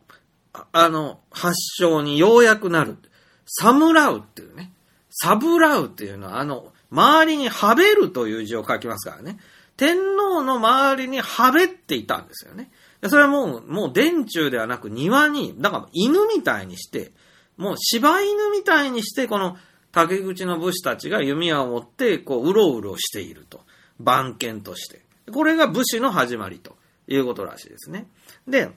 [0.71, 2.97] あの、発祥にようやくなる。
[3.45, 4.71] サムラウっていうね。
[5.09, 9.37] サブラウっていうのは、あの、周りにはべるという字を書きますからね。
[9.77, 12.71] 天皇の周りにはべっていたんですよね。
[13.07, 17.11] それはもう、もう電柱ではなく庭に、だから犬みたいにして、
[17.57, 19.57] もう柴犬みたいにして、この
[19.91, 23.61] 竹口の武士たちが弓矢を持って、こう、うろうろしていると。
[23.99, 25.01] 番犬として。
[25.31, 28.07] これが武士の始まりということらしいですね。
[28.47, 28.71] で、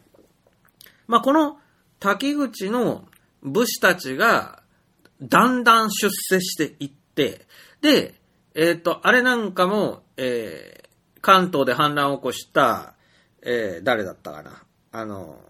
[1.07, 1.59] まあ、この
[2.01, 3.05] 竹口の
[3.43, 4.63] 武士たちが、
[5.23, 7.47] だんだん出世していって、
[7.81, 8.15] で、
[8.55, 10.86] えっ、ー、と、あれなんかも、えー、
[11.27, 12.95] 関東で反乱を起こした、
[13.43, 14.63] えー、誰だったかな。
[14.93, 15.41] あの、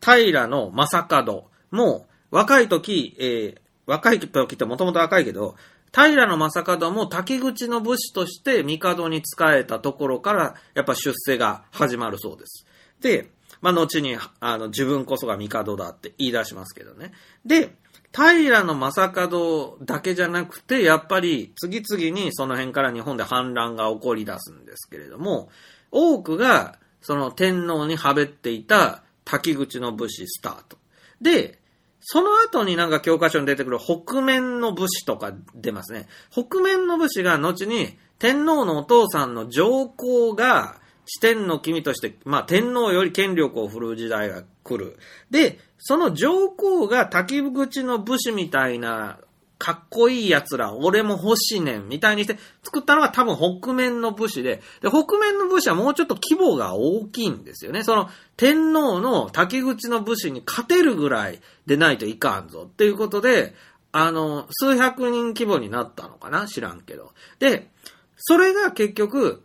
[0.00, 5.56] 平の正門も、若い時、えー、若い時ってもともと若いけど、
[5.92, 12.66] 平の正門も滝口の武士として帝に仕えたところから、やっぱ出世が始まるそうです。
[13.02, 13.28] で、
[13.60, 17.12] まあ、後に、あの、自分こそが帝だって言い出しますけどね。
[17.44, 17.76] で、
[18.16, 25.50] 平の正門だけじゃなくて、やっぱり次々にその辺から日本で反乱が起こり出すんですけれども、
[25.90, 30.78] 多くがその天皇にはべっていた滝口の武士スタート。
[31.20, 31.58] で、
[32.00, 36.08] その後になんか教科書に出てくる北面の武士とか出ますね。
[36.30, 44.98] 北面の武士が後に天皇のお父さんの上皇が四天の君として、まあ天皇より権力を振るう時代が来る。
[45.30, 45.58] で、
[45.88, 49.20] その上皇が滝口の武士みたいな
[49.56, 57.84] かっこいい奴ら、俺も欲しいねん、みたいにして作ったのが多分北面の武士で、で、北面の武士はもうちょっと規模が大きいんですよね。
[57.84, 63.54] その、天皇の竹口の武士に勝てるぐらいでないといかんぞ、っていうことで、
[63.92, 66.48] あの、数百人規模になったのかな？
[66.48, 67.12] 知らんけど。
[67.38, 67.70] で、
[68.18, 69.44] それが結局、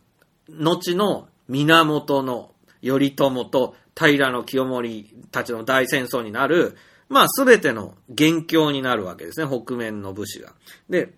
[0.50, 2.52] 後の源の
[2.84, 6.78] 頼朝と平清盛たちの大戦争になる、
[7.10, 10.54] まあ、すべての元凶になるわけですね、北面の武士が。
[10.90, 11.14] で、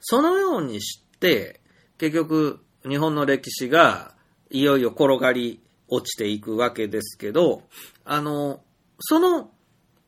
[0.00, 1.60] そのようにして、
[1.98, 4.14] 結局、日本の歴史が、
[4.50, 7.62] いよいよ転がり落ちていくわけですけど、
[8.04, 8.60] あの、
[9.00, 9.50] その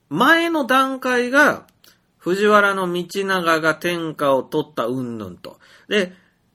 [0.08, 1.66] 前の段階が、
[2.18, 5.58] 藤原道長が天下を取った云々と。
[5.88, 6.12] で、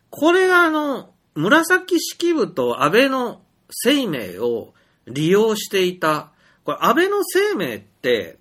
[0.09, 4.73] これがあの、紫式部と安倍の生命を
[5.07, 6.31] 利用していた
[6.63, 8.37] これ、安倍の生命って、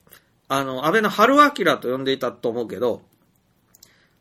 [0.49, 3.03] あの、安倍の春明と呼んでいたと思うけど、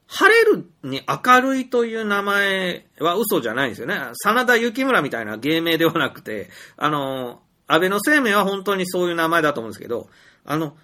[0.07, 3.95] 晴れるに明るいという名前は嘘じゃないんですよね。
[4.13, 10.09] 真田幸村みたいな芸名ではなくて、あの、安倍の生命は本当にそういう名前だと思うんですけど、
[10.45, 10.75] あの、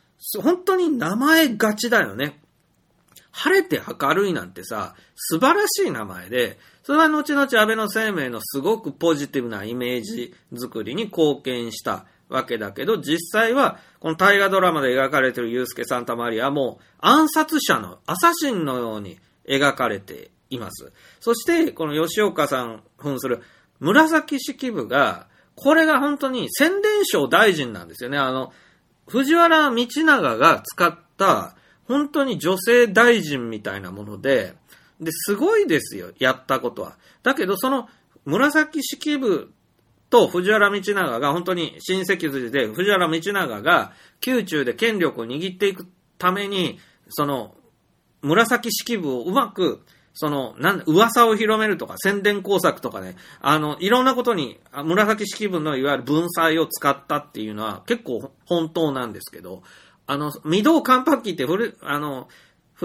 [0.42, 2.40] 本当に名前がちだよね。
[3.32, 19.18] 晴れて明るいなんてさ、素晴らしい名前で、それは後々安倍の生命のすごくポジティブなイメージ作りに貢献したわけだけど、実際は、この大河ドラマで描かれているユースケ・サンタマリアも、暗殺者の、アサシンのように
[19.50, 20.94] 描かれています。
[21.20, 23.42] そして、この吉岡さん扮する
[23.80, 25.26] 紫式部が、
[25.56, 28.20] これが本当に宣伝省大臣なんですよね。
[28.20, 28.54] あの、
[29.08, 31.56] 藤原道長が使った、
[31.88, 34.54] 本当に女性大臣みたいなもので、
[35.00, 36.98] で、すごいですよ、やったことは。
[37.24, 37.90] だけど、その
[38.26, 39.54] 紫式部
[40.10, 43.94] と藤原道長が本当に親戚筋で、藤原道長が
[44.26, 45.88] 宮中で権力を握っていく
[46.18, 46.80] ために、
[47.10, 47.56] その、
[48.22, 49.84] 紫式部をうまく、
[50.14, 59.62] その、なん噂を広めるとか、宣伝工作とかね、あの、いろんなことに、紫式部のいわゆる文才を使ったっていうのは結構本当なんですけど、
[60.08, 62.30] あの、御堂関白期って古、あの、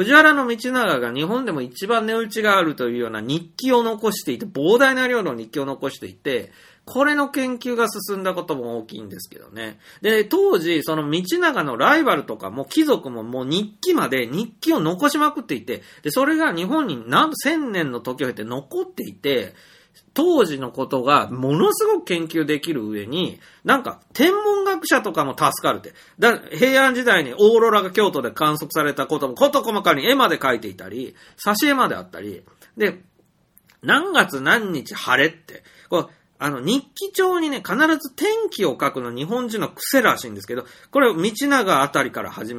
[0.01, 6.53] 藤原道長が日本でも一番値打ちがあるというような日記を残していて、膨大な量の日記を残していて、
[6.87, 9.79] これの研究が進んだことも大きいんですけどね。
[10.01, 19.53] で、当時、その道長のライバルとかも貴族ももう日記まで日記を残しまくっていて、で、それが日本に何千年の時を経て残っていて、
[20.15, 25.95] 当時のことがものすごく研究できる上に、なんか天文学者とかも助かるって。
[26.19, 32.43] だ平安時代にオーロラが京都で観測されたこともこと細かに絵まで描いていたり、挿絵まであったり、
[32.77, 33.01] で、
[33.83, 36.11] 何月何日晴れって、こう
[36.43, 42.57] あの、日記帳にね、必ず天気を書くの日本人の癖らしいんですけど、これを道長あたりから始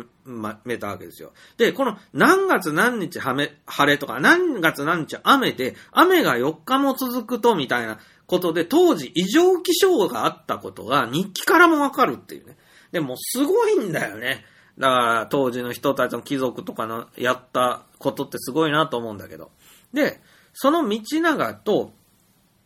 [0.64, 1.34] めたわけですよ。
[1.58, 12.58] で、この何月何日はめ晴れとか、何月何日雨で、雨が4日も続くと、みたいなことで、当時異常気象があったことが日記からもわかるっていうね。
[12.92, 14.46] でも、すごいんだよね。
[14.78, 19.50] だから、当時の人たちの貴族とかのやったことってすごいなと思うんだけど。
[19.92, 20.22] で、
[20.54, 21.94] その道長と、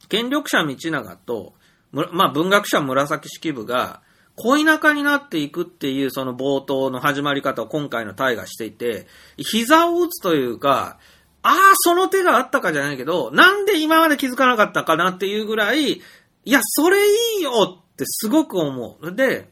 [0.08, 1.54] 権力者道長と、
[1.92, 4.02] まあ文学者紫式部が、
[4.36, 10.98] 恋仲になっていくっていうその冒頭の始まり方を今回の大河していて、膝を打つというか、
[11.42, 16.02] ああ、その手があったかじゃないけど、なんで今まで気づかなかったかなっていうぐらい、い
[16.44, 19.16] や、それいいよってすごく思う。
[19.16, 19.50] で、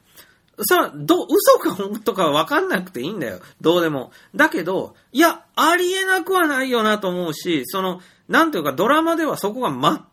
[0.67, 3.39] さ、ど、嘘か本当かわかんなくていいんだよ。
[3.61, 4.11] どうでも。
[4.35, 9.71] だけど、いや、ありえなくはないよなと思うし、その、なんというかドラマではそこが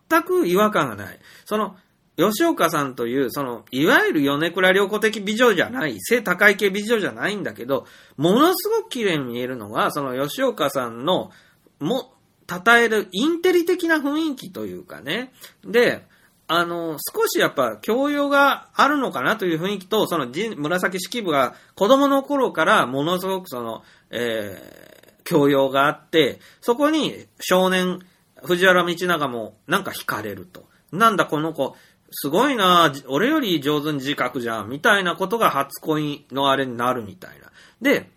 [0.09, 1.19] 全く違和感がない。
[1.45, 1.75] その、
[2.17, 7.85] 吉岡さんという、その、いわゆる米倉良子的美女じゃない、背高い系美女じゃないんだけど、
[8.17, 11.31] ものすごく綺麗に見えるのが、その吉岡さんの、
[11.79, 12.13] も、
[12.49, 15.31] 称えるインテリ的な雰囲気というかね。
[15.63, 16.05] で、
[16.47, 24.80] あの、少しやっぱ教養があるのかなという雰囲気と、その紫式部が子供の頃からものすごくその、えー
[25.23, 27.99] 教養があって、そこに少年、
[28.43, 30.65] 藤原道長もなんか惹かれると。
[30.91, 31.75] なんだこの子、
[32.11, 37.51] すごいな俺より上手に自覚じゃん、みたいなことが初恋のあれになるみたいな。
[37.81, 38.09] で、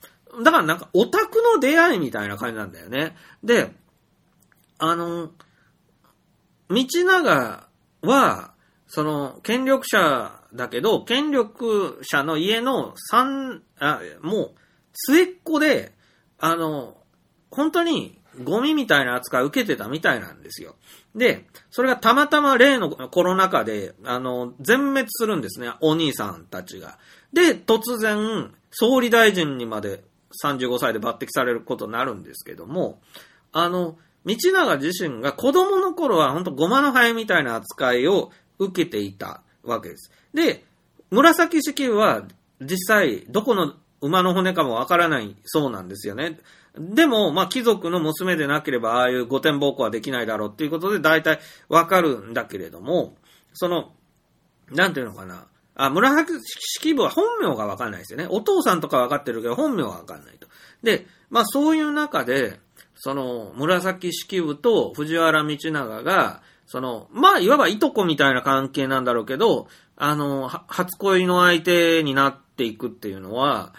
[0.42, 3.16] だからなんかオタクの出会いみたいな感じなんだよね。
[3.42, 3.72] で、
[4.78, 5.30] あの、
[6.68, 7.68] 道長
[8.02, 8.54] は、
[8.88, 14.54] その、権力者だけど、権力者の家の三、あ、もう、
[14.92, 15.93] 末っ子で、
[16.44, 16.98] あの、
[17.50, 20.74] 本当にゴミみたいな扱いを受けてたみたいなんですよ。
[21.14, 26.98] で、それがたまたま例のコロナ禍で、あの、全滅するんですね、お兄さんたちが。
[27.32, 30.04] で、突然、総理大臣にまで
[30.44, 33.00] 35歳で抜擢されることになるんですけども、
[33.50, 40.10] あの、道長自身が子供の頃は本当ゴマのハエみたいな扱いを受けていたわけです。
[40.34, 40.62] で、
[41.10, 42.26] 紫式部は
[42.60, 43.72] 実際どこの
[44.04, 46.38] 馬の骨かもわからないそうなんですよね。
[46.78, 51.38] でも、まあ、貴族の娘でなければ、ああいう御殿暴行はできないだろうっていうことで、大体
[51.68, 53.16] わかるんだけれども、
[53.54, 53.92] その、
[54.70, 55.46] なんていうのかな。
[55.76, 58.26] あ、紫式部は本名がわかんないですよね。
[58.28, 60.46] お父さんとかわかってるけど、本名はわかんないと。
[60.82, 62.60] で、まあ、そういう中で、
[62.96, 73.72] その、紫式部と藤原道長が、その、まあ、いわばいとこみたいな関係なんだろうけど、あの、初恋の相手になっていくっていうのは、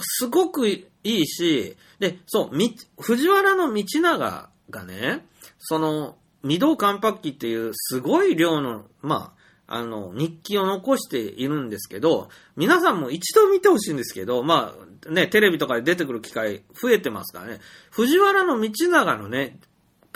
[0.00, 5.26] すごくいいし、で、そう、み、藤原の道長がね、
[5.58, 9.34] その、御堂関白記っていうすごい量の、ま
[9.66, 14.74] あ、あの、日記を残しているんですけど、皆さんも一度見てほしいんですけど、ま
[15.06, 19.58] あ、ね、テレビとかで出てくる機会増えてますからね、藤原の道長のね、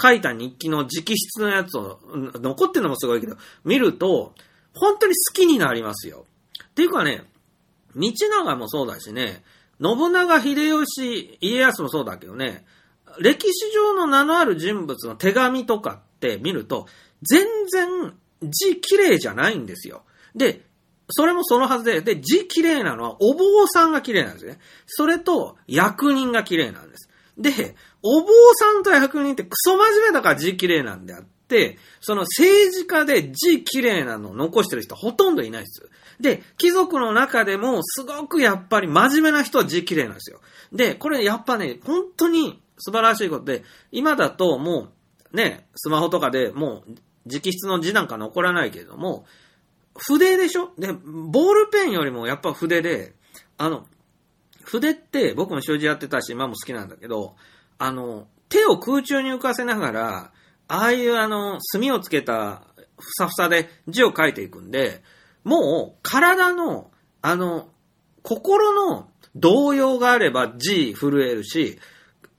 [0.01, 2.01] 書いた日記の直筆のやつを、
[2.35, 4.35] 残ってるのもすごいけど、見ると、
[4.75, 6.27] 本当に好きになりますよ。
[6.63, 7.25] っていうかね、
[7.95, 9.43] 道長もそうだしね、
[9.83, 12.65] 信長秀吉、家康もそうだけどね、
[13.21, 16.87] 歴史上の名のある人物の手紙とかって見ると、
[17.23, 20.03] 全然字綺麗じゃないんですよ。
[20.35, 20.63] で、
[21.11, 24.59] それもそのはずで、で、字綺麗なのはお坊さんが綺麗なんですね。
[24.87, 27.09] それと役人が綺麗なんです。
[27.39, 31.29] で、お坊さんと役人ってクソ真面目だから字綺麗なんであって、
[32.01, 35.89] その政治家で字綺麗なの残してる人ほとんどいないです。
[36.21, 40.41] で、貴族の中でもすごくやっぱり真面目な人は字綺麗なんですよ。
[40.73, 44.89] で、これやっぱね、本当に素晴らしいことで、今だとも
[45.33, 46.91] うね、スマホとかでもう
[47.27, 49.27] 直筆の字なんか残らないけれども、
[49.95, 50.73] 筆でしょ？
[50.79, 53.15] で、ボールペンよりもやっぱ筆で、
[53.59, 53.87] あの、
[54.65, 57.37] 筆って僕も習字やってたし、今も好きなんだけど、
[57.79, 60.33] あの、手を空中に浮かせながら、
[60.69, 62.63] ああいうあの、墨をつけた
[62.99, 65.03] ふさふさで字を書いていくんで、
[65.45, 66.91] もう体の、
[67.23, 67.69] あの、
[68.23, 71.79] 心の動揺があれば字震えるし、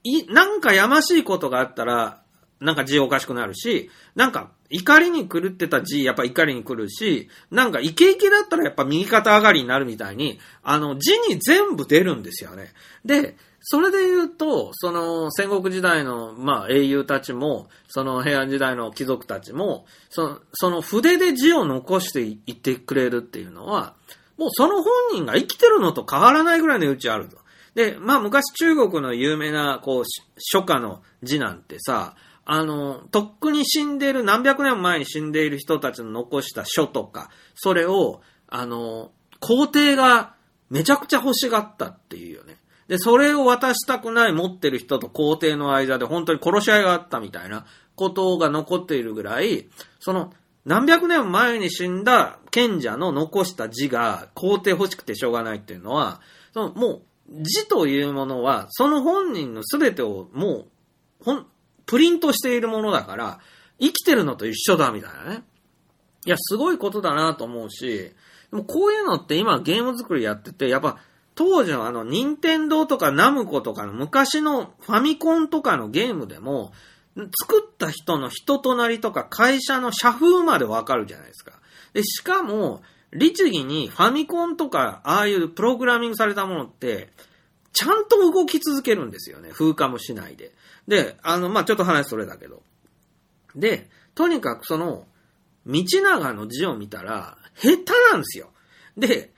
[0.04, 2.22] い、なんかやましいことがあったら、
[2.60, 12.72] なんか字おかしくなるし、なんか怒りに狂ってた字、やっぱ怒りに来るし、なんかイケイケだったらやっぱ右肩上がりになるみたいに、あの字に全部出るんですよね。
[13.04, 13.36] で、
[13.70, 23.92] それで言うと、その戦国時代の、まあ英雄たちも、その平安時代の貴族たちも、その、その筆で字を残していってくれるっていうのは、
[24.38, 27.36] もうその本人が生きてるのと変わらないぐらいの余地あると。
[27.74, 30.04] で、まあ昔中国の有名な、こう、
[30.38, 32.16] 書家の字なんてさ、
[32.46, 39.10] あの、とっくに死んでいる、何百年前に死んでいる人たちの残した書とか、それを、あの、
[39.40, 40.36] 皇帝が
[40.70, 42.57] めちゃくちゃ欲しがったっていうよね。
[42.88, 49.68] で、それを渡したくない持ってる人と皇帝の間で本当に殺し合いがあったみたいなことが残っているぐらい、
[50.00, 50.32] その、
[50.64, 56.20] 何百年前に死んだ賢者の残した字が皇帝欲しくてしょうがないっていうのは、
[56.52, 57.02] そのもう
[57.42, 60.66] 字というものは、その本人の全てをも
[61.20, 61.46] う、ほん、
[61.86, 63.40] プリントしているものだから、
[63.80, 65.42] 生きてるのと一緒だみたいなね。
[66.26, 68.12] いや、すごいことだなと思うし、
[68.50, 70.98] でもこういうのって今ゲーム作りやってて、やっぱ
[71.38, 76.72] 当時のあの、任天堂とかナムコとかの昔のファミコンとかのゲームでも、
[77.14, 81.52] 作った人の人となりとか会社の社風までわかるじゃないですか。
[81.92, 82.82] で、しかも、
[83.12, 87.12] 律儀にファミコンとか、ああいうプログラミングされたものって、
[87.72, 89.50] ちゃんと動き続けるんですよね。
[89.52, 90.50] 風化もしないで。
[90.88, 92.64] で、あの、まあ、ちょっと話それだけど。
[93.54, 95.06] で、とにかくその、
[95.66, 98.50] 道長の字を見たら、下手なんですよ。
[98.96, 99.32] で、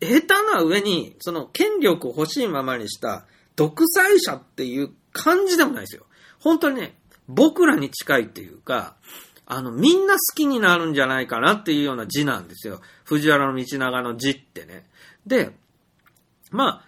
[0.00, 3.26] 下手な上に、その、権力を欲しいままにした
[3.56, 6.06] 独裁者っていう感じでもないですよ。
[6.40, 6.96] 本当にね、
[7.28, 8.96] 僕らに近いっていうか、
[9.46, 12.80] あの、みんな好きになるんじゃないかなっていうような字なんですよ。
[13.04, 14.86] 藤原道長の字ってね。
[15.26, 15.50] で、
[16.50, 16.82] ま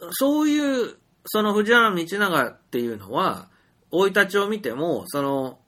[0.00, 0.96] あ、そういう
[1.26, 3.48] その藤原道長っていうのは、
[3.90, 5.58] 生い立ちを見ても、その、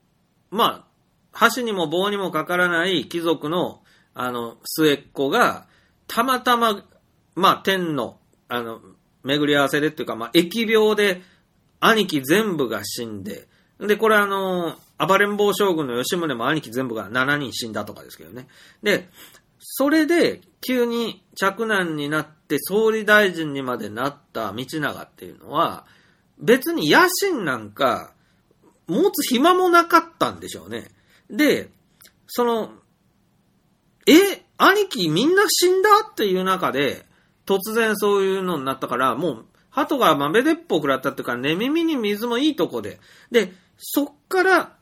[0.51, 0.85] まあ、
[1.31, 3.81] 箸にも棒にもかからない貴族の、
[4.13, 5.67] あの、末っ子が、
[6.07, 6.83] たまたま、
[7.35, 8.81] まあ、天の、あの、
[9.23, 11.21] 巡り合わせでっていうか、まあ、疫病で、
[11.79, 13.47] 兄貴全部が死んで、
[13.79, 18.47] で、これあの、暴れん坊将軍の吉宗も兄貴全部が7人死んだとかですけどね。
[18.81, 19.09] で、
[19.59, 25.85] それで、急に着難になって総理大臣にまでなった道長っていうのは、
[26.39, 28.13] 別に野心なんか、
[28.87, 30.89] 持つ暇もなかったんでしょうね。
[31.29, 31.69] で、
[32.27, 32.71] その、
[34.07, 37.05] え、兄貴みんな死んだっていう中で、
[37.45, 42.99] 突然そういうのになったから、もう、鳩が豆鉄砲食らったっていうか、寝耳に水もいいとこで。
[43.31, 44.75] で、そっから、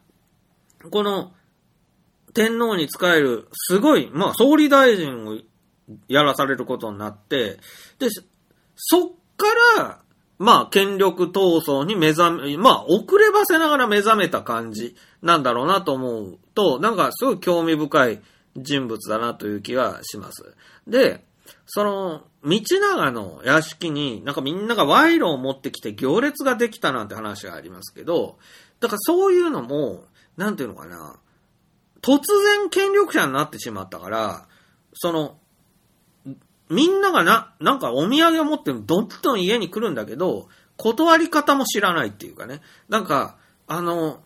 [0.90, 1.34] この、
[2.34, 5.38] 天皇に仕える、すごい、まあ、総理大臣を
[6.08, 7.60] やらされることになって、
[8.00, 8.08] で、
[8.76, 9.48] そっか
[9.78, 10.00] ら、
[10.38, 18.22] まあ、権力闘争に目覚め、まあ、遅ればせながら目覚めた感じなんだろうなと思うと、なんかすごい興味深い
[18.56, 20.56] 人物だなという気はします。
[20.88, 21.26] で、
[21.66, 28.38] その、道長の屋敷になんかみんなが賄賂を持ってきて行列ができたなんて話がありますけど、
[28.80, 30.06] だからそういうのも、
[30.38, 31.20] なんていうのかな、
[32.02, 32.20] 突
[32.60, 34.48] 然権力者になってしまったから、
[34.94, 35.38] その、
[36.70, 40.48] みんながな、なんかお土産を持ってどんどん家に来るんだけど、
[40.78, 42.62] 断り方も知らないっていうかね。
[42.90, 44.22] なんか、あの、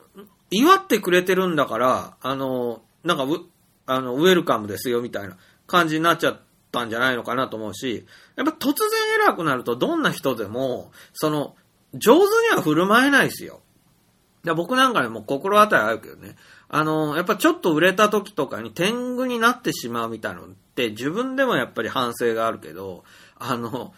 [0.52, 3.26] 祝ってくれてるんだから、あの、なんか、
[3.90, 6.40] あの、ウェルカムですよみたいな感じになっちゃっ
[6.72, 8.06] たんじゃないのかなと思うし、
[8.36, 11.56] やっぱ突然偉くなるとどんな人でも、その、
[11.96, 13.62] 上手には振る舞えないですよ。
[14.44, 16.36] 僕なんかでも心当たりあるけどね。
[16.70, 23.04] あの、やっぱちょっと売れた時とかに天狗になってしまうみたいなのって自分でもやっぱり反省があるけど、
[23.38, 23.94] あの、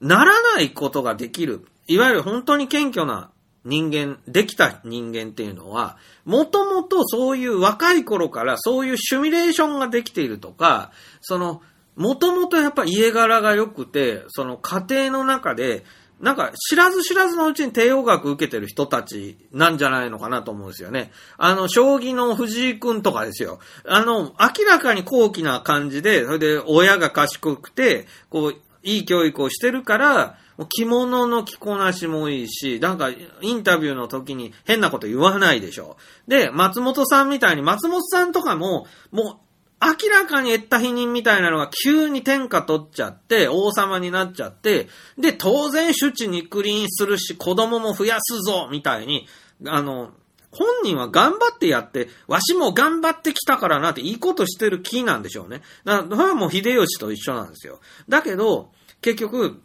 [0.00, 1.66] ならないことができる。
[1.88, 3.30] いわゆる本当に謙虚な
[3.66, 11.60] 人間、できた人間っていうのは、もともとそういう若い頃からそういうシミュレーションができているとか、その、
[11.96, 15.84] もともとやっぱ家柄が良くて、その家庭の中で
[16.20, 21.10] なんか知らず知らずのうちに帝王学受けてる人たちなんじゃないのかなと思うんですよね。
[21.36, 23.58] あの、将棋の藤井くんとかですよ。
[23.86, 35.98] あの、明らかに高貴な感じで、それで親が賢くて、こう、いい教育をしてるから、着物の着こなしもいいし、なんか、インタビューの時に変なこと言わないでしょ。
[36.26, 39.46] で、松本さんみたいに、松本さんとかも、もう、
[39.82, 44.88] 明らかに得った否認みたいなのが急に天下取っちゃって、王様になっちゃって、
[45.18, 49.26] で、当然主治肉林するし、子供も増やすぞみたいに、
[49.66, 50.12] あの、
[50.50, 55.60] 本人は頑張ってやって、わしも頑張ってきたからなっていいことしてる気なんでしょうね。
[55.84, 57.80] だから、それはもう秀吉と一緒なんですよ。
[58.08, 58.72] だけど、
[59.02, 59.60] 結局、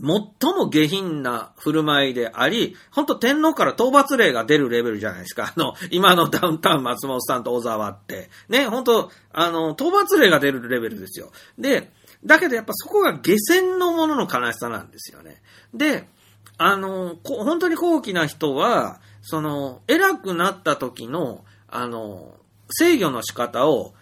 [0.00, 5.52] 最も下品な振る舞いであり、本当天皇から討伐令が出るレベルじゃないですか。
[5.54, 8.30] あの、今のダウンタウン松本さんと小沢って。
[8.48, 11.30] ね、本当あの、討伐令が出るレベルですよ。
[11.58, 11.92] で、
[12.24, 15.42] だけどやっぱそこが下船のものの悲しさなんですよね。
[15.74, 16.08] で、
[16.56, 22.34] あの、本当に高貴な人は、その、偉くなった時の、あの、
[22.70, 23.94] 制御の仕方を、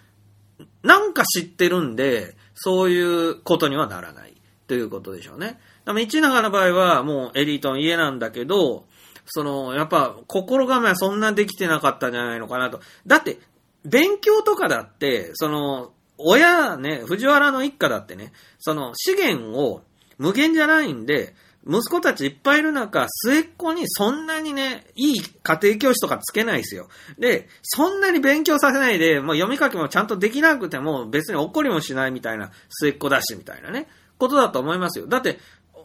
[0.83, 4.29] なんか知ってるんで、そういうことにはならない。
[4.69, 5.59] ということでしょうね。
[5.95, 8.87] 道長の場合はもうエリートの家なんだけど、
[9.27, 12.81] その、やっぱ心構えはそんなできてなかったんじゃないのかなと。
[13.07, 13.39] だって、
[13.85, 19.83] 勉強とかだって、その、親ね、藤原の一家だってね、その資源を
[20.19, 21.35] 無限じゃないんで、
[21.67, 26.89] 息子たちいっぱいいる中、末っ子にそんなにね、いい家庭教師とかつけないですよ。
[27.19, 33.89] で、そんなに勉強させないで、もう読み書きもちゃんとできなくても別に怒りもしないみたいな末っ子だしみたいなね、
[34.19, 35.07] ことだと思いますよ。
[35.07, 35.39] だって、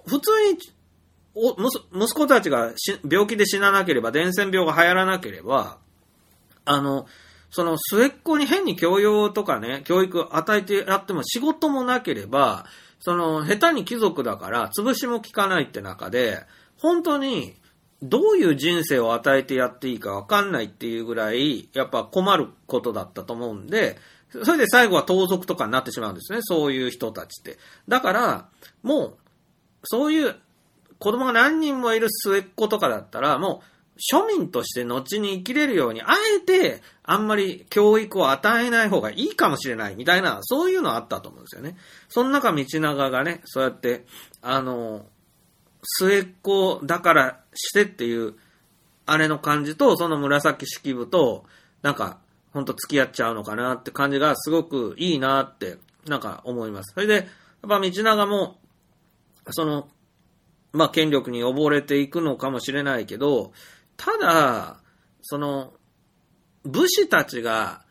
[0.05, 0.57] 普通に、
[1.35, 1.55] お
[1.95, 2.73] 息子たちが
[3.09, 5.77] 病気で死ななければ、伝染病が流行らなければ、
[6.65, 7.07] あの、
[7.49, 12.65] その末っ子に変に教養とかね、教育与えてやっても仕事もなければ、
[12.99, 16.45] その、下手に貴族だから、潰しも効かないって中で、
[16.77, 17.55] 本当に、
[18.01, 23.97] どういう人生を与えてやっていいかわかんないっていうぐらい、やっぱ困ることだったと思うんで、
[24.43, 27.57] それで最後は盗賊とかになってしまうんですね、そういう人たちって。
[27.87, 28.49] だから、
[28.81, 29.17] もう、
[29.83, 30.35] そういう
[30.99, 41.77] 子供が何人もいる末っ子とかだったら、もう庶民として後に生きれるように、あえてあんまり教育を与えない方がいいかもしれないみたいな、そういうのあったと思うんですよね。
[42.09, 44.05] その中道長がね、そうやって、
[44.41, 45.05] あの、
[45.83, 48.35] 末っ子だからしてっていう、
[49.05, 51.45] あれの感じと、その紫式部と、
[51.81, 52.19] なんか、
[52.53, 55.77] ほんと付き合っちゃうのかなって感じがすごくいいなって、
[56.07, 56.93] なんか思います。
[56.93, 57.25] それで、やっ
[57.67, 58.57] ぱ道長も、
[59.49, 59.89] その、
[60.71, 63.53] まあ、権力に溺れていくのかもしれないけど、
[63.97, 64.79] ただ、
[65.21, 65.73] その、
[66.63, 67.83] 武士たちが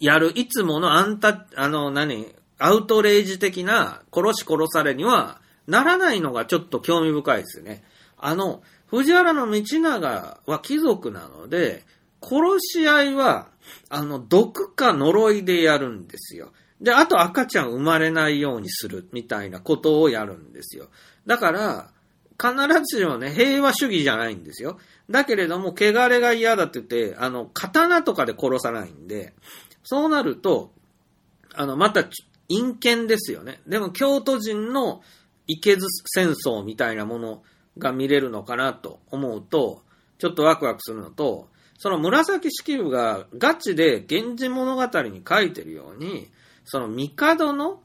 [0.00, 7.84] やるいつものあんた、あの、何、アウトレイジ的な殺し殺されにはならないのがちょっと興味深いですよね。
[8.16, 11.84] あの、藤原道長は貴族なので、
[12.22, 13.48] 殺し合いは、
[13.88, 16.52] あの、毒か呪いでやるんですよ。
[16.82, 20.88] で、あと赤ちゃん生まれないようにするみたいなことをやるんですよ。
[21.26, 21.90] だから、
[22.40, 22.52] 必
[22.84, 24.78] ずしもね、平和主義じゃないんですよ。
[25.08, 29.32] だけれども、汚れが嫌だって言って、あの、刀とかで殺さないんで、
[29.84, 30.72] そうなると、
[31.54, 32.04] あの、また、
[32.48, 33.60] 陰険ですよね。
[33.66, 35.02] でも、京都人の
[35.46, 37.42] 池津戦争みたいなもの
[37.78, 39.82] が見れるのかなと思うと、
[40.18, 41.48] ちょっとワクワクするのと、
[41.78, 46.28] その紫式部がガチで源氏物語に書いてるように、
[46.64, 47.82] その帝の、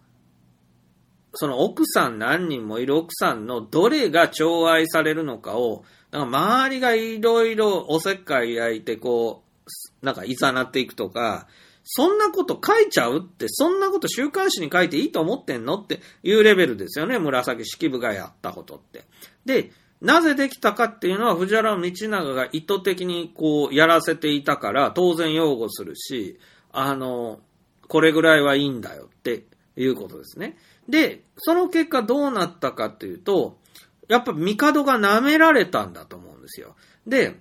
[1.33, 9.43] その奥さん何人もいる奥さんのどれが寵愛されるのかを、なんか周りがいろいろおせっかい焼いてこ
[10.01, 11.47] う、なんかいざなっていくとか、
[11.89, 19.05] そんなこと書いちゃうって、そんなこと週刊誌に書いていいと思ってんのっていうレベルですよね、紫式部がやったことって。
[19.45, 19.71] で、
[20.01, 26.39] なぜできたかっていうのは藤原道長が意図的にこうやらせていたから当然擁護するし、
[26.71, 27.39] あの、
[27.87, 29.45] これぐらいはいいんだよって
[29.75, 30.57] いうことですね。
[30.87, 33.57] で、その結果どうなったかっていうと、
[34.07, 36.75] やっぱ帝が舐められたんだと思うんですよ。
[37.05, 37.35] で、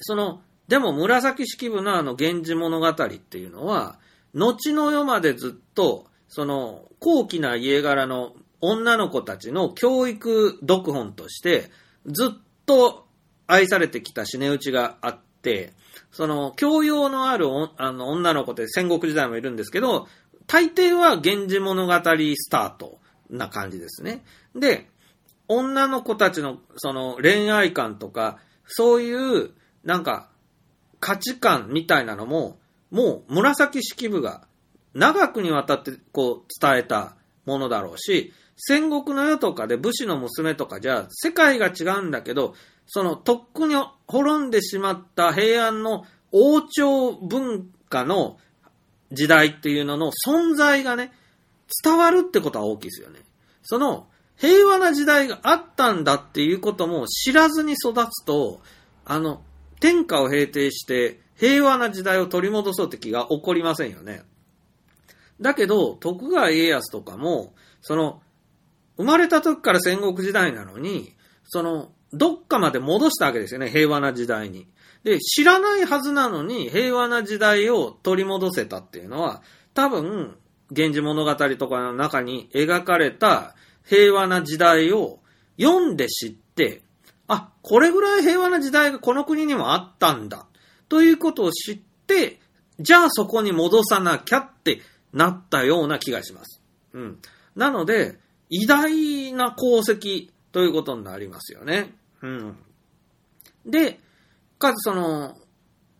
[0.00, 3.98] その、でも紫式部のあの源氏物語っていうのは、
[4.34, 11.70] 後の世までずっと、その、高貴な家柄の女の子たちの教育読本として、
[12.06, 13.06] ずっと
[13.46, 15.72] 愛されてきた死ね打ちがあって、
[16.10, 17.46] その、教養のある
[17.76, 20.08] あの女の子って戦国時代もいるんですけど、
[20.46, 22.98] 大抵は源氏物語スタート
[23.30, 24.24] な感じですね。
[24.54, 24.88] で、
[25.48, 29.50] 女の子たちのその恋愛観とか、そういう
[29.84, 30.28] なんか
[31.00, 32.58] 価値観みたいなのも、
[32.90, 34.46] もう紫式部が
[34.94, 42.54] 長くにわたってこう伝えたものだろうし、戦国の世とかで武士の娘とかじゃ世界が違うんだけど、
[42.88, 43.74] そのとっくに
[44.06, 48.38] 滅んでしまった平安の王朝文化の
[49.12, 51.12] 時代っていうのの存在がね、
[51.84, 53.20] 伝わるってことは大きいですよね。
[53.62, 58.60] その平和な時代があったんだっていうことも知らずに育つと、
[59.04, 59.42] あの、
[59.80, 64.22] 天下を平定して平和な時代を取り戻そうって気が起こりませんよね。
[65.40, 68.22] だけど、徳川家康とかも、その、
[68.96, 74.66] 生まれた時から戦国時代なのに、その、どっかまで戻したわけですよね、平和な時代に。
[75.04, 79.42] で、知らないはずなのに、平和な時代を取り戻せたっていうのは、
[79.74, 80.36] 多分、
[80.70, 83.54] 源氏物語とかの中に描かれた
[83.84, 85.20] 平和な時代を
[85.58, 86.82] 読んで知って、
[87.26, 90.46] あ、これぐらい平和な時代がこの国にもあったんだ。
[90.88, 92.40] ということを知って、
[92.80, 94.80] じゃあそこに戻さなきゃって
[95.12, 96.62] なったような気がします。
[96.92, 97.18] うん。
[97.54, 98.18] なので、
[98.50, 101.94] 偉大な功績ということになりますよね。
[102.20, 102.56] うん。
[103.64, 104.00] で、
[104.58, 105.36] かつその、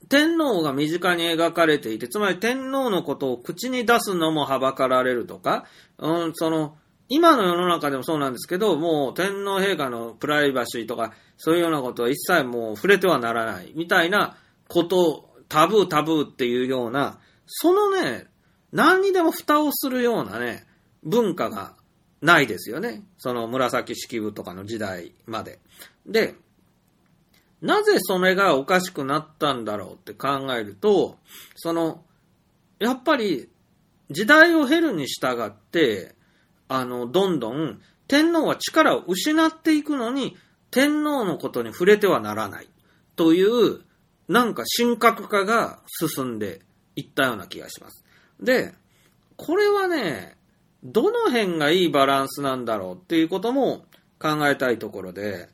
[0.08, 5.66] 天皇が身近に描かれていて、つまり天皇のことを口に出すのもはばかられるとか、
[5.98, 6.76] うん、その、
[7.08, 18.26] 今の世の中でもそうなんですけど、もう天皇陛下のプライバシーとか、そういうようなことは一切もう触れてはならない、みたいなこと、タブータブーっていうような、そのね、
[18.72, 20.66] 何にでも蓋をするようなね、
[21.04, 21.76] 文化が
[22.20, 23.02] ないですよね。
[23.18, 25.58] その紫式部とかの時代まで。
[26.06, 26.34] で、
[27.60, 31.18] なぜそれがおかしくなったんだろうって考えると、
[31.56, 32.04] その、
[32.78, 33.48] やっぱり
[34.10, 36.14] 時代を経るに従って、
[36.68, 40.36] あの、どんどん天皇は力を失っていくのに、
[40.70, 42.68] 天皇のことに触れてはならない
[43.16, 43.80] という、
[44.28, 46.60] なんか神格化が進んで
[46.96, 48.04] いったような気がします。
[48.40, 48.74] で、
[49.36, 50.37] これはね、
[50.82, 53.84] どの辺がいいバランスなんだろうっていうことも
[54.18, 55.48] 考えたいところで、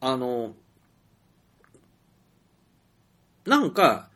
[0.00, 0.54] あの、
[3.44, 4.08] なんか、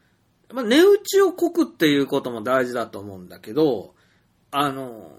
[0.52, 3.94] まあ、値打ちをこくっていうことも大事だと思うんだけど、
[4.50, 5.10] あの、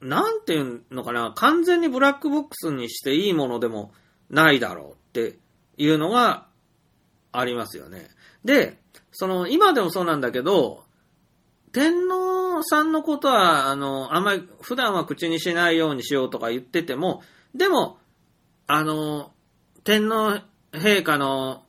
[0.00, 3.92] なんていうのかな、完全にブラックボックスにしていいものでも
[4.30, 5.38] ないだろうって
[5.76, 6.46] いうのが
[7.32, 8.08] ありますよね。
[8.44, 8.78] で、
[9.12, 10.84] その、今でもそうなんだけど、
[11.78, 17.22] 天皇さんのことは、あの、あんまり普段は口にしないようにしようとか言ってても、
[17.54, 17.98] でも、
[18.66, 19.30] あの、
[19.84, 20.40] 天皇
[20.72, 21.62] 陛下の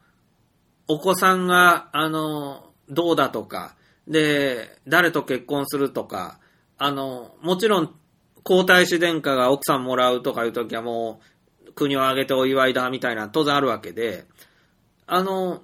[0.88, 3.76] お子さんが、あの、どうだとか、
[4.08, 6.40] で、誰と結婚するとか、
[6.80, 7.94] あの、もちろん、
[8.42, 11.22] 皇太子殿下が奥さんもらうとかいうときはも
[11.68, 14.26] う、国を挙げてお祝いだみたいな当然あるわけで、
[15.06, 15.62] あの、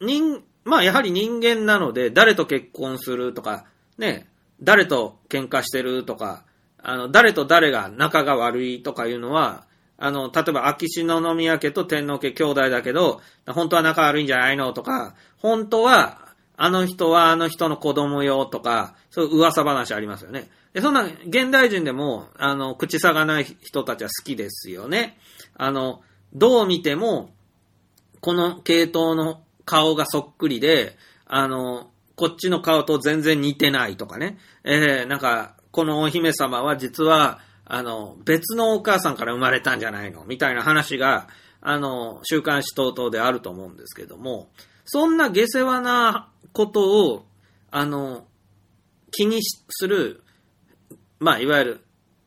[0.00, 3.64] 人、まあやはり人間なので、誰と結婚するとか、
[3.98, 4.28] ね、
[4.62, 6.44] 誰と喧嘩してるとか、
[6.82, 9.66] あの、誰と誰が仲が悪いとかいうのは、
[9.98, 20.48] あの、例えば秋篠宮家と天皇家兄弟だけど、本当は仲悪いんじゃないのとか、本当は、あの人はあの人の子供よとか、そういう噂話ありますよね。
[20.72, 25.18] で、そんな、現代人でも、あの、口差がない人たちは好きですよね。
[25.56, 27.30] あの、どう見ても、
[28.20, 34.36] この系統の顔がそっくりで、あの、こっちの顔と全然似てないとかね。
[34.64, 40.24] えー、なんか、このお姫様は実は、あの、別のお母さんから生まれたんじゃないの？
[40.24, 41.28] みたいな話が、
[41.60, 44.50] あの、週刊誌等々であると思うんですけども、
[44.84, 47.26] そんな下世話なことを、
[47.70, 48.26] あの、
[49.12, 50.24] 気にする、
[51.20, 51.80] まあ、いわゆる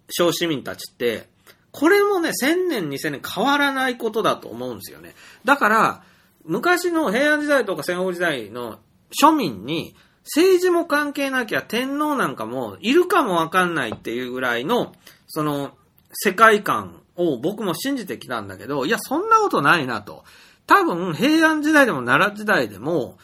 [0.09, 1.27] 小市民たちって、
[1.71, 5.13] これもね、1000年、2000年変わらないことだと思うんですよね。
[5.43, 6.03] だから、
[6.45, 8.79] 昔の平安時代とか戦国時代の
[9.21, 14.93] 庶民に、政治も関係なきゃ天皇なんかもいるかもわかんないっていうぐらいの、
[15.27, 15.71] その、
[16.13, 20.23] 世界観を僕も信じてきたんだけど、いや、そんなことないなと。
[20.65, 23.17] 多分、平安時代でも奈良時代でも、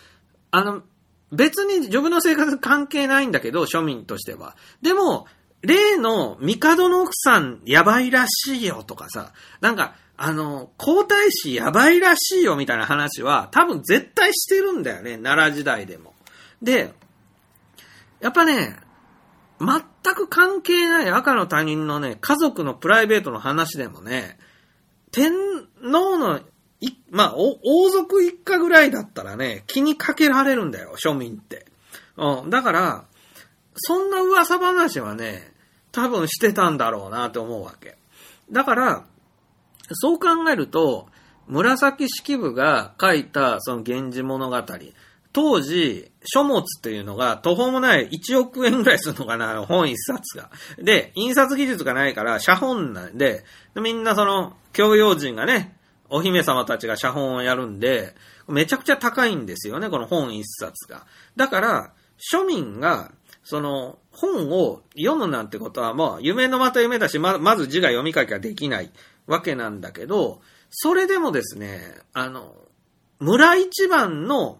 [0.52, 0.82] あの、
[1.32, 4.56] 別に自分の生活関係ないんだけど、庶民としては。
[4.82, 5.28] でも、
[5.62, 16.14] 例の帝の奥さんやばいらしいよとかさ、なんか、あの、皇太子やばいらしいよみたいな話は多分絶対してるんだよね、奈良時代でも。
[16.62, 16.94] で、
[18.20, 18.76] やっぱね、
[19.62, 24.38] 全く関係ない赤の他人のね、家族のプライベートの話でもね、
[25.12, 25.32] 天
[25.82, 26.42] 皇の
[26.82, 31.66] い、まあ、王族一家ぐらいだったらね、気にかけられるんだよ、庶民って。
[32.18, 33.06] うん、だから、
[33.76, 35.54] そんな噂話はね、
[35.94, 37.98] 多分してたんだろうなと思うわけ。
[38.52, 39.06] だから、
[39.94, 41.08] そう考えると、
[41.48, 44.64] 紫式部が書いたその源氏物語、
[45.32, 50.50] 当時、書物っていうのが途方もない1億円ぐらいするのかな、本一冊が。
[50.78, 53.44] で、印刷技術がないから、写本なんで、
[53.76, 55.76] みんなその、教養人がね、
[56.10, 58.16] お姫様たちが写本をやるんで、
[58.48, 61.06] めちゃくちゃ高いんですよね、この本一冊が。
[61.36, 61.94] だから、
[62.34, 63.12] 庶民が、
[63.44, 68.92] その、本を読むなんてことは、まあ、夢のまた夢だし、ま、まず字が読み書きができない
[69.30, 70.42] わけなんだけど、
[70.72, 71.80] それでもですね、
[72.14, 72.56] あの、
[73.20, 74.60] 村一番の、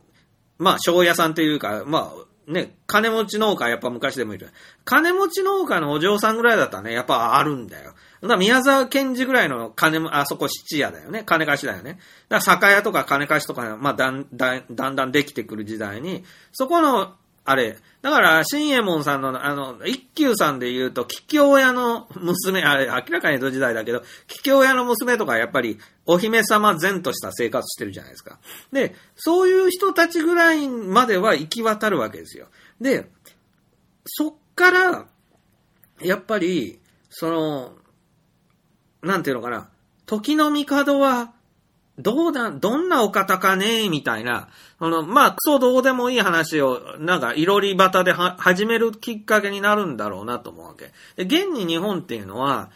[0.58, 4.50] まあ、庄屋さんというか、まあ、ね、金持ち農家やっぱ昔でもいる。
[4.86, 7.94] 金持ち農家のお嬢さんぐらいだったらね、やっぱあるんだよ。
[8.22, 11.24] だ宮沢賢治ぐらいの金も、あそこ質屋だよね。
[11.24, 11.94] 金貸しだよね。
[11.94, 17.16] だから酒屋とか金貸しとか、まあだんだん、だんだんできてくる時代に、そこの、
[17.50, 28.38] あれ、だから、新右衛門さんの、あの、一休さんで言うと、桔梗屋の娘、あれ、明らかに江戸時代だけど、桔梗屋の娘とかやっぱり、お姫様前とした生活してるじゃないですか。
[28.72, 32.50] で、そういう人たちぐらいまでは行き渡るわけですよ。
[32.80, 33.10] で、
[34.06, 35.08] そっから、
[36.04, 37.72] やっぱり、その、
[39.02, 39.70] なんていうのかな、
[40.06, 41.34] 時の帝は、
[42.00, 44.50] どうだ、どんなお方かねみたいな、
[44.80, 50.94] あの、まあ、クソどうでもいい話を、なんか、いろり端では始めるきっかけになるんだろうなと思うわけ。
[51.24, 52.72] で、現に日本っていうのは、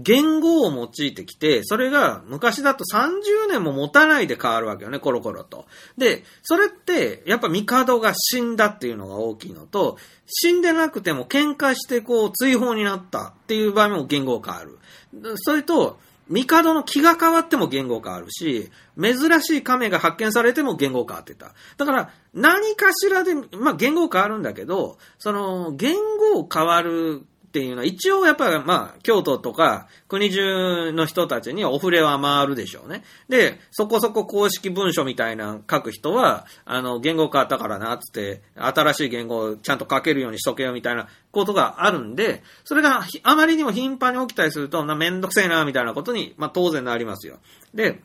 [0.00, 5.66] 言語を用いてきて、それが昔だと30年も持たないで変わるわけよね、コロコロと。
[5.96, 14.76] で、それって、やっぱ帝が死んだっていうのが大きいのと、死んでなくても喧嘩してこう追放になったっていう場合も言語が変わ
[15.22, 15.34] る。
[15.36, 15.98] それと、
[16.28, 21.54] 帝の気が変わっても言語変わるし、珍しい亀が発見されても言語変わってた。
[21.76, 25.96] だから、何かしらで、まあ言語変わるんだけど、その、言
[26.34, 33.04] 語変わるっていうのは、一応やっぱりまあ、京都とか国中の人たちにはお触れは回るでしょうね。
[33.30, 47.38] で、そこそこ公式文書みたいな書く人は、あの、言語変わったからな、つって、新しい言語をちゃんと書けるようにしとけよみたいなことがあるんで、それがあまりにも頻繁に起きたりすると、な、めんどくせえな、みたいなことに、まあ当然なりますよ。
[47.72, 48.02] で、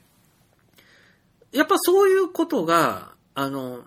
[1.52, 3.84] やっぱそういうことが、あの、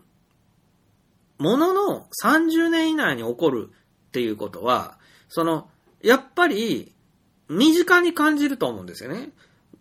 [1.39, 4.96] ものの30年以内に起こるっていうことは、
[5.29, 5.69] その、
[6.03, 6.93] やっぱり、
[7.49, 9.31] 身近に感じると思うんですよね。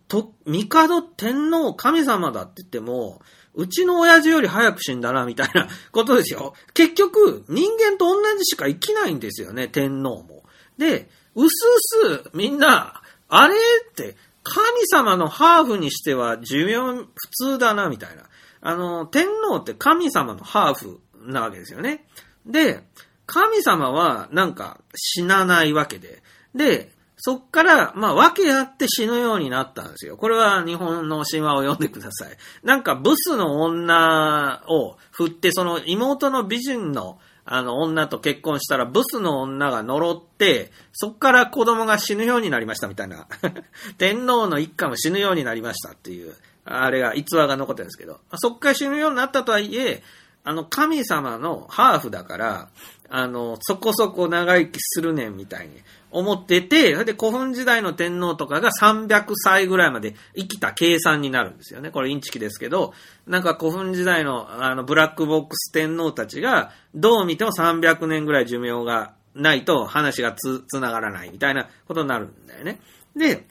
[0.08, 3.20] と、帝天皇神様だって言っても、
[3.54, 6.54] うちの親父より早く死んだな、みたいな ことですよ。
[6.74, 10.44] 結局、人間と同じしか生きないんですよね、天皇も。
[10.78, 11.66] で、うす
[12.04, 18.24] うす、みんな、あれって、神様のハーフにしては寿命普通だな、みたいな。
[18.60, 22.06] あの、天皇って神様のハーフなわけですよね。
[22.44, 22.84] で、
[23.26, 26.22] 神様はなんか死なないわけで。
[26.54, 30.16] で、そっから、まあ、訳あって死ぬようになったんですよ。
[30.16, 32.36] これは日本の神話を読んでください。
[32.62, 43.26] なんか、ブスの女を振って、その妹の美人の、あの、女と結婚したら、ブスの女が呪って、そっから子供が死ぬようになりましたみたいな。
[43.96, 46.34] 天皇の一家も死ぬようになりましたっていう、
[46.66, 50.02] あれが、逸話が残ってるんですけど、そっから死ぬようになったとはいえ、
[50.44, 52.68] あの、神様のハーフだから、
[53.08, 55.74] あの、そこそこ長生きするねんみたいに
[56.10, 61.90] 思ってて、それで古墳時代の天皇とかが300歳ぐらいまで生きた計算になるんですよね。
[61.90, 62.94] これインチキですけど、
[63.26, 72.80] なんか古墳時代のあのブラックボックス天皇たちが、どう見ても300年ぐらい寿命がないと話がつ、つながらないみたいなことになるんだよね。
[73.14, 73.46] で、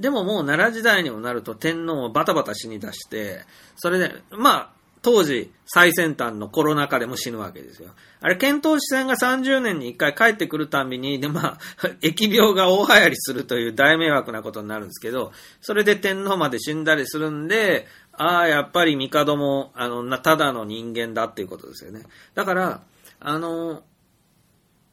[0.00, 3.44] でももう奈良時代にもなると天皇をバタバタ死に出して、
[3.76, 7.90] それで、まあ、当時最先端のコロナ禍でも死ぬわけですよ。
[8.20, 11.58] あれ、遣唐使船が30年に1回帰ってくるたんびに、で、まあ、
[12.02, 22.02] 疫病が大流行りするという大迷惑なことになるんですけど、それで天皇まで死んだりするんで、ああ、やっぱり帝も、あの、ただの人間だっていうことですよね。
[22.34, 22.82] だから、
[23.20, 23.84] あの、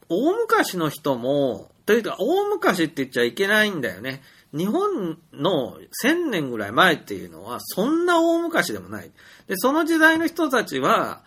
[0.09, 4.21] 大昔の人も、というか、大昔って言っちゃいけないんだよね。
[4.55, 9.11] 日本の1000年ぐらい前っていうのは、そんな大昔でもない。
[9.47, 11.23] で、その時代の人たちは、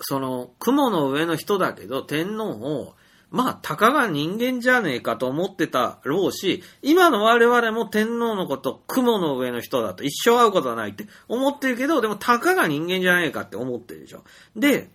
[0.00, 2.94] その、雲の上の人だけど、天皇を、
[3.30, 14.24] まあ、たかが人間じゃねえかと思ってたろうし、今の我々も天皇のこと、雲の上の人だと一生会うことはないって思ってるけど、でもたかが人間じゃねえかって思ってるでしょ。
[14.56, 14.88] で、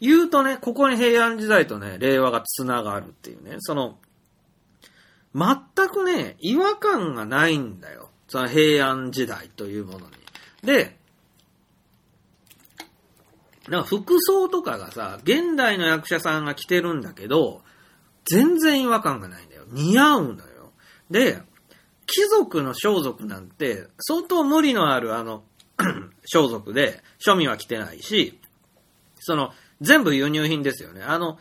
[0.00, 3.98] 言うとね、ここに平安時代とね、令和が繋がるっていうね、その、
[5.36, 8.08] 全くね、違和感がないんだよ。
[8.26, 10.06] その平安時代というものに。
[10.62, 10.96] で、
[13.68, 17.62] なんか服装とかがさ、現代の役者さんが着てるんだけど、
[18.24, 19.64] 全然違和感がないんだよ。
[19.68, 20.72] 似合うんだよ。
[21.10, 21.42] で、
[22.06, 25.44] 貴族の装束なんて、相当無理のあるあの、
[26.24, 28.40] 装束で、庶民は着てないし、
[29.18, 31.02] その、全部輸入品ですよね。
[31.02, 31.38] あの、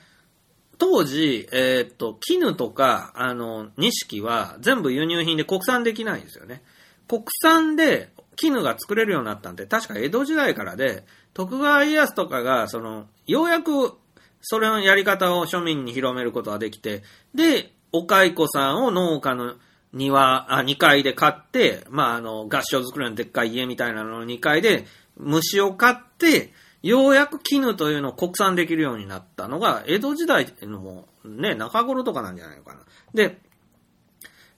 [0.77, 6.61] 当時、えー、っと、絹とか、あの、錦は全部輸入品で国産できないんですよね。
[7.07, 13.93] 国産で絹が作れるようになったんで、確か江戸時代からで、徳川家康とかが、その、ようやく、
[14.41, 17.03] それのやり方を庶民に広めることができて、
[17.33, 19.55] で、お蚕さんを農家の
[19.93, 24.85] 庭、あ、2階で買って、まあ、あの、合掌作りのでっかい家みたいなのの2階で、
[25.17, 26.53] 虫を買って、
[26.85, 32.81] ようやく絹というのを国産できるようになったのが、江戸時代のもね、中頃とかなんじゃないのかな。
[33.11, 33.41] で、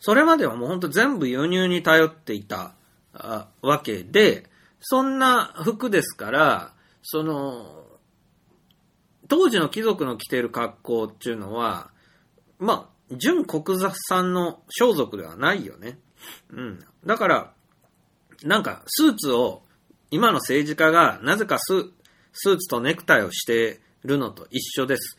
[0.02, 2.74] それまではもうほんと全部輸入に頼っていた
[3.62, 4.50] わけで、
[4.82, 7.86] そんな服ですから、その、
[9.30, 11.92] 当時の貴族の着ている格好っていうのは、
[12.60, 13.80] まあ、純国
[14.10, 15.98] 産の装束ではないよね。
[16.50, 16.86] うん。
[17.06, 17.54] だから、
[18.44, 19.64] なんか、スーツを、
[20.12, 21.94] 今の政治家が、なぜかス
[22.38, 25.18] スーツとネクタイをしてるのと一緒です。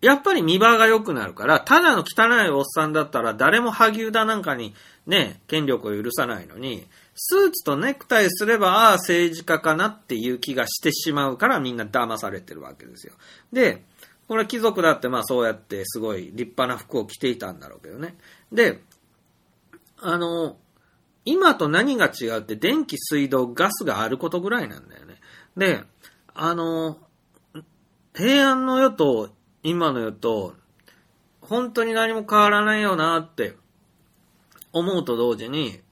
[0.00, 4.74] やっぱり見栄えが良くなるから、ただの汚いおっさんだったら誰も萩生田なんかに
[5.06, 13.12] ね、権力を許さないのに、スーツとネクタイすれば、ああ、政治家かなっていう気がしてしまうからみんな騙されてるわけですよ。
[13.52, 13.84] で、
[14.26, 18.16] これ貴族だってまあそうやってすごい立派な服を着ていたんだろうけどね。
[18.52, 18.80] で、
[19.98, 20.56] あの、
[21.24, 25.16] 今と何が違うって電気、水道、ガスがあることぐらいなんだよね。
[25.56, 25.84] で、
[26.42, 26.96] あの、
[28.16, 29.28] 平安の世と
[29.62, 30.54] 今の世と、
[31.42, 33.56] 本当に何も変わらないよなって
[34.72, 35.82] 思うと同時に、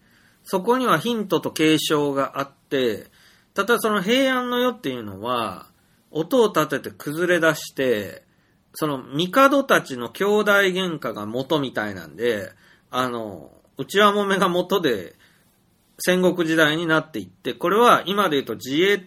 [0.44, 3.08] そこにはヒントと継承があって、
[3.52, 5.66] ただその平安の世っていうのは、
[6.10, 8.24] 音を立てて崩れ出して、
[8.72, 12.52] その帝たちの兄弟喧嘩が元みたいなんで、
[12.90, 15.14] あの、内輪もめが元で
[15.98, 19.04] 戦国時代になっていって、これは今で言うと自衛、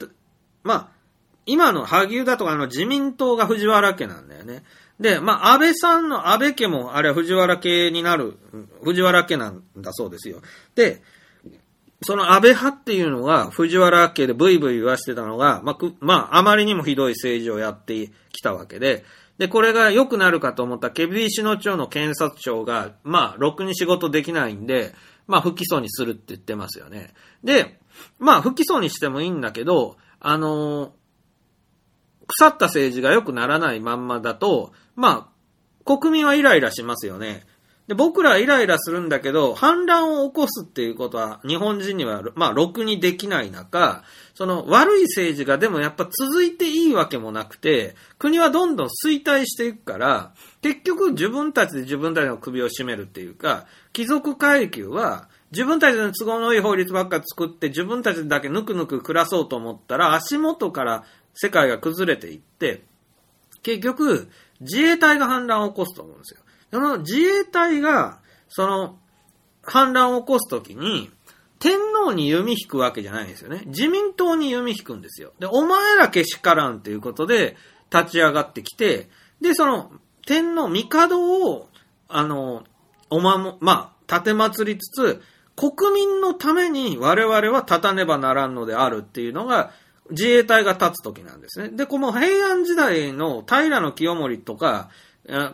[0.62, 1.01] まあ、
[1.46, 4.64] 今の萩生田とかの自民党が藤原家なんだよね。
[5.00, 8.38] で、まあ、安倍さんの安倍家も、あれは藤原家になる、
[8.84, 10.42] 藤原家なんだそうですよ。
[10.76, 11.02] で、
[12.04, 19.04] その安倍派っていうのが、藤原家でブイブイ言わしてたのが、まあ、まあ、あまりにもひどい政治をやってきたわけで、
[19.40, 24.94] で、これが良くなるかと思ったケビーシの町の検察庁が、まあ、ろくに仕事できないんで、
[25.26, 27.14] まあ、不起訴にするって言ってますよね。
[27.44, 27.80] で、
[28.20, 31.01] まあ、不起訴にしてもいいんだけど、あのー
[32.32, 37.44] 腐った政治が良くならないまんまだと、まあ、国民はイライラしますよね。
[37.88, 44.04] で、僕らイライラするんだけど、反乱を起こすっていうことは日本人には、まあ、ろくにできない中、
[44.34, 61.04] その悪い政治がでもやっぱ続いていいわけもなくて、国はどんどん衰退していくから、結局自分たちで自分たちの首を絞めるっていうか、貴族階級は自分たちの都合のいい法律ばっか作って自分たちだけぬくぬく暮らそうと思ったら足元から
[61.34, 62.84] 世界が崩れていって、
[63.64, 64.30] 結局、
[64.60, 66.42] 自衛隊が反乱を起こすと思うんですよ。
[66.72, 68.98] その自衛隊が、その、
[69.64, 71.12] 反乱を起こすときに、
[71.60, 73.64] 天皇に弓引くわけじゃないんですよね。
[73.68, 75.34] 自民党に弓引くんですよ。
[75.40, 77.56] で、お前らけしからんということで、
[77.94, 79.10] 立ち上がってきて、
[79.42, 79.92] で、その、
[80.26, 81.68] 天皇、帝を、
[82.08, 82.64] あの、
[83.10, 85.22] おまも、まあ、立て祭りつつ、
[85.56, 89.72] 国民のために我々は立たねばならんのであるっていうのが、
[90.10, 91.70] 自衛隊が立つ時なんですね。
[91.70, 94.90] で、この平安時代の平清盛とか、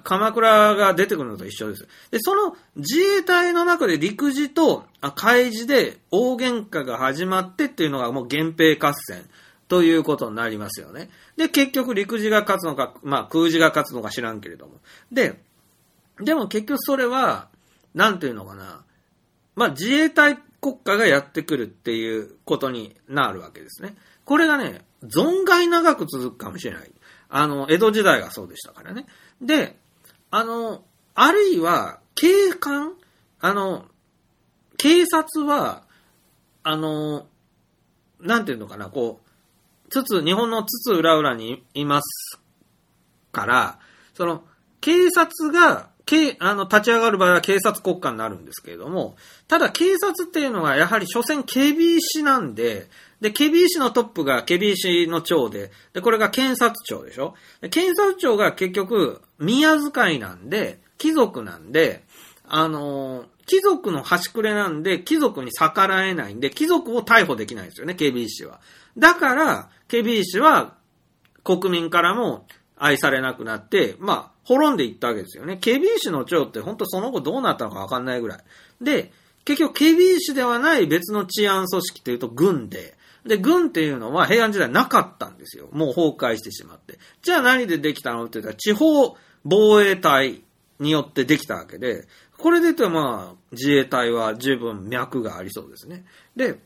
[0.04, 1.88] 鎌倉が出てくるのと一緒です。
[2.10, 9.30] で、その自衛隊の中で陸自と海自で大喧嘩が始まってっていうのがもう源平合戦
[9.68, 11.10] ということになりますよね。
[11.36, 14.80] で、結局陸自が勝つのか、まあ空自が勝つのか知らんけれども。
[15.12, 15.40] で、
[16.22, 17.50] でも結局それは、
[17.94, 18.84] なんていうのかな。
[19.56, 23.96] まあ自衛隊国家がやってくるっていうことになるわけですね。
[24.28, 26.92] これがね、存外長く続くかもしれない。
[27.30, 29.06] あの、江戸時代がそうでしたからね。
[29.42, 29.78] で、
[30.32, 30.84] あの、
[31.16, 32.94] あるいは、警官
[33.40, 33.86] あの、
[34.78, 35.84] 警察は、
[36.62, 37.28] あの、
[38.20, 42.38] なんていうのかな、こう、つつ、日本のつつ裏裏にいます
[43.32, 43.80] から、
[44.14, 44.44] その、
[44.82, 49.16] 警察が、警、あの、立ち上がる場合は警察国家になるんですけれども、
[49.48, 52.90] ただ警察っていうのはやはり所詮警備士なんで、
[53.22, 57.34] で、ケビー市のトップがケビー市の長で、で、これが検察庁でしょ？
[57.72, 62.04] 検察庁が結局、宮遣いなんで、貴族なんで、
[62.48, 68.60] あのー、貴族の端くれなんで、貴族に逆らえないんで、貴族を逮捕できないんですよね、ケビー市は。
[68.98, 70.76] だから、ケビー市は、
[71.44, 72.46] 国民からも
[72.76, 75.58] 愛されなくなって、まあ、滅んでいったわけですよね。
[75.58, 78.40] ケビー市の長って本当その後どうなったのかわかんないぐらい。
[78.82, 79.14] で、
[79.46, 82.97] 結局、ケビー市ではない別の治安組織というと軍で、
[83.28, 85.70] で、軍っていうのは平安時代なかったんですよ。
[85.72, 86.98] もう崩壊してしまって。
[87.22, 90.42] じゃあ何でできたのって言ったら、地方防衛隊
[90.80, 96.06] によってできたわけで、これで言うとまあ、自衛隊は十分脈がありそうですね。
[96.36, 96.60] で、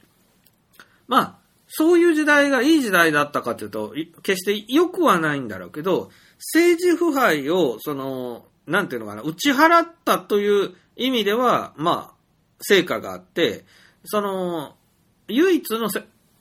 [1.08, 1.36] まあ、
[1.68, 3.94] そういう時代がいい時代だったかというと、
[4.24, 12.14] 決して良くはないんだろうけど、政治腐敗を、その、なんていうのかな、打ち払ったという意味では、まあ、
[12.60, 13.64] 成果があって、
[14.04, 14.76] その、
[15.28, 15.90] 唯一の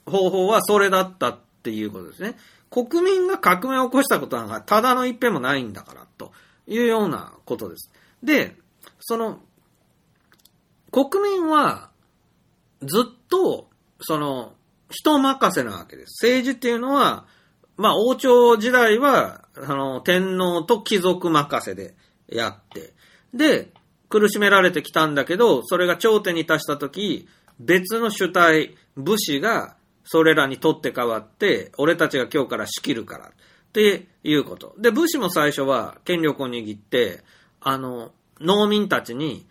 [0.05, 2.35] 方法はそれだったっていうことですね。
[2.69, 6.31] 国民が革命を起こしたことなんかただの一遍もないんだから、と
[6.67, 7.91] いうようなことです。
[8.23, 8.55] で、
[8.99, 9.39] その、
[10.91, 11.89] 国民は
[12.81, 13.69] ずっと、
[14.01, 14.53] その、
[14.89, 16.25] 人任せなわけです。
[16.25, 17.25] 政治っていうのは、
[17.77, 21.95] まあ、王朝時代は、あの、天皇と貴族任せで
[22.27, 22.93] やって、
[23.33, 23.71] で、
[24.09, 27.27] 苦しめられてきたんだけど、それが頂点に達した時、
[27.59, 33.31] 別の主体、武士が、それらに取って代わって、俺たちが今日から仕切るから、っ
[33.73, 34.75] ていうこと。
[34.77, 37.23] で、武士も最初は権力を握って、
[37.61, 39.47] あの、農民たちに、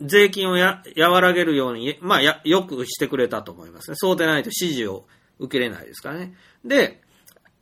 [0.00, 3.96] 税金をや和らげるように、まあや、よくしてくれたと思いますね。
[3.96, 5.06] そうでないと指示を
[5.38, 6.34] 受けれないですからね。
[6.64, 7.00] で、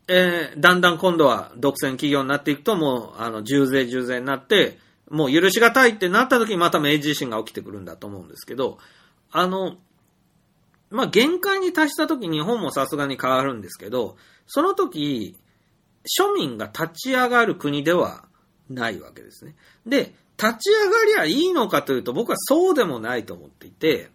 [0.08, 4.78] えーだんだん今度は独占企業になっていくと、もう、あの、重税重税になって、
[5.10, 8.78] もう許しがたいってなった時にまた明治維新が起きてくるんだと思うんですけど、
[9.30, 9.76] あの、
[10.90, 14.16] まあ、限界に達した時日本もさすがに変わるんですけど、
[14.46, 15.36] その時、
[16.18, 18.24] 庶民が立ち上がる国では
[18.70, 19.54] ないわけですね。
[19.86, 24.10] で、立ち上がりゃいいのかというと僕はそうでもないと思っていて、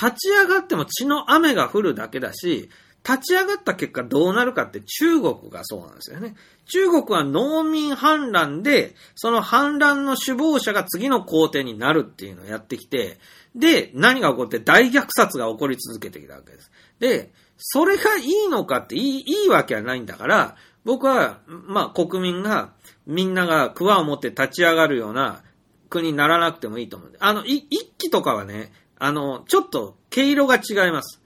[0.00, 2.70] 立ち上がっても血の雨が降るだけだし、
[3.06, 6.34] 立ち上がった結果どうなるかって中国がそうなんですよね。
[6.66, 13.18] 中国は農民反乱で、その反乱の首謀者が次の皇帝になるっていうのをやってきて、
[13.54, 16.70] で、何が起こって大虐殺が起こり続けてきたわけです。
[16.98, 22.72] で、それがいいのかっていいいいわけはないんだから、僕は、まあ国民が、
[23.06, 25.42] みんなが桑を持って立ち上がるような
[25.88, 27.12] 国にならなくてもいいと思う。
[27.18, 27.66] あの、一
[27.98, 31.20] 期とかはね、あの、ちょっと毛色が違います。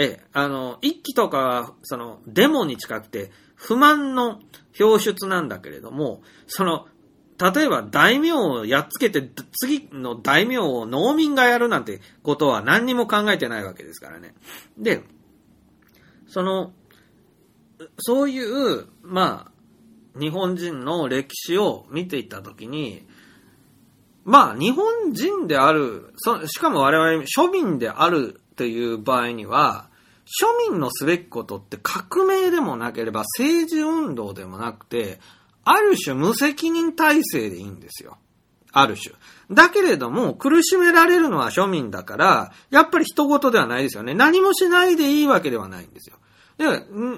[0.00, 4.38] ええ、あの、一期とかは、その、デモに近くて、不満の
[4.78, 6.86] 表出なんだけれども、その、
[7.38, 9.28] 例えば大名をやっつけて、
[9.60, 14.34] 次の大名を農民がやるなんてことは何にも考えてないわけですからね。
[14.76, 15.02] で、
[16.28, 16.72] その、
[17.98, 19.50] そういう、ま
[20.14, 23.04] あ、日本人の歴史を見ていったときに、
[24.24, 29.87] まあ、日本人である、そしかも我々庶民であるっていう場合には、
[30.28, 35.20] 庶民のすべきことって革命でもなければ政治運動でもなくて、
[35.64, 38.18] ある種無責任体制でいいんですよ。
[38.72, 39.14] ある種。
[39.50, 44.14] だけれども、苦しめられるのは庶民だから、やっぱり人事ではないですよね。
[44.14, 46.16] 何もしないでいいわけではないんですよ。
[46.58, 46.64] で、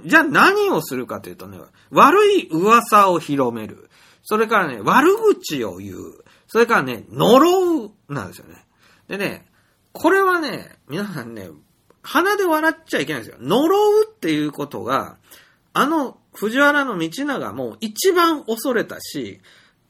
[0.07, 1.59] じゃあ何をするかというとね、
[1.91, 3.91] 悪い噂を広める。
[4.23, 6.25] それからね、悪口を言う。
[6.47, 8.65] それからね、呪う、なんですよね。
[9.09, 9.47] でね、
[9.93, 11.49] これはね、皆さんね、
[12.03, 13.39] 鼻で笑っちゃいけないんですよ。
[13.41, 15.17] 呪うっていうことが、
[15.73, 19.41] あの、藤原の道長も一番恐れたし、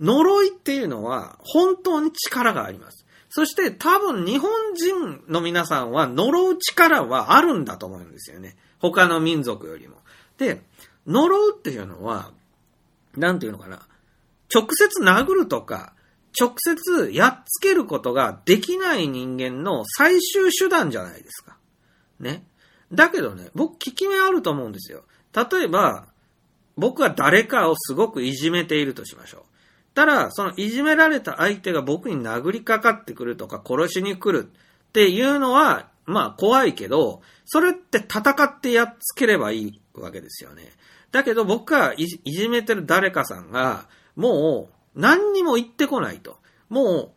[0.01, 3.07] 呪いっていうのは本当に力があります。
[3.28, 8.57] そして多分日本人の皆さんは呪う力はあるんだと思うんですよね。
[8.81, 9.97] 他の民族よりも。
[10.39, 10.62] で、
[11.07, 12.32] 呪うっていうのは、
[13.16, 13.87] なんていうのかな。
[14.53, 15.93] 直接殴るとか、
[16.39, 21.57] 直接やっつけることができない人間の最終手段じゃないですか。
[22.21, 22.45] ね。
[22.93, 25.05] だけどね、僕、効き目あると思うんですよ。
[25.35, 26.09] 例えば、
[26.77, 29.43] 僕は誰かをすごくいじめているとしましょう。
[29.95, 40.73] たら、そのいじめられた相手が僕に殴りかかってくるとか殺しに来るっていうのは、まあ怖いけど、それって戦ってやっつければいいわけですよね。
[41.13, 46.39] だけど僕がいじめてる誰かさんが、もう何にも言ってこないと。
[46.69, 47.11] もう、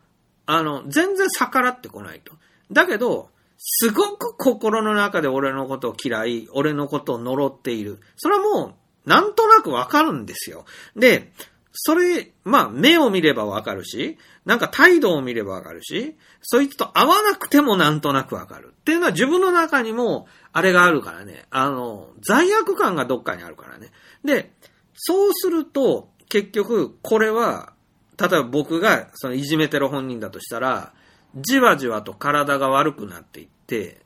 [0.46, 2.32] あの、全然逆らってこないと。
[2.70, 8.00] だけど、すごく心の中で俺のことを嫌い、俺のことを呪っている。
[8.16, 8.76] それはも
[9.06, 10.64] う、なんとなくわかるんですよ。
[10.96, 11.32] で、
[11.72, 18.74] それ、まあ、目を見ればわかるし、なんか態度を見ればわかるし、そいつと会わなくてもなんとなくわかる。
[18.80, 21.46] っていうのは自分の中にも、あれがあるからね。
[21.50, 23.90] あの、罪悪感がどっかにあるからね。
[24.24, 24.52] で、
[24.94, 27.72] そうすると、結局、これは、
[28.20, 30.94] 例えば僕が、そのいじめてる本人だとしたら、
[31.36, 34.00] じわじわと体が悪くなっていって、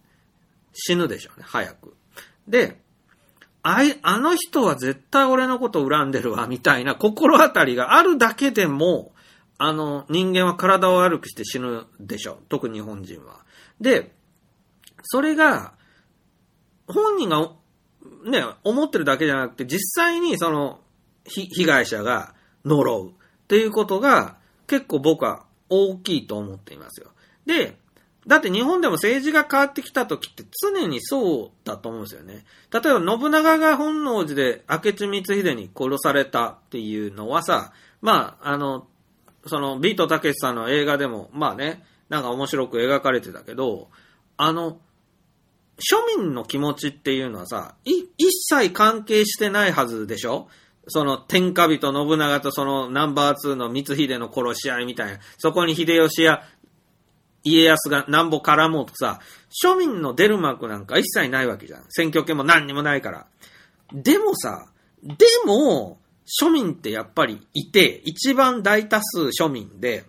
[0.72, 1.94] 死ぬでしょうね、早く。
[2.46, 2.80] で、
[3.62, 9.12] あい、あの人は絶対俺のこと恨んでるわ、みたいな心当たりがあるだけでも、
[9.59, 12.38] あの、人間は体を悪くして死ぬでしょう。
[12.48, 13.40] 特に日本人は。
[13.80, 14.14] で、
[15.02, 15.74] それが、
[16.86, 17.52] 本人が、
[18.24, 20.80] ね、思ってるだけじゃなくて、実際にその、
[21.24, 22.34] 被害者が
[22.64, 23.12] 呪うっ
[23.48, 24.36] ていうことが
[24.66, 27.10] 結構僕は大きいと思っていますよ。
[27.49, 27.77] で、
[28.27, 32.45] だって日本でも政治が変わってきた時って常にそうだと思うんですよね。
[32.70, 37.73] 例えば信長が本能寺で明智光秀に殺されたっていうのはさ、
[38.03, 38.87] まあ、あの、
[39.47, 43.89] そのビートたけしさんの映画でも、まあね、なんか面白く描かれてたけど、
[44.37, 44.79] あの、
[45.79, 50.49] 庶民の気持ちっていうのはさ、一切関係してないはずでしょ？
[50.89, 55.19] その天下人信長とそのナンバー2の光秀の殺し合いみたいな。
[55.37, 56.43] そこに秀吉や
[57.44, 59.20] 家康がなんぼ絡もうとさ、
[59.65, 61.85] 庶民の出る幕なんか一切ないわけじゃん。
[61.89, 63.27] 選挙権も何にもないから。
[63.93, 64.66] でもさ、
[65.02, 66.01] でも、
[66.40, 70.05] 庶民ってやっぱりいて、一番大多数庶民で、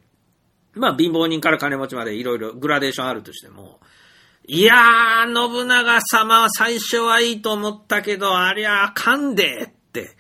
[0.74, 3.80] まあ貧乏人から金持ちまでいろいろグラデーションあるとしても、
[4.46, 10.18] いやー、信長様は最初はいいと思ったけど、ありゃあかんでって、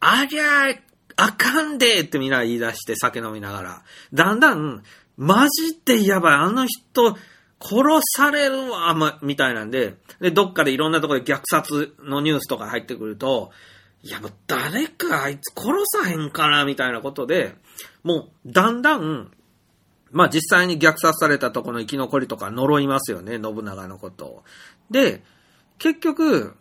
[0.00, 0.74] ありゃ
[1.16, 3.82] あかんでってみんな言い出して酒飲みながら、
[4.12, 4.82] だんだん、
[5.18, 7.16] マジでやばい、あの人、
[7.60, 7.82] 殺
[8.16, 13.50] されるわ、ま、みたいなんで、で、どっかでいろんなところで虐殺のニュースとか入ってくると、
[14.02, 17.56] いや、もう誰かあいつ殺さへんかな、みたいなことで、
[18.04, 19.32] もう、だんだん、
[20.12, 24.44] まあ実際に虐殺されたとこの生き残りとか呪いますよね、信長のことを。
[24.88, 25.24] で、
[25.78, 26.54] 結局、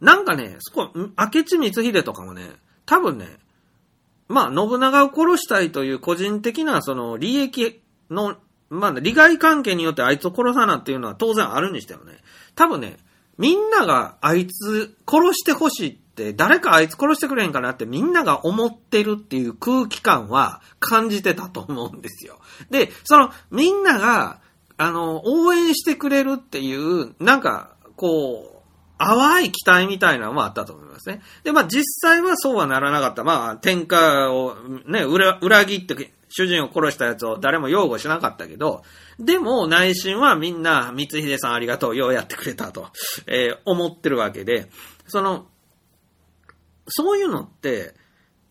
[0.00, 2.50] なんかね、そこ、明智光秀とかもね、
[2.84, 3.38] 多分ね、
[4.28, 7.80] まあ、信長を殺したいという個人的な、その、利益
[8.10, 8.36] の、
[8.68, 12.18] まあ、利害関係によってあいつを殺さなっていうのは当然あるにしてもね、
[12.54, 12.96] 多分ね、
[13.38, 22.38] みんながあいつ殺してほしいって、誰かあいつ殺してくれへんかなってみんなが思ってるっていう空気感は感じてたと思うんですよ。
[22.70, 24.40] で、その、みんなが、
[24.78, 28.55] あの、応援してくれるっていう、なんか、こう、
[28.98, 31.20] 淡い期待みたいなのもあったと思いますね。
[31.44, 33.24] で、まあ実際はそうはならなかった。
[33.24, 34.56] まあ天下を
[34.86, 38.82] ね、裏、裏切って主人を殺したやつを誰も擁護しなかったけど、
[39.18, 42.88] でも内心はみんな、光秀さんありがとう、ようやってくれたと、
[43.26, 44.68] えー、思ってるわけで、
[45.06, 45.46] その、
[46.88, 47.94] そういうのって、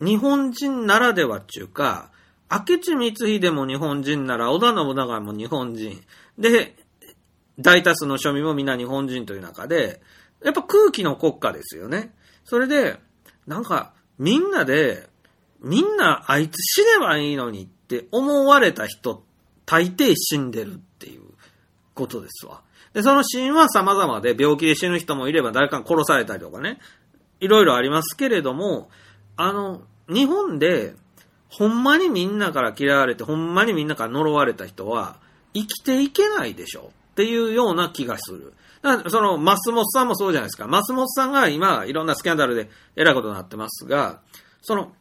[0.00, 2.10] 日本人ならではっていうか、
[2.50, 6.02] 明智光秀も日本人なら、織田信長も日本人。
[6.38, 6.76] で、
[7.58, 10.00] 大多数の庶民もみんな日本人という中で、
[10.44, 12.14] やっぱ空気の国家ですよね。
[12.44, 12.98] それで、
[13.46, 15.08] なんか、みんなで、
[15.60, 19.24] みんなあいつ死ねばいいのにって思われた人、
[19.64, 21.22] 大抵死んでるっていう
[21.94, 22.62] ことですわ。
[22.92, 26.78] で、その死因は様々で、病気で死ぬ人もいれば誰か殺されたりとかね、
[27.40, 28.88] いろいろありますけれども、
[29.36, 30.94] あの、日本で、
[31.48, 35.18] ほんまにみんなから嫌われて、ほんまにみんなから呪われた人は、
[35.52, 38.52] 生きていけないでしょっていうような気がする。
[39.08, 40.66] その、松本さんもそうじゃないですか。
[40.66, 44.20] 松本さんが今、いろんなスキャンダルでえらいことになってますが、
[44.62, 44.92] その、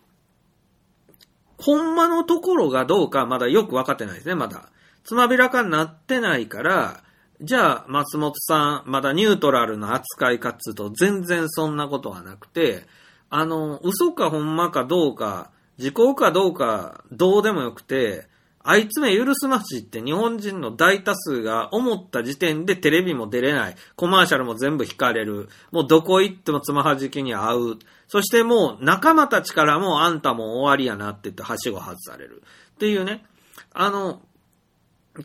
[1.58, 4.70] ほんまのところがどうかまだよくわかってないですね、まだ。
[5.04, 7.04] つまびらかになってないから、
[7.42, 12.86] じゃあ、松本さん、まだニュートラルな扱いかっつうと、全然そんなことはなくて、
[13.30, 18.28] あの、嘘かほんまかどうか、時効かどうか、どうでもよくて、
[18.68, 23.76] あいつめ許すましって日本人の大多数が思った時点でテレビも出れない。
[23.96, 25.50] コマーシャルも全部引かれる。
[25.72, 27.76] もうどこ行ってもつまはじきに会う。
[28.08, 32.42] そしてもう仲間たちからもあんたも終わりやなって言ってはしご外される。
[32.74, 33.24] っていうね。
[33.72, 34.22] あの、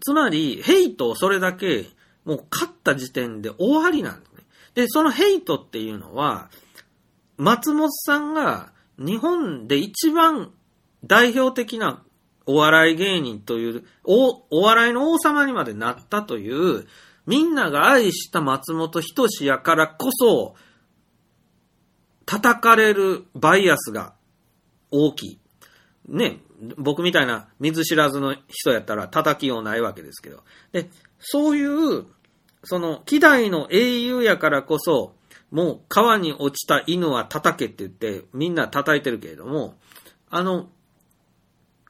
[0.00, 1.86] つまり、ヘイトをそれだけ
[2.24, 4.44] もう勝った時点で終わりなんですね。
[4.74, 6.50] で、そのヘイトっていうのは、
[7.38, 10.52] 松本さんが日本で一番
[11.04, 12.02] 代表的な
[12.46, 16.86] お笑い芸人という、お、お笑いの王様にまでなったという、
[17.26, 20.54] みんなが愛した松本人志やからこそ、
[22.26, 24.14] 叩かれるバイアスが
[24.90, 25.40] 大きい。
[26.08, 26.38] ね、
[26.76, 30.42] 僕みたいな水知らずの人やったら叩きようないわけですけど。
[30.72, 32.06] で、そういう、
[32.64, 35.14] その、希代の英雄やからこそ、
[35.50, 39.74] もう川に落ちた犬は叩けって言ってみんな叩いてるけれども、
[40.30, 40.68] あの、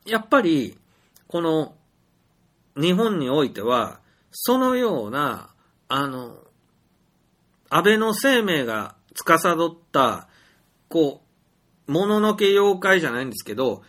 [0.04, 0.76] やっぱり、
[1.28, 1.74] この、
[2.76, 4.00] 日本においては、
[4.30, 5.50] そのような、
[5.88, 6.36] あの、
[7.68, 10.28] 安倍の生命が司った、
[10.88, 11.22] こ
[11.88, 13.82] う、もののけ妖怪じゃないんですけど、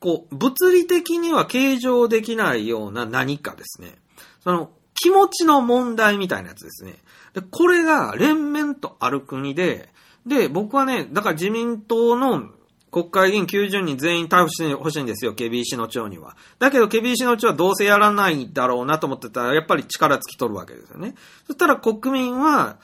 [0.00, 3.96] こう、物理的には計上できないような何かですね。
[4.40, 6.94] その、気持ちの問題みたいなやつですね。
[7.34, 9.88] で、これが連綿とある国で、
[10.26, 12.50] で、僕はね、だから自民党の
[12.96, 16.34] 国会議員90人全員逮捕してほしいんですよ、ケビ石の町には。
[16.58, 21.14] だけど、ケビ石の町はどうせやらないだろうなと思ってたら、やっぱり力尽きとるわけですよね。
[21.46, 22.78] そしたら国民は、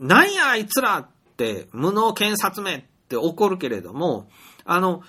[0.00, 1.06] なんやあいつらっ
[1.36, 4.28] て、無能検察めって怒るけれども、
[4.64, 5.04] あの、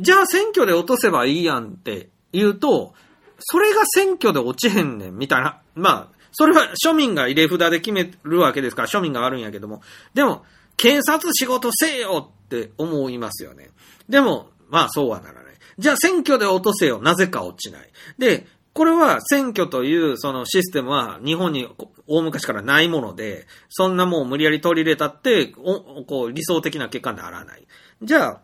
[0.00, 2.94] じゃあ選挙で落とせばいいやんって言うと、
[3.38, 5.60] それが選挙で落ちへんねん、みたいな。
[5.76, 9.80] まあ、それは庶民が入れ札で決めるわけですから、庶民が悪いんやけども。
[10.12, 10.44] でも、
[10.76, 13.70] 検察仕事せえよって思いますよね。
[14.08, 15.54] でも、まあそうはならない。
[15.78, 17.00] じゃあ選挙で落とせよ。
[17.00, 17.90] なぜか落ちない。
[18.18, 21.68] で、これは選挙というそのシステムは日本に
[22.06, 27.66] 大昔からないもので、そんなもん無理やり取り入れたって、おこう理想的な結果にならない。
[28.02, 28.40] じゃあ、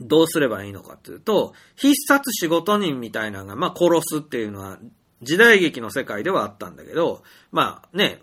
[0.00, 4.78] どうすればいいのかっていうと、必殺仕事人みたいなのが、まあ殺すっていうのは
[5.22, 8.22] 時代劇の世界ではあったんだけど、まあね、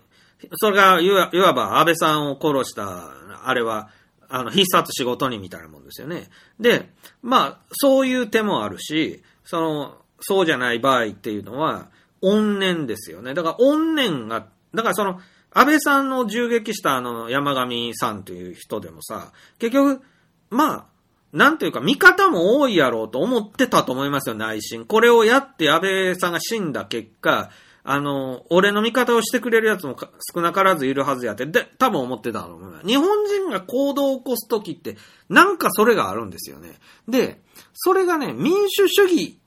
[0.54, 3.10] それがいわば安倍さんを殺した、
[3.44, 3.90] あれは、
[4.30, 6.28] あの、必殺仕事人みたいなもんですよね。
[6.58, 6.88] で、
[7.20, 11.88] まあ、そういう手もあるし、その、そうじゃない場合っていうのは、
[12.22, 13.34] 怨念ですよね。
[13.34, 15.20] だから怨念が、だからその、
[15.52, 20.00] 安倍さんの銃撃したあの山上さんという人でもさ、結局、
[20.48, 20.84] まあ、
[21.32, 24.84] なんというか、味方も多いやろうと思ってたと思いますよ、内心。
[24.84, 27.50] これをやって安倍さんが死んだ結果、
[27.82, 29.96] あの、俺の味方をしてくれるやつも
[30.34, 32.86] 少なからずいるはずやって、で、多分思ってたと思います。
[32.86, 34.96] 日本人が行動を起こすときって、
[35.28, 36.78] なんかそれがあるんですよね。
[37.08, 37.40] で、
[37.74, 39.38] それがね、民主主義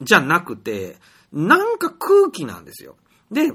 [0.00, 0.96] じゃなくて、
[1.32, 2.96] なんか空気なんですよ。
[3.30, 3.52] で、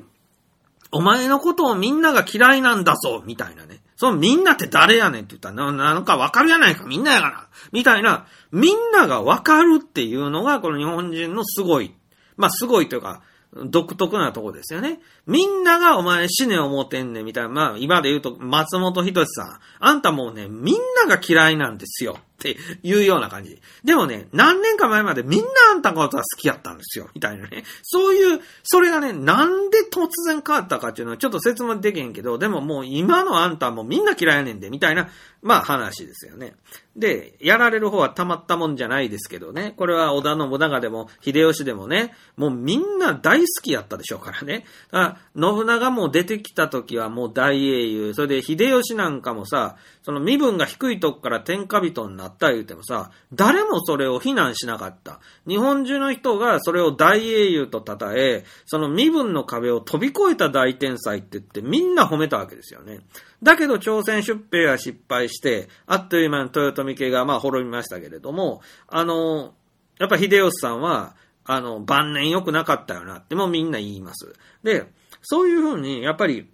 [0.92, 3.82] お前のことをみんなが嫌いなんだぞ、みたいなね。
[3.96, 7.48] そのみんなって誰やねんって言ったら、ななんかわかるやないか、みんなやから。
[7.72, 11.96] みたいな、みんながわかるっていうのが、この日本人のすごい。
[12.38, 13.22] まあ、すごいというか、
[13.66, 15.00] 独特なとこですよね。
[15.28, 19.60] みんながお前死ね思ってんねんみたいな、まあ今で言うと松本人志さん。
[19.80, 22.18] あんたもうね、みんなが嫌いなんですよ
[22.52, 23.62] っていうような感じ。
[23.84, 27.10] でもね、何年か前までみんなあんたのことは好きやったんですよ。
[27.14, 27.64] みたいなね。
[27.84, 35.10] そういう、それがね、なんで突然変わったかっていうのはちょっと説明できへんけど、でももう今のあんたはもうみんな嫌いやねんで、みたいな、
[35.42, 36.56] まあ話ですよね。
[36.96, 39.74] で、やられる方はたまったもんじゃないですけどね。
[39.78, 44.66] これは織田信長でも秀吉でもね、もうみんな大好きやったでしょうからね。
[44.92, 48.14] だから信長も出てきた時はもう大英雄。
[48.14, 55.20] それで秀吉なんかもさ、その身分が低いとこから天下人になった言うてもさ、誰もそれを非難しなかった。
[55.48, 63.00] 日本中の人がそれを大英雄と称え、その身分の壁を飛び越えた大天才って言ってみんな褒めたわけですよね。
[63.42, 69.54] だけど朝鮮出兵は失敗して、あっという間に豊臣家がまあ滅びましたけれども、あの、
[70.00, 71.16] やっぱ秀吉さんは、
[71.46, 74.34] あの、晩年良くなかったよなってもうみんな言います。
[74.64, 74.86] で、
[75.22, 76.50] そういうふうに、やっぱり、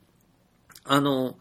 [0.85, 1.37] あの、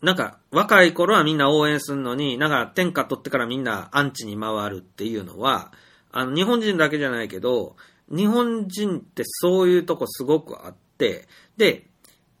[0.00, 5.72] なんか、若い頃はみんな応援するのに、なんか天下取ってからみんなアンチに回るっていうのは、
[6.12, 7.76] あの、日本人だけじゃないけど、
[8.08, 11.26] 日本人ってそういうとこすごくあって、
[11.56, 11.86] で、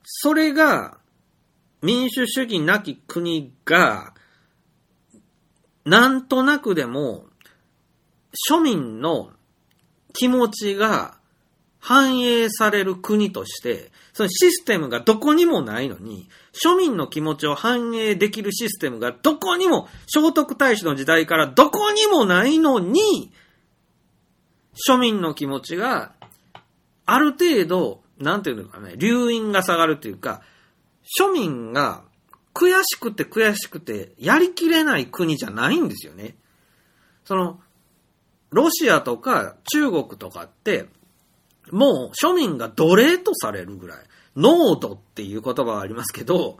[0.04, 0.98] それが、
[1.82, 4.14] 民主主義なき国が、
[5.84, 7.26] なんとなくでも、
[8.50, 9.30] 庶民の
[10.12, 11.18] 気持ちが
[11.78, 23.32] 反映される国として、そのシステムがどこにもないのに、庶民の気持ちを反映できるシステムがどこにも、聖徳太子の時代からどこにもないのに、
[24.88, 26.14] 庶民の気持ちが、
[27.06, 30.42] ある程度、なんていうのかね、留飲が下がるっていうか、
[31.16, 32.02] 庶民が
[32.54, 36.34] 悔しくて悔しくてやりきれない国じゃないんですよね。
[37.24, 37.60] その、
[38.50, 40.88] ロシアとか中国とかって、
[41.70, 46.58] もう庶民が奴隷とされるぐらい、農奴っていう言葉がありますけど、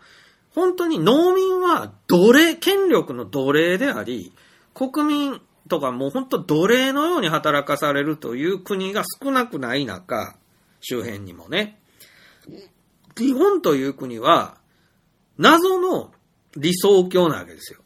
[0.55, 4.33] 本当に農民は奴隷、権力の奴隷であり、
[4.75, 10.37] 国民とかもう本当奴隷のように働かされるという国が少なくない中、
[10.81, 11.81] 周辺にもね。
[13.17, 14.57] 日本という国は、
[15.37, 16.13] 謎の
[16.57, 17.81] 理想郷なわけですよ。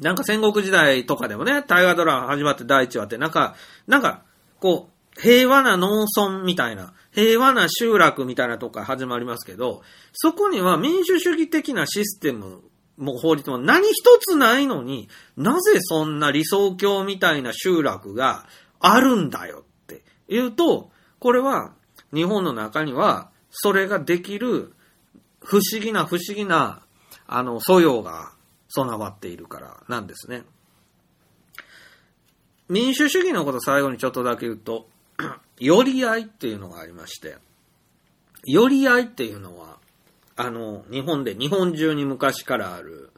[0.00, 3.56] なんか戦国時代とかでもね、大河ドラマ始まって第1話って、なんか、
[3.86, 4.24] なんか、
[4.60, 9.82] こう、平和な農村みたいな、平和な集落みたいなとこから始まりますけど、
[10.12, 12.60] そこには民主主義的なシステム
[12.98, 18.46] も法律も何一つないのに、なぜそんな理想郷みたいな集落が
[18.80, 21.72] あるんだよって言うと、これは
[22.12, 24.74] 日本の中にはそれができる
[25.40, 26.82] 不思議な不思議な
[27.26, 28.32] あの素養が
[28.68, 30.42] 備わっているからなんですね。
[32.68, 34.86] 民主主義のこと最後にちょっとだけ言うと、
[35.58, 37.36] 寄り合いっていうのがありまして、
[38.44, 39.78] 寄り合いっていうのは、
[40.36, 43.10] あの、日本で、日本中に昔からある、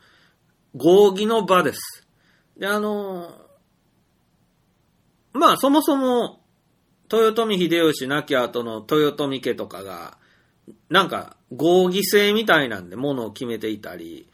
[0.77, 2.07] 合議の場です。
[2.57, 3.33] で、あの、
[5.33, 6.41] まあ、そもそも、
[7.11, 10.19] 豊臣秀吉亡き後の豊臣家とかが、
[10.89, 14.29] なんか、合議制みたいなんで物を決めていたり、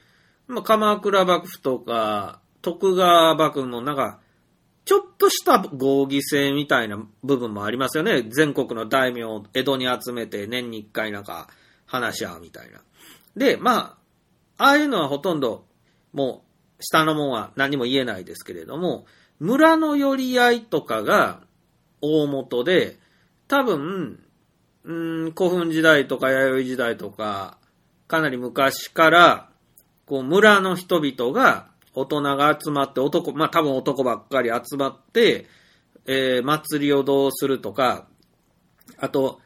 [0.47, 4.21] まあ、鎌倉幕府とか、徳川幕府もなんか、
[4.85, 8.23] ちょっとした合議制みたいな部分もありますよね。
[8.23, 11.49] 全国の大名を江戸に集めて年に一回なんか
[11.87, 12.81] 話し合うみたいな。
[13.37, 13.97] で、ま
[14.59, 15.65] あ、ああいうのはほとんど、
[16.13, 16.45] も
[16.79, 19.07] う、下のもんは何も言えないですけれども、
[19.41, 21.41] 村の寄り合いとかが
[22.01, 22.99] 大元で、
[23.49, 24.21] 多分、
[24.85, 27.59] うん、古墳時代とか弥生時代とか、
[28.07, 29.49] かなり昔から、
[30.07, 35.47] こう、村の人々が、大人が集まって、男、まあ多分男ばっかり集まって、
[36.07, 38.07] えー祭りをどうするとか、
[38.99, 39.41] あと、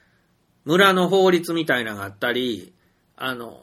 [0.64, 2.74] 村の法律みたいなのがあったり、
[3.16, 3.60] あの、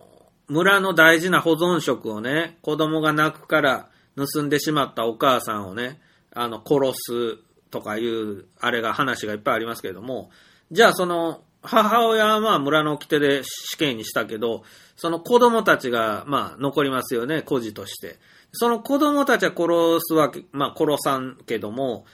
[0.47, 5.99] 村の大事な保存食をね、子供が泣くから盗んでしまったお母さんをね、
[6.33, 7.37] あの、殺す
[7.71, 10.29] とかいう、あれが話がいっぱいありますけれども、
[10.71, 14.63] じゃあその、母親はまあ村の掟で死刑にしたけど、
[14.95, 18.19] その子供たちがまあ残りますよね、孤児として。
[18.55, 22.05] その子供たちは殺すわけ、まあ殺さんけども、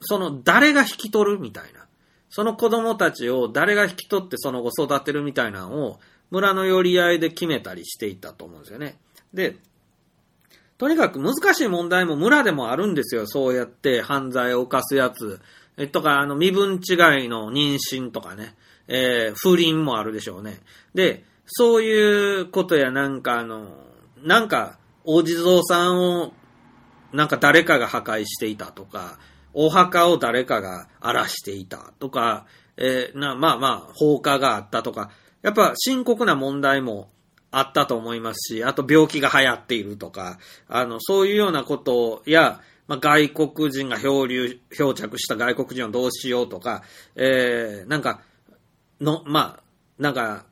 [0.00, 1.86] その誰が引き取るみたいな。
[2.28, 6.00] その子供たちを誰が引き取ってその後育てるみたいなのを
[6.30, 8.98] 村の寄り合いで決めたりしていたと思うんですよね。
[9.32, 9.56] で、
[10.76, 13.26] とにかく難しい問題も村でもあるんですよ。
[13.26, 15.40] そうやって犯罪を犯すやつ。
[15.76, 16.94] えとか、あの、身分違
[17.24, 18.54] いの妊娠とかね。
[18.86, 20.60] えー不倫もあるでしょうね。
[20.94, 23.68] で、そういうことやなんかあの、
[24.22, 26.32] なんか、お地蔵さんを
[27.12, 29.18] なんか誰かが破壊していたとか、
[29.52, 35.10] お墓を誰かが荒らしていたとか、えーな、まあまあ、放火があったとか、
[35.42, 37.08] やっぱ深刻な問題も
[37.52, 46.82] あったと思いますし、あと病気が流行っているとか、あの、そういうようなことや、まあ、外国人が漂流、漂着した外国人をどうしようとか、
[47.14, 48.22] えー、なんか、
[49.00, 49.62] の、まあ、
[49.98, 50.46] なんか、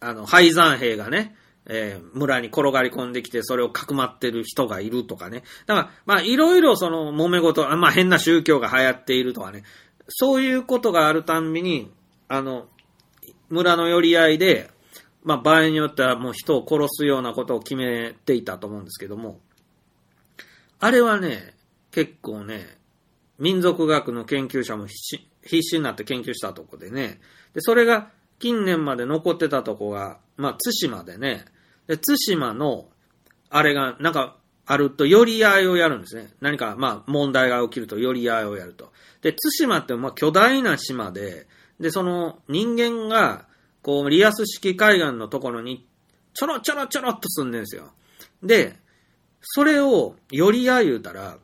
[0.00, 1.34] あの、廃山兵がね、
[1.66, 5.42] えー村に転がり込んできて、それをかくまってる人がいるとかね。
[5.66, 9.64] だから、まあ、いろいろその、揉め事、まあ、変な宗教が流行っているとかね。
[10.08, 11.90] そういうことがあるたんびに、
[12.28, 12.68] あの、
[13.48, 14.70] 村の寄り合いで、
[15.24, 19.40] まあ、場合によってはもう人を殺すようなことを決めていたと思うんですけども、
[20.80, 21.54] あれはね、
[21.92, 22.66] 結構ね、
[23.38, 27.20] 民族学の研究者も必死必死になって研究したとこでね、
[27.54, 31.44] で、それが近年まで残ってたとこが、まあ、対馬でね、
[31.86, 32.88] で、対馬の、
[33.50, 36.32] あれが、なんか、あると、寄り合いをやるんですね。
[36.40, 38.92] 何か、まあ、問題が起きると、寄り合いをやると。
[39.20, 41.46] で、対馬って、まあ、巨大な島で、
[41.80, 43.46] で、その、人間が、
[43.82, 45.86] こう、リアス式海岸のところに、
[46.34, 47.92] ちょろちょろちょろっと住んでるんですよ。
[48.42, 48.76] で、
[49.42, 51.38] それを、寄り合い言うたら、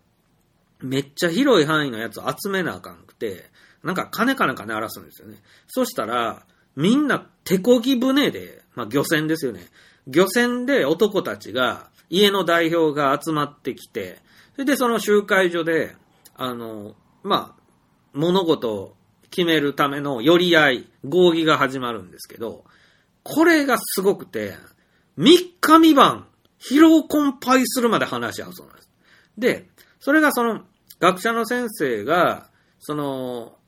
[0.80, 3.50] めっちゃ広い範囲のやつを集めなあかんくて、
[3.82, 5.38] なんか金かなんかね荒らすんですよね。
[5.66, 6.44] そしたら、
[6.76, 9.66] みんな手漕ぎ船で、まあ漁船ですよね。
[10.08, 14.18] 漁船で男たちが、家の代表が集まってきて、
[14.54, 15.94] それでその集会所で、
[16.34, 17.62] あの、まあ、
[18.14, 18.96] 物事を
[19.30, 22.64] 決めるための寄り合い、合議が始まるんですけど、
[23.22, 24.54] これがすごくて、
[25.18, 26.26] 3日三晩、
[26.58, 28.90] 疲労困憊するまで話し合うそうなんです。
[29.36, 29.68] で、
[30.00, 30.62] それがその、
[31.00, 32.48] 学者の先生が、
[32.80, 33.58] その、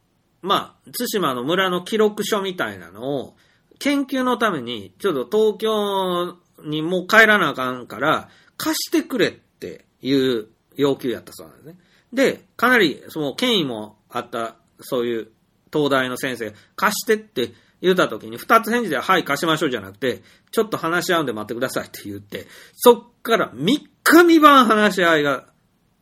[0.42, 3.36] まあ、対馬の村の記録書みたいなのを、
[3.80, 10.46] 研究のために、ちょっと東京にもう帰らなあかんから、貸してくれっていう
[10.76, 11.76] 要求やったそうなんですね。
[12.12, 15.28] で、かなり、その権威もあった、そういう
[15.72, 23.64] 東大の先生、貸してって言った時に、二つ返事で、はい、貸しましょうじゃなくて、ちょっと話し合うんで待ってくださいって言って、そっから3
[24.02, 25.46] 日三晩話し合いが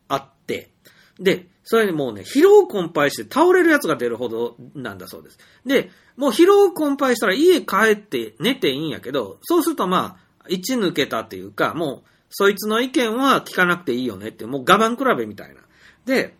[0.09, 0.71] あって、
[1.19, 5.37] で、それにもうね、疲労困憊して倒れるやつが出るほどなんだそうです。
[5.67, 15.61] で、もう疲労困憊したら家帰って寝ていいんやけど、そうするとまあ、一抜けたっていうか、もう、そいつの意見は聞かなくていいよねって、もう我慢比べみたいな。
[16.07, 16.35] で、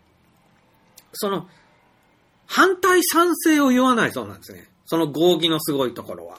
[1.12, 1.48] その、
[2.46, 4.68] 反対賛成を言わないそうなんですね。
[4.84, 6.38] その合議のすごいところは。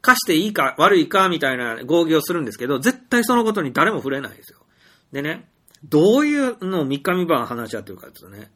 [0.00, 4.60] 貸していいか悪いかみたいな合議をするんですけど、絶対そのことに誰も触れないですよ。
[5.12, 5.50] でね、
[5.84, 8.50] どういうのを3日三晩話し合ってるかっていうとね、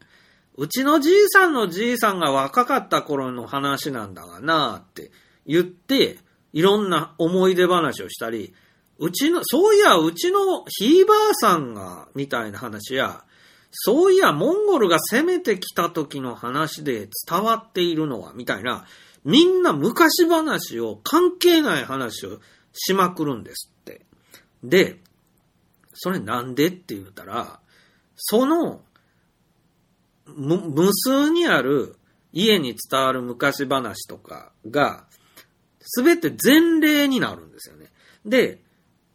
[0.56, 5.10] うちのじいさんのじいさんが若かった頃の話なんだがなって
[5.46, 6.18] 言って、
[6.52, 8.54] いろんな思い出話をしたり、
[8.98, 13.24] うちの、そういや、うちのひいばあさんが、みたいな話や、
[13.72, 18.86] そういや、モンゴルが攻めてきた時の話で伝わっているのは、みたいな、
[19.24, 22.38] みんな昔話を、関係ない話を
[22.72, 24.06] しまくるんですって。
[24.62, 25.00] で、
[25.94, 27.60] それなんでって言ったら、
[28.16, 28.82] その、
[30.26, 31.96] 無数にある
[32.32, 35.04] 家に伝わる昔話とかが、
[35.80, 37.86] すべて前例になるんですよね。
[38.24, 38.60] で、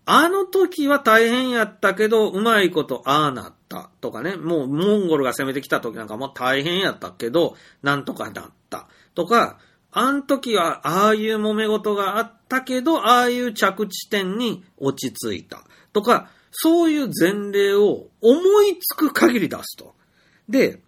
[0.06, 8.88] あの時は大変やったけど、うまいことああなったとかね、もうモンゴルが攻めてきた時なんかも大変やったけど、なんとかなった。
[9.14, 9.60] とか、
[9.92, 15.64] あの時はああいう揉め事があったけど、ああいう着地点に落ち着いた。
[15.94, 19.96] とか、そういう前例を思いつく限り出すと。
[20.48, 20.82] で、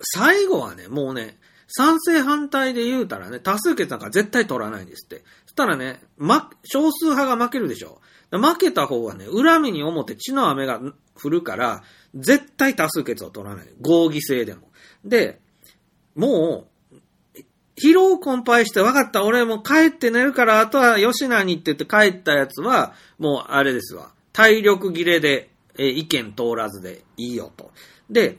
[0.00, 1.38] 最後はね、もうね、
[1.68, 5.22] 賛成反対で言うたらね、多数決なんか絶対取らないんですって。
[5.44, 8.00] そしたらね、ま、少数派が負けるでしょ。
[8.30, 10.80] 負けた方はね、恨みに思って血の雨が
[11.14, 11.82] 降るから、
[12.14, 13.66] 絶対多数決を取らない。
[13.80, 14.70] 合議制でも。
[15.04, 15.40] で、
[16.14, 16.77] もう、
[17.82, 24.10] 疲労困憊して分かった、俺もう帰って寝るから、あとは吉名にって言って帰ったやつは、もうあれですわ。
[24.32, 27.70] 体力切れで、えー意見通らずでいいよと。
[28.10, 28.38] で、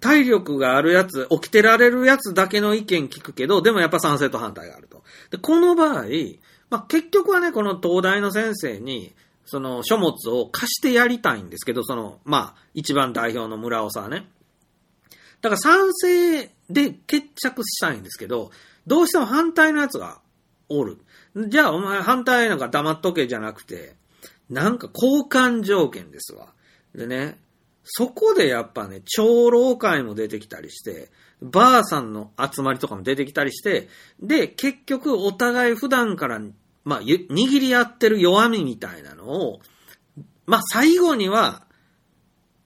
[0.00, 5.02] 体力があるやつ、起きてられるやつだけの意見聞くけど、でもやっぱ賛成と反対があると。
[5.30, 6.04] で、この場合、
[6.70, 9.14] まあ、結局はね、この東大の先生に、
[9.44, 14.28] その書物を貸してやりたいんですけど、その、まあ、一番代表の村尾さんね。
[15.40, 18.50] だから賛成で決着したいんですけど、
[18.88, 20.20] どうしても反対のやつが
[20.68, 20.98] おる。
[21.48, 23.96] じゃあお前反対なんか黙っとけじゃなくて、
[24.50, 26.48] なんか交換条件ですわ。
[26.94, 27.38] でね、
[27.84, 31.10] そこでやっぱね、長老会も出てきたりして、
[31.40, 33.88] ばあさんの集まりとかも出てきたりして、
[34.20, 36.40] で、結局お互い普段から、
[36.84, 39.60] まあ、握り合ってる弱みみたいなのを、
[40.46, 41.64] まあ、最後には、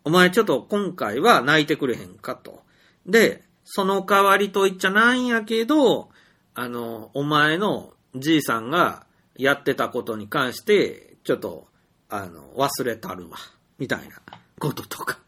[0.04, 2.62] お前ちょっと今回は泣いてくれへんかと。
[3.06, 6.10] で、その代わりと言っちゃなんやけど、
[6.54, 9.06] あの、お前のじいさんが
[9.36, 11.68] やってたことに関して、ちょっと、
[12.08, 13.38] あの、忘れたるわ。
[13.78, 14.16] みたいな
[14.58, 15.18] こととか。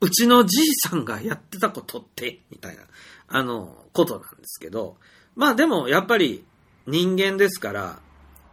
[0.00, 2.82] うちのじいさんがやってたことって、みたいな、
[3.28, 4.98] あの、ことなんですけど。
[5.34, 6.44] まあでも、やっぱり
[6.86, 8.00] 人間ですから、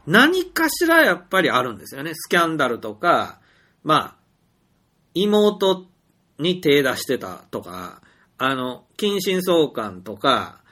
[0.05, 2.11] 何かしらやっぱりあるんですよね。
[2.15, 3.39] スキャンダルとか、
[3.83, 4.15] まあ、
[5.13, 5.85] 妹
[6.39, 8.01] に手出してたとか、
[8.37, 10.62] あの、近親相関とか、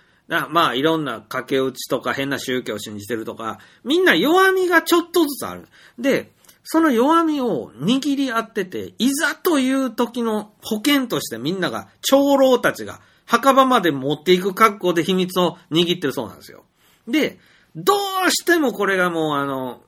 [0.49, 5.68] まあ、いろんな駆け落ちとか変な宗教を信じてるとか、みんな弱みがちょっとずつある。
[5.99, 6.32] で、
[6.64, 16.64] その弱みを握り合ってて、いざという時の保険としてみんなが、長老たちが墓場まで持っていく格好で秘密を握ってるそうなんですよ。
[17.08, 17.40] で、
[17.76, 17.94] ど
[18.28, 19.82] うしてもこれがもうあの、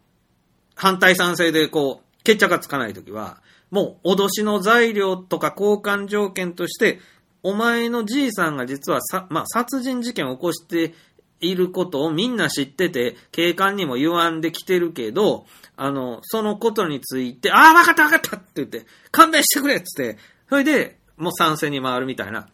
[0.75, 6.99] 反対賛成でこう、決着がつかないときは、もう脅しの材料とか交換条件として、
[7.43, 10.93] お前のじいさんが実はさ、まあ、殺人事件を起こして
[11.41, 15.45] いることをみんな知ってて、警官にも言わんできてるけど、
[15.75, 18.37] あの、そのことについて、ああ、わかったわかった!
[18.37, 20.17] って言って、勘弁してくれっつって、
[20.49, 22.47] それで、もう賛成に回るみたいな、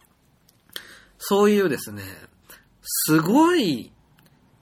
[1.18, 2.02] そういうですね、
[2.82, 3.92] すごい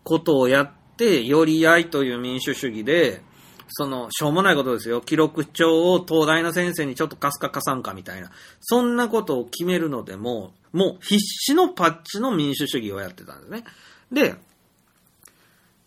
[0.02, 3.22] ことをやって、寄り合いという民主主義で、
[3.70, 5.00] その、しょうもないことですよ。
[5.00, 8.30] 記録帳を東大の先生にちょっと貸すか貸さんかみたいな。
[8.60, 13.64] そんなことを決めるのでも、もう必死のパッチの民主主義をやってたんですね。
[14.12, 14.34] で、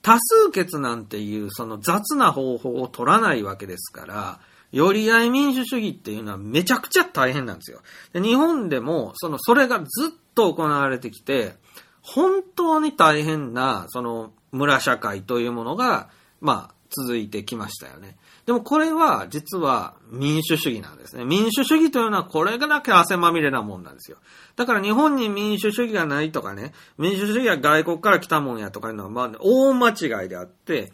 [0.01, 4.39] 多数決なんていうその雑な方法を取らないわけですから、
[4.71, 7.81] 寄り合い民主主義っていうのはめちゃくちゃ大変なんですよ。
[8.13, 11.55] で日本でも、その、それがずっと行われてきて、
[12.01, 16.09] 本当に大変な、その、村社会というものが、
[16.39, 18.18] まあ、続いてきましたよね。
[18.45, 21.23] でもこれは、実は民主主義なんですね。
[21.23, 24.18] 民主主義というのはこれだけ汗まみれなもんなんですよ。
[24.55, 30.91] だから日本に民主主義がないとかね、民主主義は外国から来たもんやとかいうのは、まあ、大間違いであって、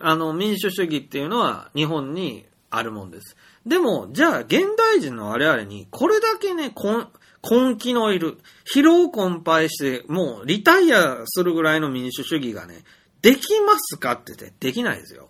[0.00, 3.36] あの、民主主義っていうのは日本にあるもんです。
[3.66, 7.06] でも、じゃあ、現代人の我々に、これだけね、根
[7.42, 8.38] 根気のいる、
[8.74, 12.84] 疲労困憊して、もうリタイアするぐらいの民主主義がね、
[13.22, 15.28] できますかって言って、できないですよ。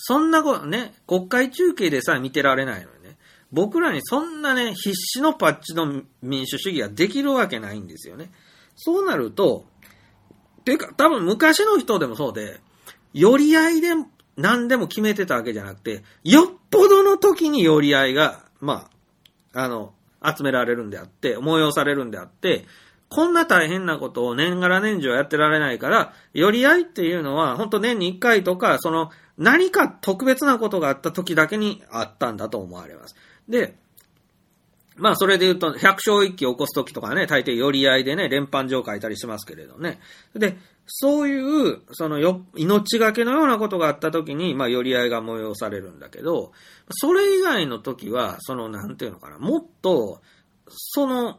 [0.00, 3.18] そんなことね、国会中継でさえ見てられないのにね、
[3.50, 8.30] 僕らにそんなね、必死のパッチの民主主義ができるわけないんですよね。
[8.76, 9.66] そうなると、
[10.64, 12.60] ていうか、多分昔の人でもそうで、
[13.12, 13.88] 寄り合いで
[14.36, 18.88] 何でも決めてたわけじゃなくて、よっぽどの時に寄り合いが、ま
[19.52, 19.94] あ、あの、
[20.24, 22.66] 集められるんであって、催されるんであって、
[23.08, 33.14] こんな大変なことを年がら年中やってられないから、寄り合いっていうのは、本当年に一回とか、その、何か特別なことがあった時だけにあったんだと思われます。
[33.48, 33.76] で、
[34.96, 40.00] まあそれで言うと、百姓一揆を起こす時とかね、大抵寄り合いでね、連邦状書いたりしますけれどね。
[40.34, 46.52] で、そういう、そのよ、命がけのようなことがあった時に、まあ寄り合いが催されるんだけど、
[46.90, 50.20] それ以外の時は、その、なんていうのかな、もっと、
[50.68, 51.38] その、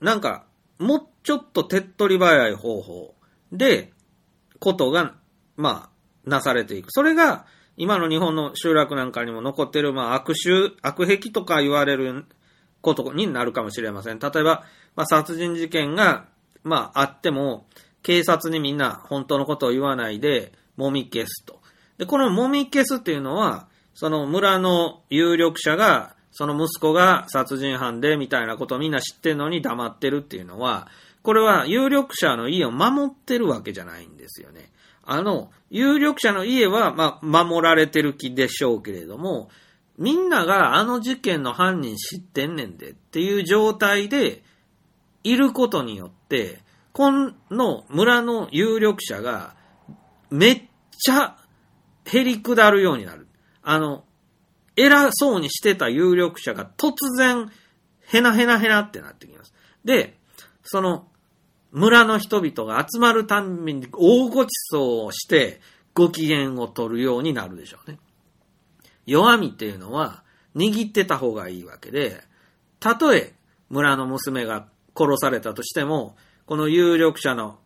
[0.00, 0.44] なんか、
[0.78, 3.14] もうちょっと手っ取り早い方法
[3.50, 3.92] で、
[4.60, 5.14] ことが、
[5.56, 5.97] まあ、
[6.28, 6.90] なされていく。
[6.90, 7.46] それが、
[7.76, 12.24] 今の日本の集落なんかにも残ってる、まあ、悪臭、悪癖とか言われる
[12.80, 14.18] ことになるかもしれません。
[14.18, 14.64] 例えば、
[14.96, 16.26] まあ、殺人事件が、
[16.64, 17.66] まあ、あっても、
[18.02, 21.60] 警察にみんな本当のことを言わないで、もみ消すと。
[21.98, 30.88] で、このもみ消すっていうのは、その村の有力者が、その息子が殺人犯でみたいなことをみんな知ってるのに黙ってるっていうのは、
[31.22, 34.70] これは有力者の家を守ってるわけじゃないんですよね。
[35.10, 39.48] あの、有力者の家は、ま、守られてる気でしょうけれども、
[39.96, 44.42] みんながあの事件の犯人知ってんねんでっていう状態で
[45.24, 46.60] いることによって、
[46.92, 47.10] こ
[47.50, 49.56] の村の有力者が
[50.30, 50.62] めっ
[51.02, 51.38] ちゃ
[52.04, 53.28] 減り下るようになる。
[53.62, 54.04] あの、
[54.76, 57.50] 偉そうにしてた有力者が突然、
[58.12, 59.54] へなへなへなってなってきます。
[59.86, 60.18] で、
[60.64, 61.08] その、
[61.72, 65.60] 村の人々が集まるたんびに大ごちそうをして、
[65.94, 67.98] ご機嫌を取るようになるでしょうね。
[69.06, 70.22] 弱みっていうのは、
[70.54, 72.22] 握ってた方がいいわけで、
[72.80, 73.34] たとえ
[73.68, 76.16] 村の娘が殺されたとしても、
[76.46, 77.58] この有力者の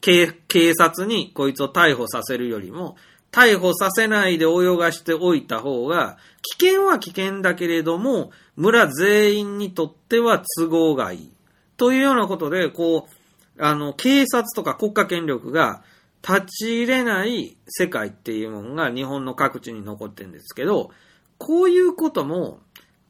[0.00, 2.96] 警警察にこいつを逮捕させるよりも、
[3.30, 6.18] 逮捕させないで泳がしておいた方が、
[6.58, 11.32] 危険は危険だけれども、村全員にとっては都合がいい。
[11.76, 15.82] というようなことで、こう、あの、警察とか国家権力が
[16.26, 20.90] 立ち入れない世界っていうものが日本の各地に残ってるんですけど、
[21.38, 22.60] こういうことも、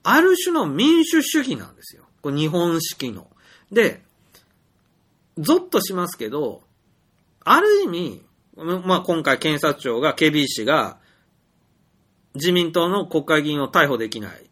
[0.03, 2.05] ある種の民主主義なんですよ。
[2.23, 3.29] これ日本式の。
[3.71, 4.03] で、
[5.39, 6.63] ゾッとしますけど、
[7.45, 8.23] ある意味、
[8.57, 10.99] まあ、今回検察庁が、ケビー氏が、
[12.35, 14.51] 自民党の国会議員を逮捕できない。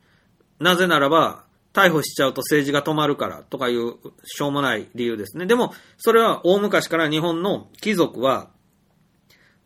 [0.58, 3.94] なぜならば、逮捕しちゃうと政治が止まるからとかいう
[4.24, 5.46] しょうもない理由ですね。
[5.46, 8.50] でも、それは大昔から日本の貴族は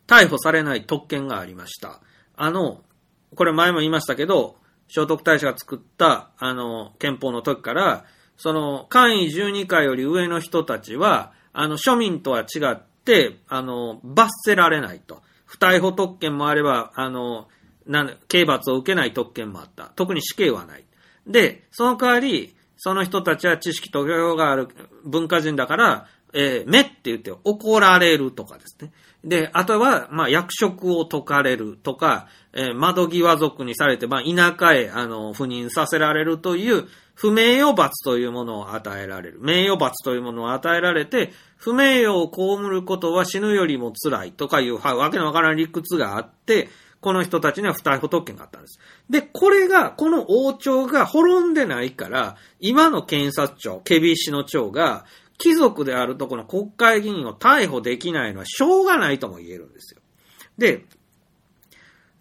[0.07, 2.01] 逮捕されない特権がありました。
[2.37, 2.83] あの、
[3.35, 4.57] これ前も言いましたけど、
[4.89, 8.05] 聖徳太子が作った、あの、憲法の時から、
[8.37, 15.23] その、官位12回より上の人たちは、あの、庶民とは違って、あの、罰せられないと。
[15.47, 17.49] 不逮捕特権もあれば、あの、
[17.87, 19.93] なん刑罰を受けない特権もあった。
[19.95, 20.85] 特に死刑はない。
[21.27, 24.69] で、その代わり、その人たちは知識と教養がある
[25.05, 28.91] 文化人だから、えー、めって言って怒られるとかですね。
[29.25, 39.39] で、あとは、まあ、役職を解かれるとか、えー、窓際族にされて、まあ、田舎へ、あの、赴任させられるという、不名誉罰というものを与えられる。
[39.41, 46.69] 名誉罰というものを与えられて、不名誉を被ることは死ぬよりも辛いとかいう、はわけのわからん理屈があって、
[47.05, 48.81] この人たちには不逮捕特権があったんです。
[49.11, 55.05] で、これが、この王朝が滅んでないから、今の検察庁、ケビ氏の長が、
[55.37, 60.01] 貴族であるとこの国会議員を逮捕できないのはしょうがないとも言えるんですよ。
[60.57, 60.87] で、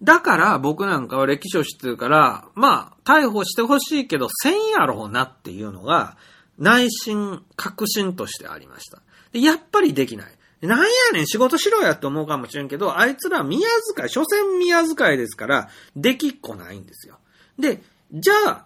[0.02, 6.18] だから僕なんかは歴史を知ってるから、まあ、逮捕してほしいけど、せんやろうなっていうのが、
[6.58, 9.02] 内心、確信としてありました。
[9.32, 10.32] で、やっぱりできない。
[10.68, 17.18] なんやねん、仕事しろやって思うかもしれんけど、あいつら宮遣い、所詮宮遣いですから、できっこないんですよ。
[17.60, 17.82] で、
[18.14, 18.66] じゃあ、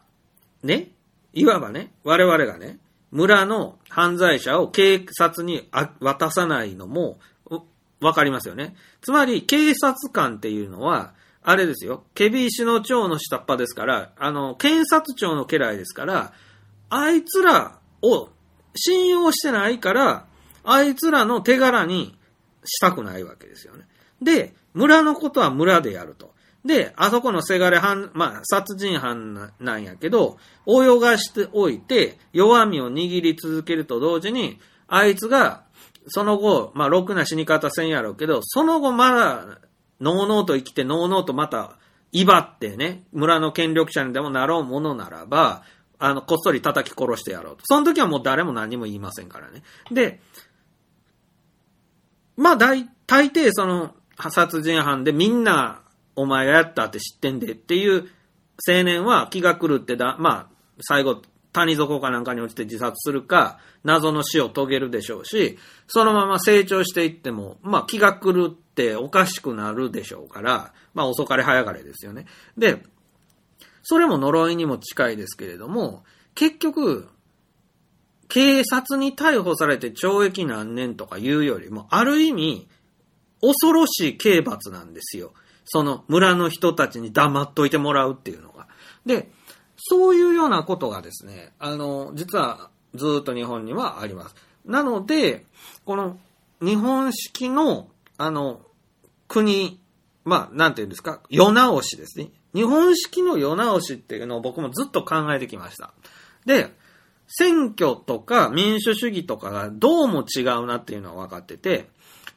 [0.62, 0.92] ね、
[1.34, 2.78] いわばね、我々がね、
[3.12, 5.70] 村の犯罪者を警察に
[6.00, 7.20] 渡さないのも、
[8.00, 8.76] わかりますよね。
[9.02, 16.34] つまり、警察官っていうのは、あれですよ、ケビー氏の長の下っ端ですから、あの、検察庁の家来ですから、
[16.90, 18.30] あいつらを
[18.76, 20.27] 信用してないから、
[20.70, 22.18] あいつらの手柄に
[22.66, 23.86] したくないわけですよね。
[24.22, 26.34] で、村のことは村でやると。
[26.66, 30.38] で、あそこのせがれ犯、まあ、殺人犯なんやけど、
[30.68, 35.64] 泳がしておいて、弱みを握り続けると同時に、あいつが、
[36.08, 39.60] その後、まあ、ろくな死に方せんやろうけど、その後まだ、
[40.02, 41.78] のうのうと生きて、のうのうとまた、
[42.12, 45.64] 威張ってね、村の権力者にでもなろうものならば、
[46.00, 47.64] あの、こっそり叩き殺してやろうと。
[47.64, 49.64] その時はもう誰も何も言いませんからね。
[49.92, 50.22] で、
[52.38, 53.94] まあ、大、大抵その、
[54.30, 55.82] 殺人犯でみんな、
[56.16, 58.10] お前がやったって知ってんでっていう
[58.68, 61.22] 青年は気が狂ってだ、まあ、最後、
[61.54, 65.58] 谷底かなんかに落ちて自殺するか、謎の死を遂げるでしょうし、
[65.88, 72.26] そのまま成長していっても、まあ気が狂っておかしくなるでしょうから、まあ遅かれ早かれですよね。
[72.58, 72.84] で、
[73.82, 76.04] それも呪いにも近いですけれども、
[76.36, 77.08] 結局、
[78.30, 82.68] 警察に逮捕されて懲役何年とか言うよりも、ある意味、
[83.42, 85.34] 恐ろしい刑罰なんですよ。
[85.66, 88.68] その村の人たちに黙っといてもらうっていうのが。
[89.06, 89.30] で、
[89.78, 94.36] そういうようなことがですね、あの、実はずっと日本にはあります。
[94.66, 95.46] なので、
[95.86, 96.18] この
[96.62, 97.88] 日本式の、
[98.18, 98.62] あの、
[99.28, 99.80] 国、
[100.26, 102.32] まあ、なんていうんですか、世直しですね。
[102.54, 105.94] 日本式の世直しっていうのを僕もずっと考えてきました。
[106.46, 106.74] で、
[107.28, 111.90] 選挙とか民主主義とかがどうも違うなっていうのは分かってて、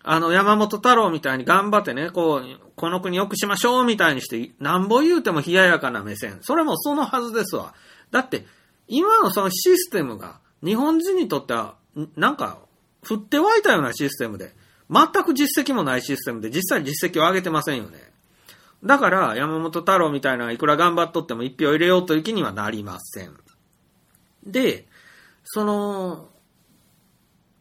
[0.03, 2.45] あの、山本太郎みたいに頑張ってね、こう、
[2.75, 6.39] この国良くしましょうみたいにして、なんぼ言うても冷ややかな目線。
[6.41, 7.75] それもそのはずですわ。
[8.11, 8.47] だって、
[8.89, 11.77] 今のそのシステムが、日本人にとっては、
[12.17, 12.59] なんか、
[13.03, 14.55] 振って湧いたようなシステムで、
[14.91, 17.99] 全く実績もないシステムで、実際実績を上げてませんよね。
[18.83, 23.37] だから、山本太郎みたいないくら頑張っとっても一票入れようという気にはなりません。
[24.45, 24.87] で、
[25.45, 26.29] その、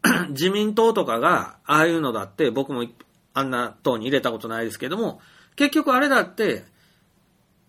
[0.30, 2.86] 自民党とかが、ああいうのだって、僕も
[3.34, 5.22] あんな党に入れたことないですけども、
[5.56, 6.64] 結局あれだって、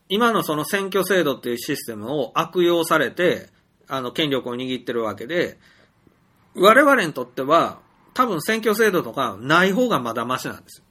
[0.09, 3.49] 今のその選挙制度っていうシステムを悪用されて、
[3.89, 5.59] あの、権力を握ってるわけで、
[6.55, 7.79] 我々にとっては、
[8.13, 10.85] 多分選挙制度とかない方がまだマシなんですよ。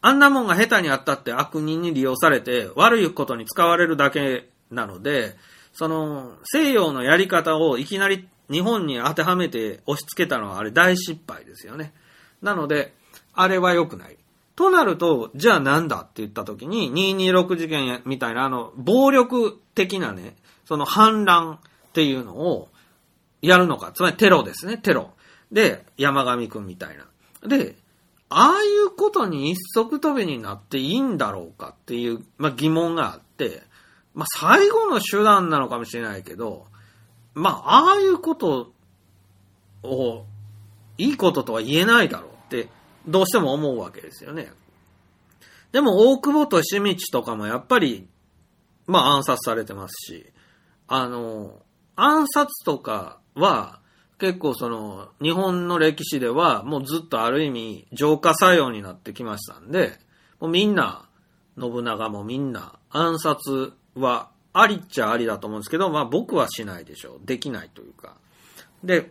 [0.00, 5.36] あんなもんが下手にあったって悪人に利用されて悪いことに使われるだけなので、
[5.76, 11.92] その西洋のやり方をいきなり日本に当てはめて押し付けたのはあれ大失敗ですよね。
[12.40, 12.94] なので、
[13.34, 14.16] あれは良くない。
[14.54, 21.58] となると、じゃあなんだって言った時に、226事件みたいなあの、暴力的なね、その反乱
[21.88, 22.70] っていうのを
[23.42, 23.92] やるのか。
[23.92, 25.10] つまりテロですね、テロ。
[25.52, 27.06] で、山上くんみたいな。
[27.46, 27.76] で、
[28.30, 33.62] ああいうことに一足飛びになっていいんだろうかっていう、まあ、疑問があって、
[34.16, 36.66] まあ、最後の手段なのかもしれないけど、
[37.34, 38.72] まあ、ああいうこと
[39.82, 40.24] を、
[40.96, 42.70] いいこととは言えないだろうって、
[43.06, 44.50] どうしても思うわけですよね。
[45.70, 48.08] でも、大久保としみちとかもやっぱり、
[48.86, 50.32] まあ、暗殺されてますし、
[50.88, 51.60] あの、
[51.94, 53.80] 暗殺とかは、
[54.18, 59.98] 結構その、日本の歴史では、もうずっとある意味、浄化作用になってきましたんで、
[60.40, 61.06] もうみんな、
[61.60, 67.20] 信長もみんな、暗殺はありっちゃありだと思うんですけど、まあ僕はしないでしょう。
[67.24, 68.16] できないというか。
[68.84, 69.10] で、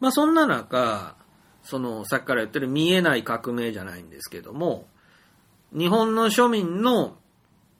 [0.00, 1.16] まあそんな中、
[1.62, 4.86] その、さっきから言ってる見えない革命じゃないんですけども、
[5.76, 7.16] 日本の庶民の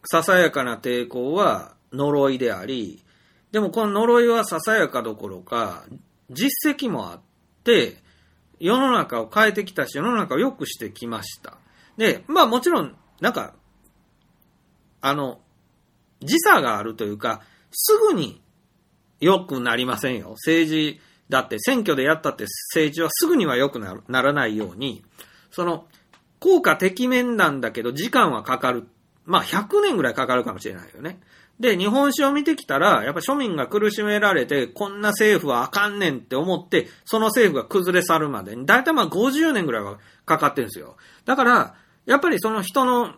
[0.04, 3.04] ささやかな抵抗は呪いであり、
[3.52, 5.84] でもこの呪いはささやかどころか、
[6.30, 7.20] 実績もあっ
[7.64, 8.02] て、
[8.58, 11.58] 世の中を変えてきたし、世の中を良くしてきました。
[11.96, 13.54] で、まあもちろん、なんか、
[15.00, 15.40] あの、
[16.20, 18.40] 時差があるというか、すぐに
[19.20, 20.30] 良くなりませんよ。
[20.30, 22.44] 政治、だって選挙でやったって
[22.74, 25.04] 政治はすぐには良くならないように、
[25.50, 25.86] その、
[26.38, 28.88] 効果てきめんなんだけど、時間はかかる。
[29.24, 31.20] まあ、100年ぐらいかかるかもしれないよね。
[31.58, 40.96] で、日本史を見てきたら、やっぱ庶民が苦しめられて、こんな政府はあかんねんって思って、その政府が崩れ去るまでに、だいたいまあ50年ぐらいはかかってるんですよ。
[41.24, 41.74] だから、
[42.04, 43.14] やっぱりその人の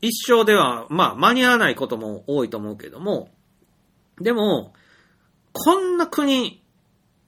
[0.00, 3.30] 一生では、まあ間に合わないことも多いと思うけども、
[4.20, 4.72] でも、
[5.52, 6.62] こんな国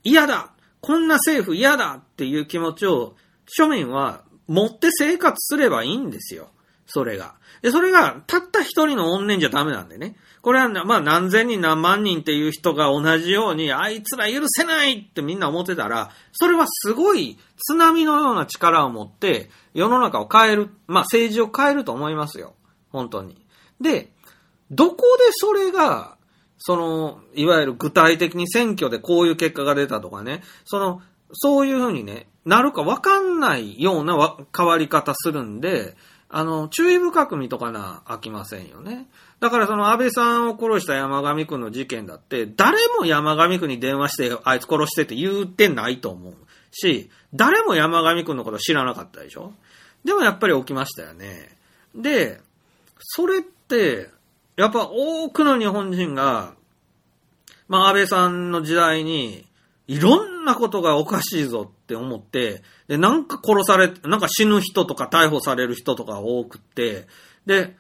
[0.02, 3.14] 嫌だこんな政府嫌だっていう気持ちを
[3.58, 6.50] 庶民は持って生活すればいいんですよ。
[6.92, 7.34] それが。
[7.62, 10.16] で、それがたった一人の怨念じゃダメなんでね。
[10.42, 22.54] これは、まあ何千人何万人っていう人が同じように、あいつら許せないってみんな思ってたら、それはすごい津波のような力を持って、世の中を変える、まあ政治を変えると思いますよ。
[22.90, 23.46] 本当に。
[23.80, 24.12] で、
[24.70, 26.16] どこでそれが、
[26.58, 31.02] その、いわゆる具体的に選挙でこういう結果が出たとかね、その、
[31.32, 35.96] そういうふうにね、なるかわかんないような変わり方するんで、
[36.32, 39.08] あの、注意深く見とかな飽きませんよね。
[39.40, 46.34] だからその安倍さんを殺した山上くんの事件だって、誰も山上くんに電話して、あいつ殺してって言ってないと思う
[46.70, 49.52] し、誰も山上くんのこと知らなかったでしょ？
[50.04, 51.56] でもやっぱり起きましたよね。
[51.96, 52.40] で、
[53.00, 54.08] それって、
[54.56, 56.54] やっぱ多くの日本人が、
[57.66, 59.46] まあ安倍さんの時代に、
[59.88, 67.08] いろんなことがおかしいぞって思って、で、なんか殺され、なんか死ぬ人とか逮捕される人とか多くって、
[67.46, 67.76] で、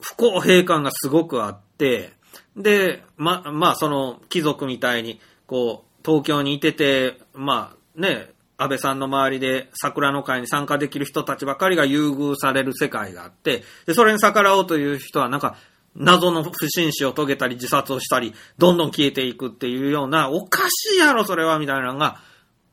[0.00, 2.12] 不公平感がすごくあって、
[2.56, 15.56] で、ま、まあ、その、貴族みたいに、こう、東京にいてて、まあ、ね、安倍さんの周りで桜の会に参加できる人たちばかりが優遇される世界があって、で、それに逆らおうという人はなんか、
[15.94, 22.20] 謎の不審死を遂げたり自殺をしたり、どんどん消えていくっていうような、おかしいやろ、それは、みたいなのが、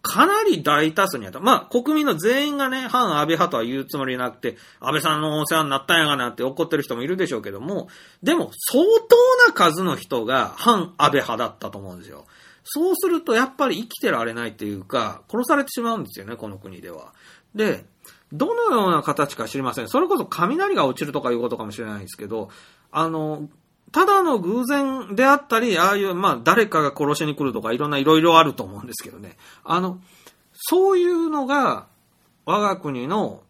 [0.07, 1.39] かなり大多数にあった。
[1.39, 7.87] まあ、国民の全員がね、反安倍派とは言うつもりなくて、安倍さんのお世話になったんやがなって怒ってる人もいるでしょうけども、
[8.21, 12.25] でも、相当な数の人が反安倍派だったと思うんですよ。
[12.63, 17.13] そうすると、やっぱり生きてられないっていうか、殺されてしまうんですよね、この国では。
[17.55, 17.85] で、
[18.31, 19.87] どのような形か知りません。
[19.87, 22.49] それこそ雷が落ちるとかいうことかもしれないですけど、
[22.91, 23.49] あの、
[23.91, 29.37] ただの偶然であったり、ああいう、まあ、誰かが殺しに来るとか、いろんな、いろいろあると思うんですけどね。
[29.63, 29.99] あの、
[30.53, 31.87] そういうのが、
[32.45, 33.41] 我が国の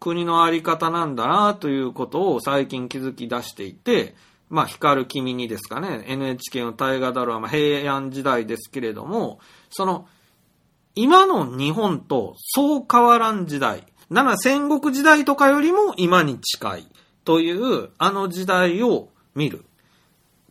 [0.00, 4.14] 国のあり方なんだな、ということを最近気づき出していて、
[4.48, 9.38] まあ、光る君にですかね、NHK の大河ドラマ、平安時代ですけれども、
[9.68, 10.08] その、
[10.96, 16.86] 今の日本とそう変わらん時代、なら戦国時代とかよりも今に近い
[17.24, 19.64] というあの時代を見る。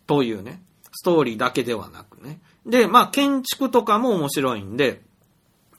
[0.09, 2.39] というね、ストーリーだけではなくね。
[2.65, 5.01] で、まあ建築とかも面白いんで、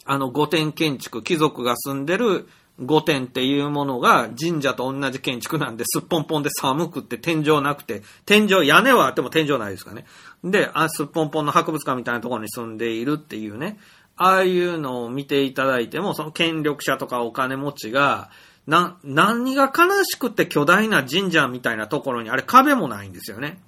[0.05, 2.49] あの御殿建築、貴族が住んでる
[2.79, 10.07] 御殿っていうものが神社と同じ建築なんで、すっぽんぽんで寒くって天井なくて、天井、屋根はあっても天井ないですかね。
[10.45, 13.81] で、あすっぽんぽんの博物館みたいなところに住んでいるっていうね。
[14.15, 18.31] ああいうのを見ていただいても、その権力者とかお金持ちが、
[18.69, 23.59] な、何が悲しくて巨大な神社みたいなところに、あれ壁もないんですよね。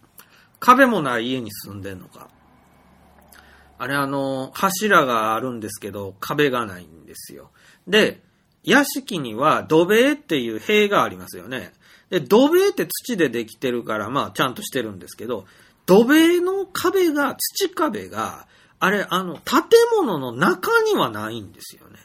[0.62, 2.28] 壁もない家に住んでんのか。
[3.78, 7.50] あれあの、柱があるんですけど、壁がないんですよ。
[7.88, 8.22] で、
[8.62, 11.72] 屋敷には土塀っていう塀がありますよね。
[12.10, 15.46] で、土塀って土でできてるから、まあちゃんとしてるんですけど、
[15.84, 18.46] 土塀の壁が、土壁が、
[18.78, 19.64] あれ、あの、建
[19.96, 21.98] 物の中にはないんですよね。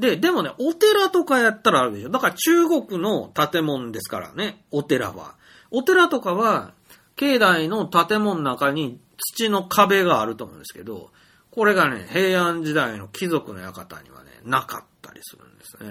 [0.00, 2.08] で、でもね、お寺とかやったらあるでしょ。
[2.08, 5.36] だから中国の建物ですからね、お寺は。
[5.70, 6.72] お寺とかは、
[7.16, 11.10] 境内の建物の中に土の壁があると思うんですけど、
[11.50, 15.90] これがね、平安時代の貴族の館にはね、なかったりするんですね。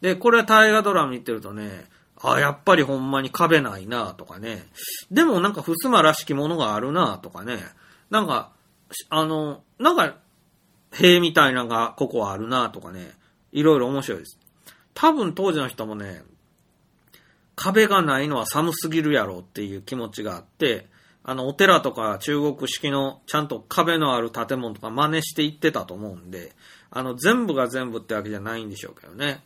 [0.00, 1.86] で、これは大河ドラマ見てるとね、
[2.22, 4.68] あ、やっぱりほんまに壁ないなとかね。
[5.10, 7.58] でもなんか襖らしきものがあるなとかね。
[8.10, 8.52] なんか、
[9.08, 10.16] あの、なんか、
[10.92, 13.12] 塀みたいなのがここはあるなとかね、
[13.52, 14.38] いろいろ面白いです。
[14.94, 16.22] 多分当時の人もね、
[17.60, 20.86] 壁がないのは寒すぎるやろっていう気持ちがあって、
[21.22, 26.52] あの、お寺とか中国式のちゃんと壁のある建物とか真似していってたと思うんで、
[26.90, 29.42] あの、全部が全部ってわけじゃないんでしょうけどね。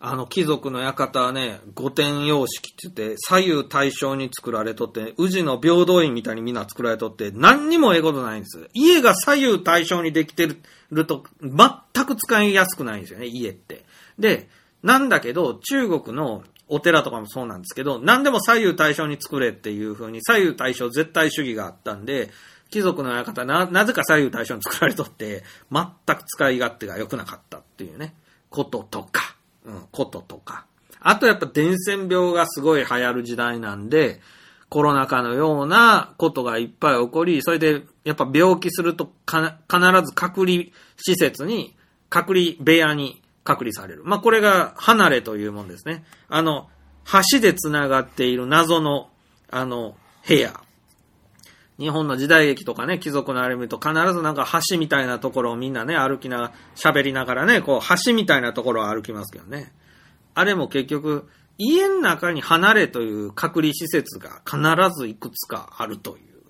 [0.00, 8.70] あの、貴族の館はね、御殿様式って言って、左右対称に作られとって、宇治の平等院みたいにみんな作られとって、何にもええことないんです。
[8.72, 10.48] 家が左右対称にできて
[10.90, 13.84] ると、全く使いやすくないんですよね、家って。
[14.18, 14.48] で、
[14.82, 22.30] なんだけど、中国のお寺とかもそうなんですけど、何でも左右対称に作れっていう風に、左右対称絶対主義があったんで、
[22.70, 25.42] 貴族の館な、なぜか左右対称に作られとって、
[25.72, 25.86] 全
[26.16, 28.14] く使い勝手が良くなかったっていうね、
[28.50, 29.36] こととか。
[29.64, 30.66] うん、こととか。
[31.00, 34.20] あとやっぱ伝染病がすごい流行る時代なんで、
[34.68, 40.64] コロナ禍のようなことがいっぱい起こり、それでやっぱ病気するとかな必ず隔離
[40.96, 41.74] 施設に、
[42.10, 44.02] 隔離部屋に隔離される。
[44.04, 46.04] まあ、これが離れというもんですね。
[46.28, 46.68] あの、
[47.32, 49.08] 橋で繋がっている謎の、
[49.50, 49.96] あの、
[50.26, 50.60] 部屋。
[51.78, 59.72] 日本の時代劇とかね、貴族のあれ見ると必ずなんか橋みたいなところをみんなね、歩きな、喋りながらね、こう橋みたいなところを歩きますけどね。
[60.34, 61.26] あれも結局、
[61.56, 64.60] 家の中に離れという隔離施設が必
[64.94, 66.42] ずいくつかあるという。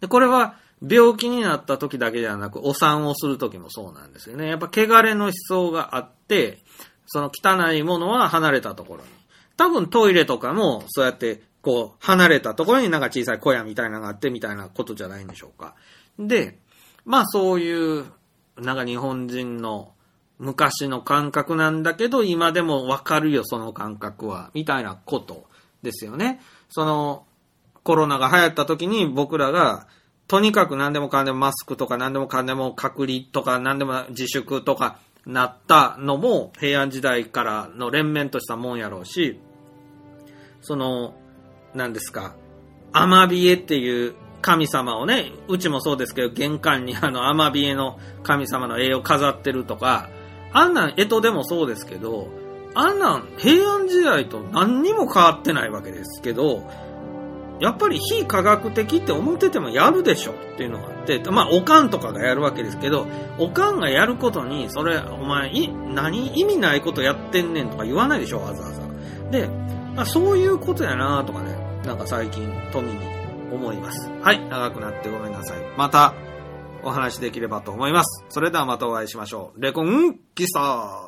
[0.00, 4.48] で、これは病気になった時だけではなく、お産をする時もそうなんですよね。
[4.48, 6.62] やっぱ汚れの思想があって、
[7.06, 9.08] その汚いものは離れたところに。
[9.56, 15.74] 多分トイレとかもそうやってこう、離れたところになんか小さい小屋みたいなのがあってみたいなことじゃないんでしょうか。
[16.16, 16.60] で、
[17.04, 18.04] まあそういう、
[18.56, 19.92] なんか日本人の
[20.38, 24.52] 昔の感覚なんだけど、今でもわかるよ、その感覚は。
[24.54, 25.48] みたいなこと
[25.82, 26.40] ですよね。
[26.68, 27.26] その、
[27.82, 29.88] コロナが流行った時に僕らが、
[30.28, 39.40] とにかく何でもかんでもマスクとか何でもかんでも隔離とか何でも自粛とかなったのも平安時代からの連綿としたもんやろうし、
[40.60, 41.14] その、
[41.74, 42.34] なんですか、
[42.92, 50.08] アマビエっていう神様をね、うちもそうですけど、玄関に あのアマビエの神様の絵を飾ってるとか、
[50.52, 52.28] あんなん江戸でもそうですけど、
[52.74, 56.62] あんなん平安時代と何にも変わってないわけですけど、
[57.60, 63.06] やっぱり非科学的って思っててもやるでしょっていうのがあって、まあ、おかんとかがやるわけですけど、
[63.38, 68.82] おかんがやることに、それ、お前、い、何意味ないことやってんねんとか言わないでしょ、わざわざ。
[69.30, 69.48] で、
[69.94, 71.56] まあ、そういうことやなとかね。
[71.84, 72.98] なんか最近、富に
[73.52, 74.10] 思います。
[74.20, 75.58] はい、長くなってごめんなさい。
[75.76, 76.14] また、
[76.82, 78.24] お話できればと思います。
[78.28, 79.60] それではまたお会いしましょう。
[79.60, 81.05] レコン、キスター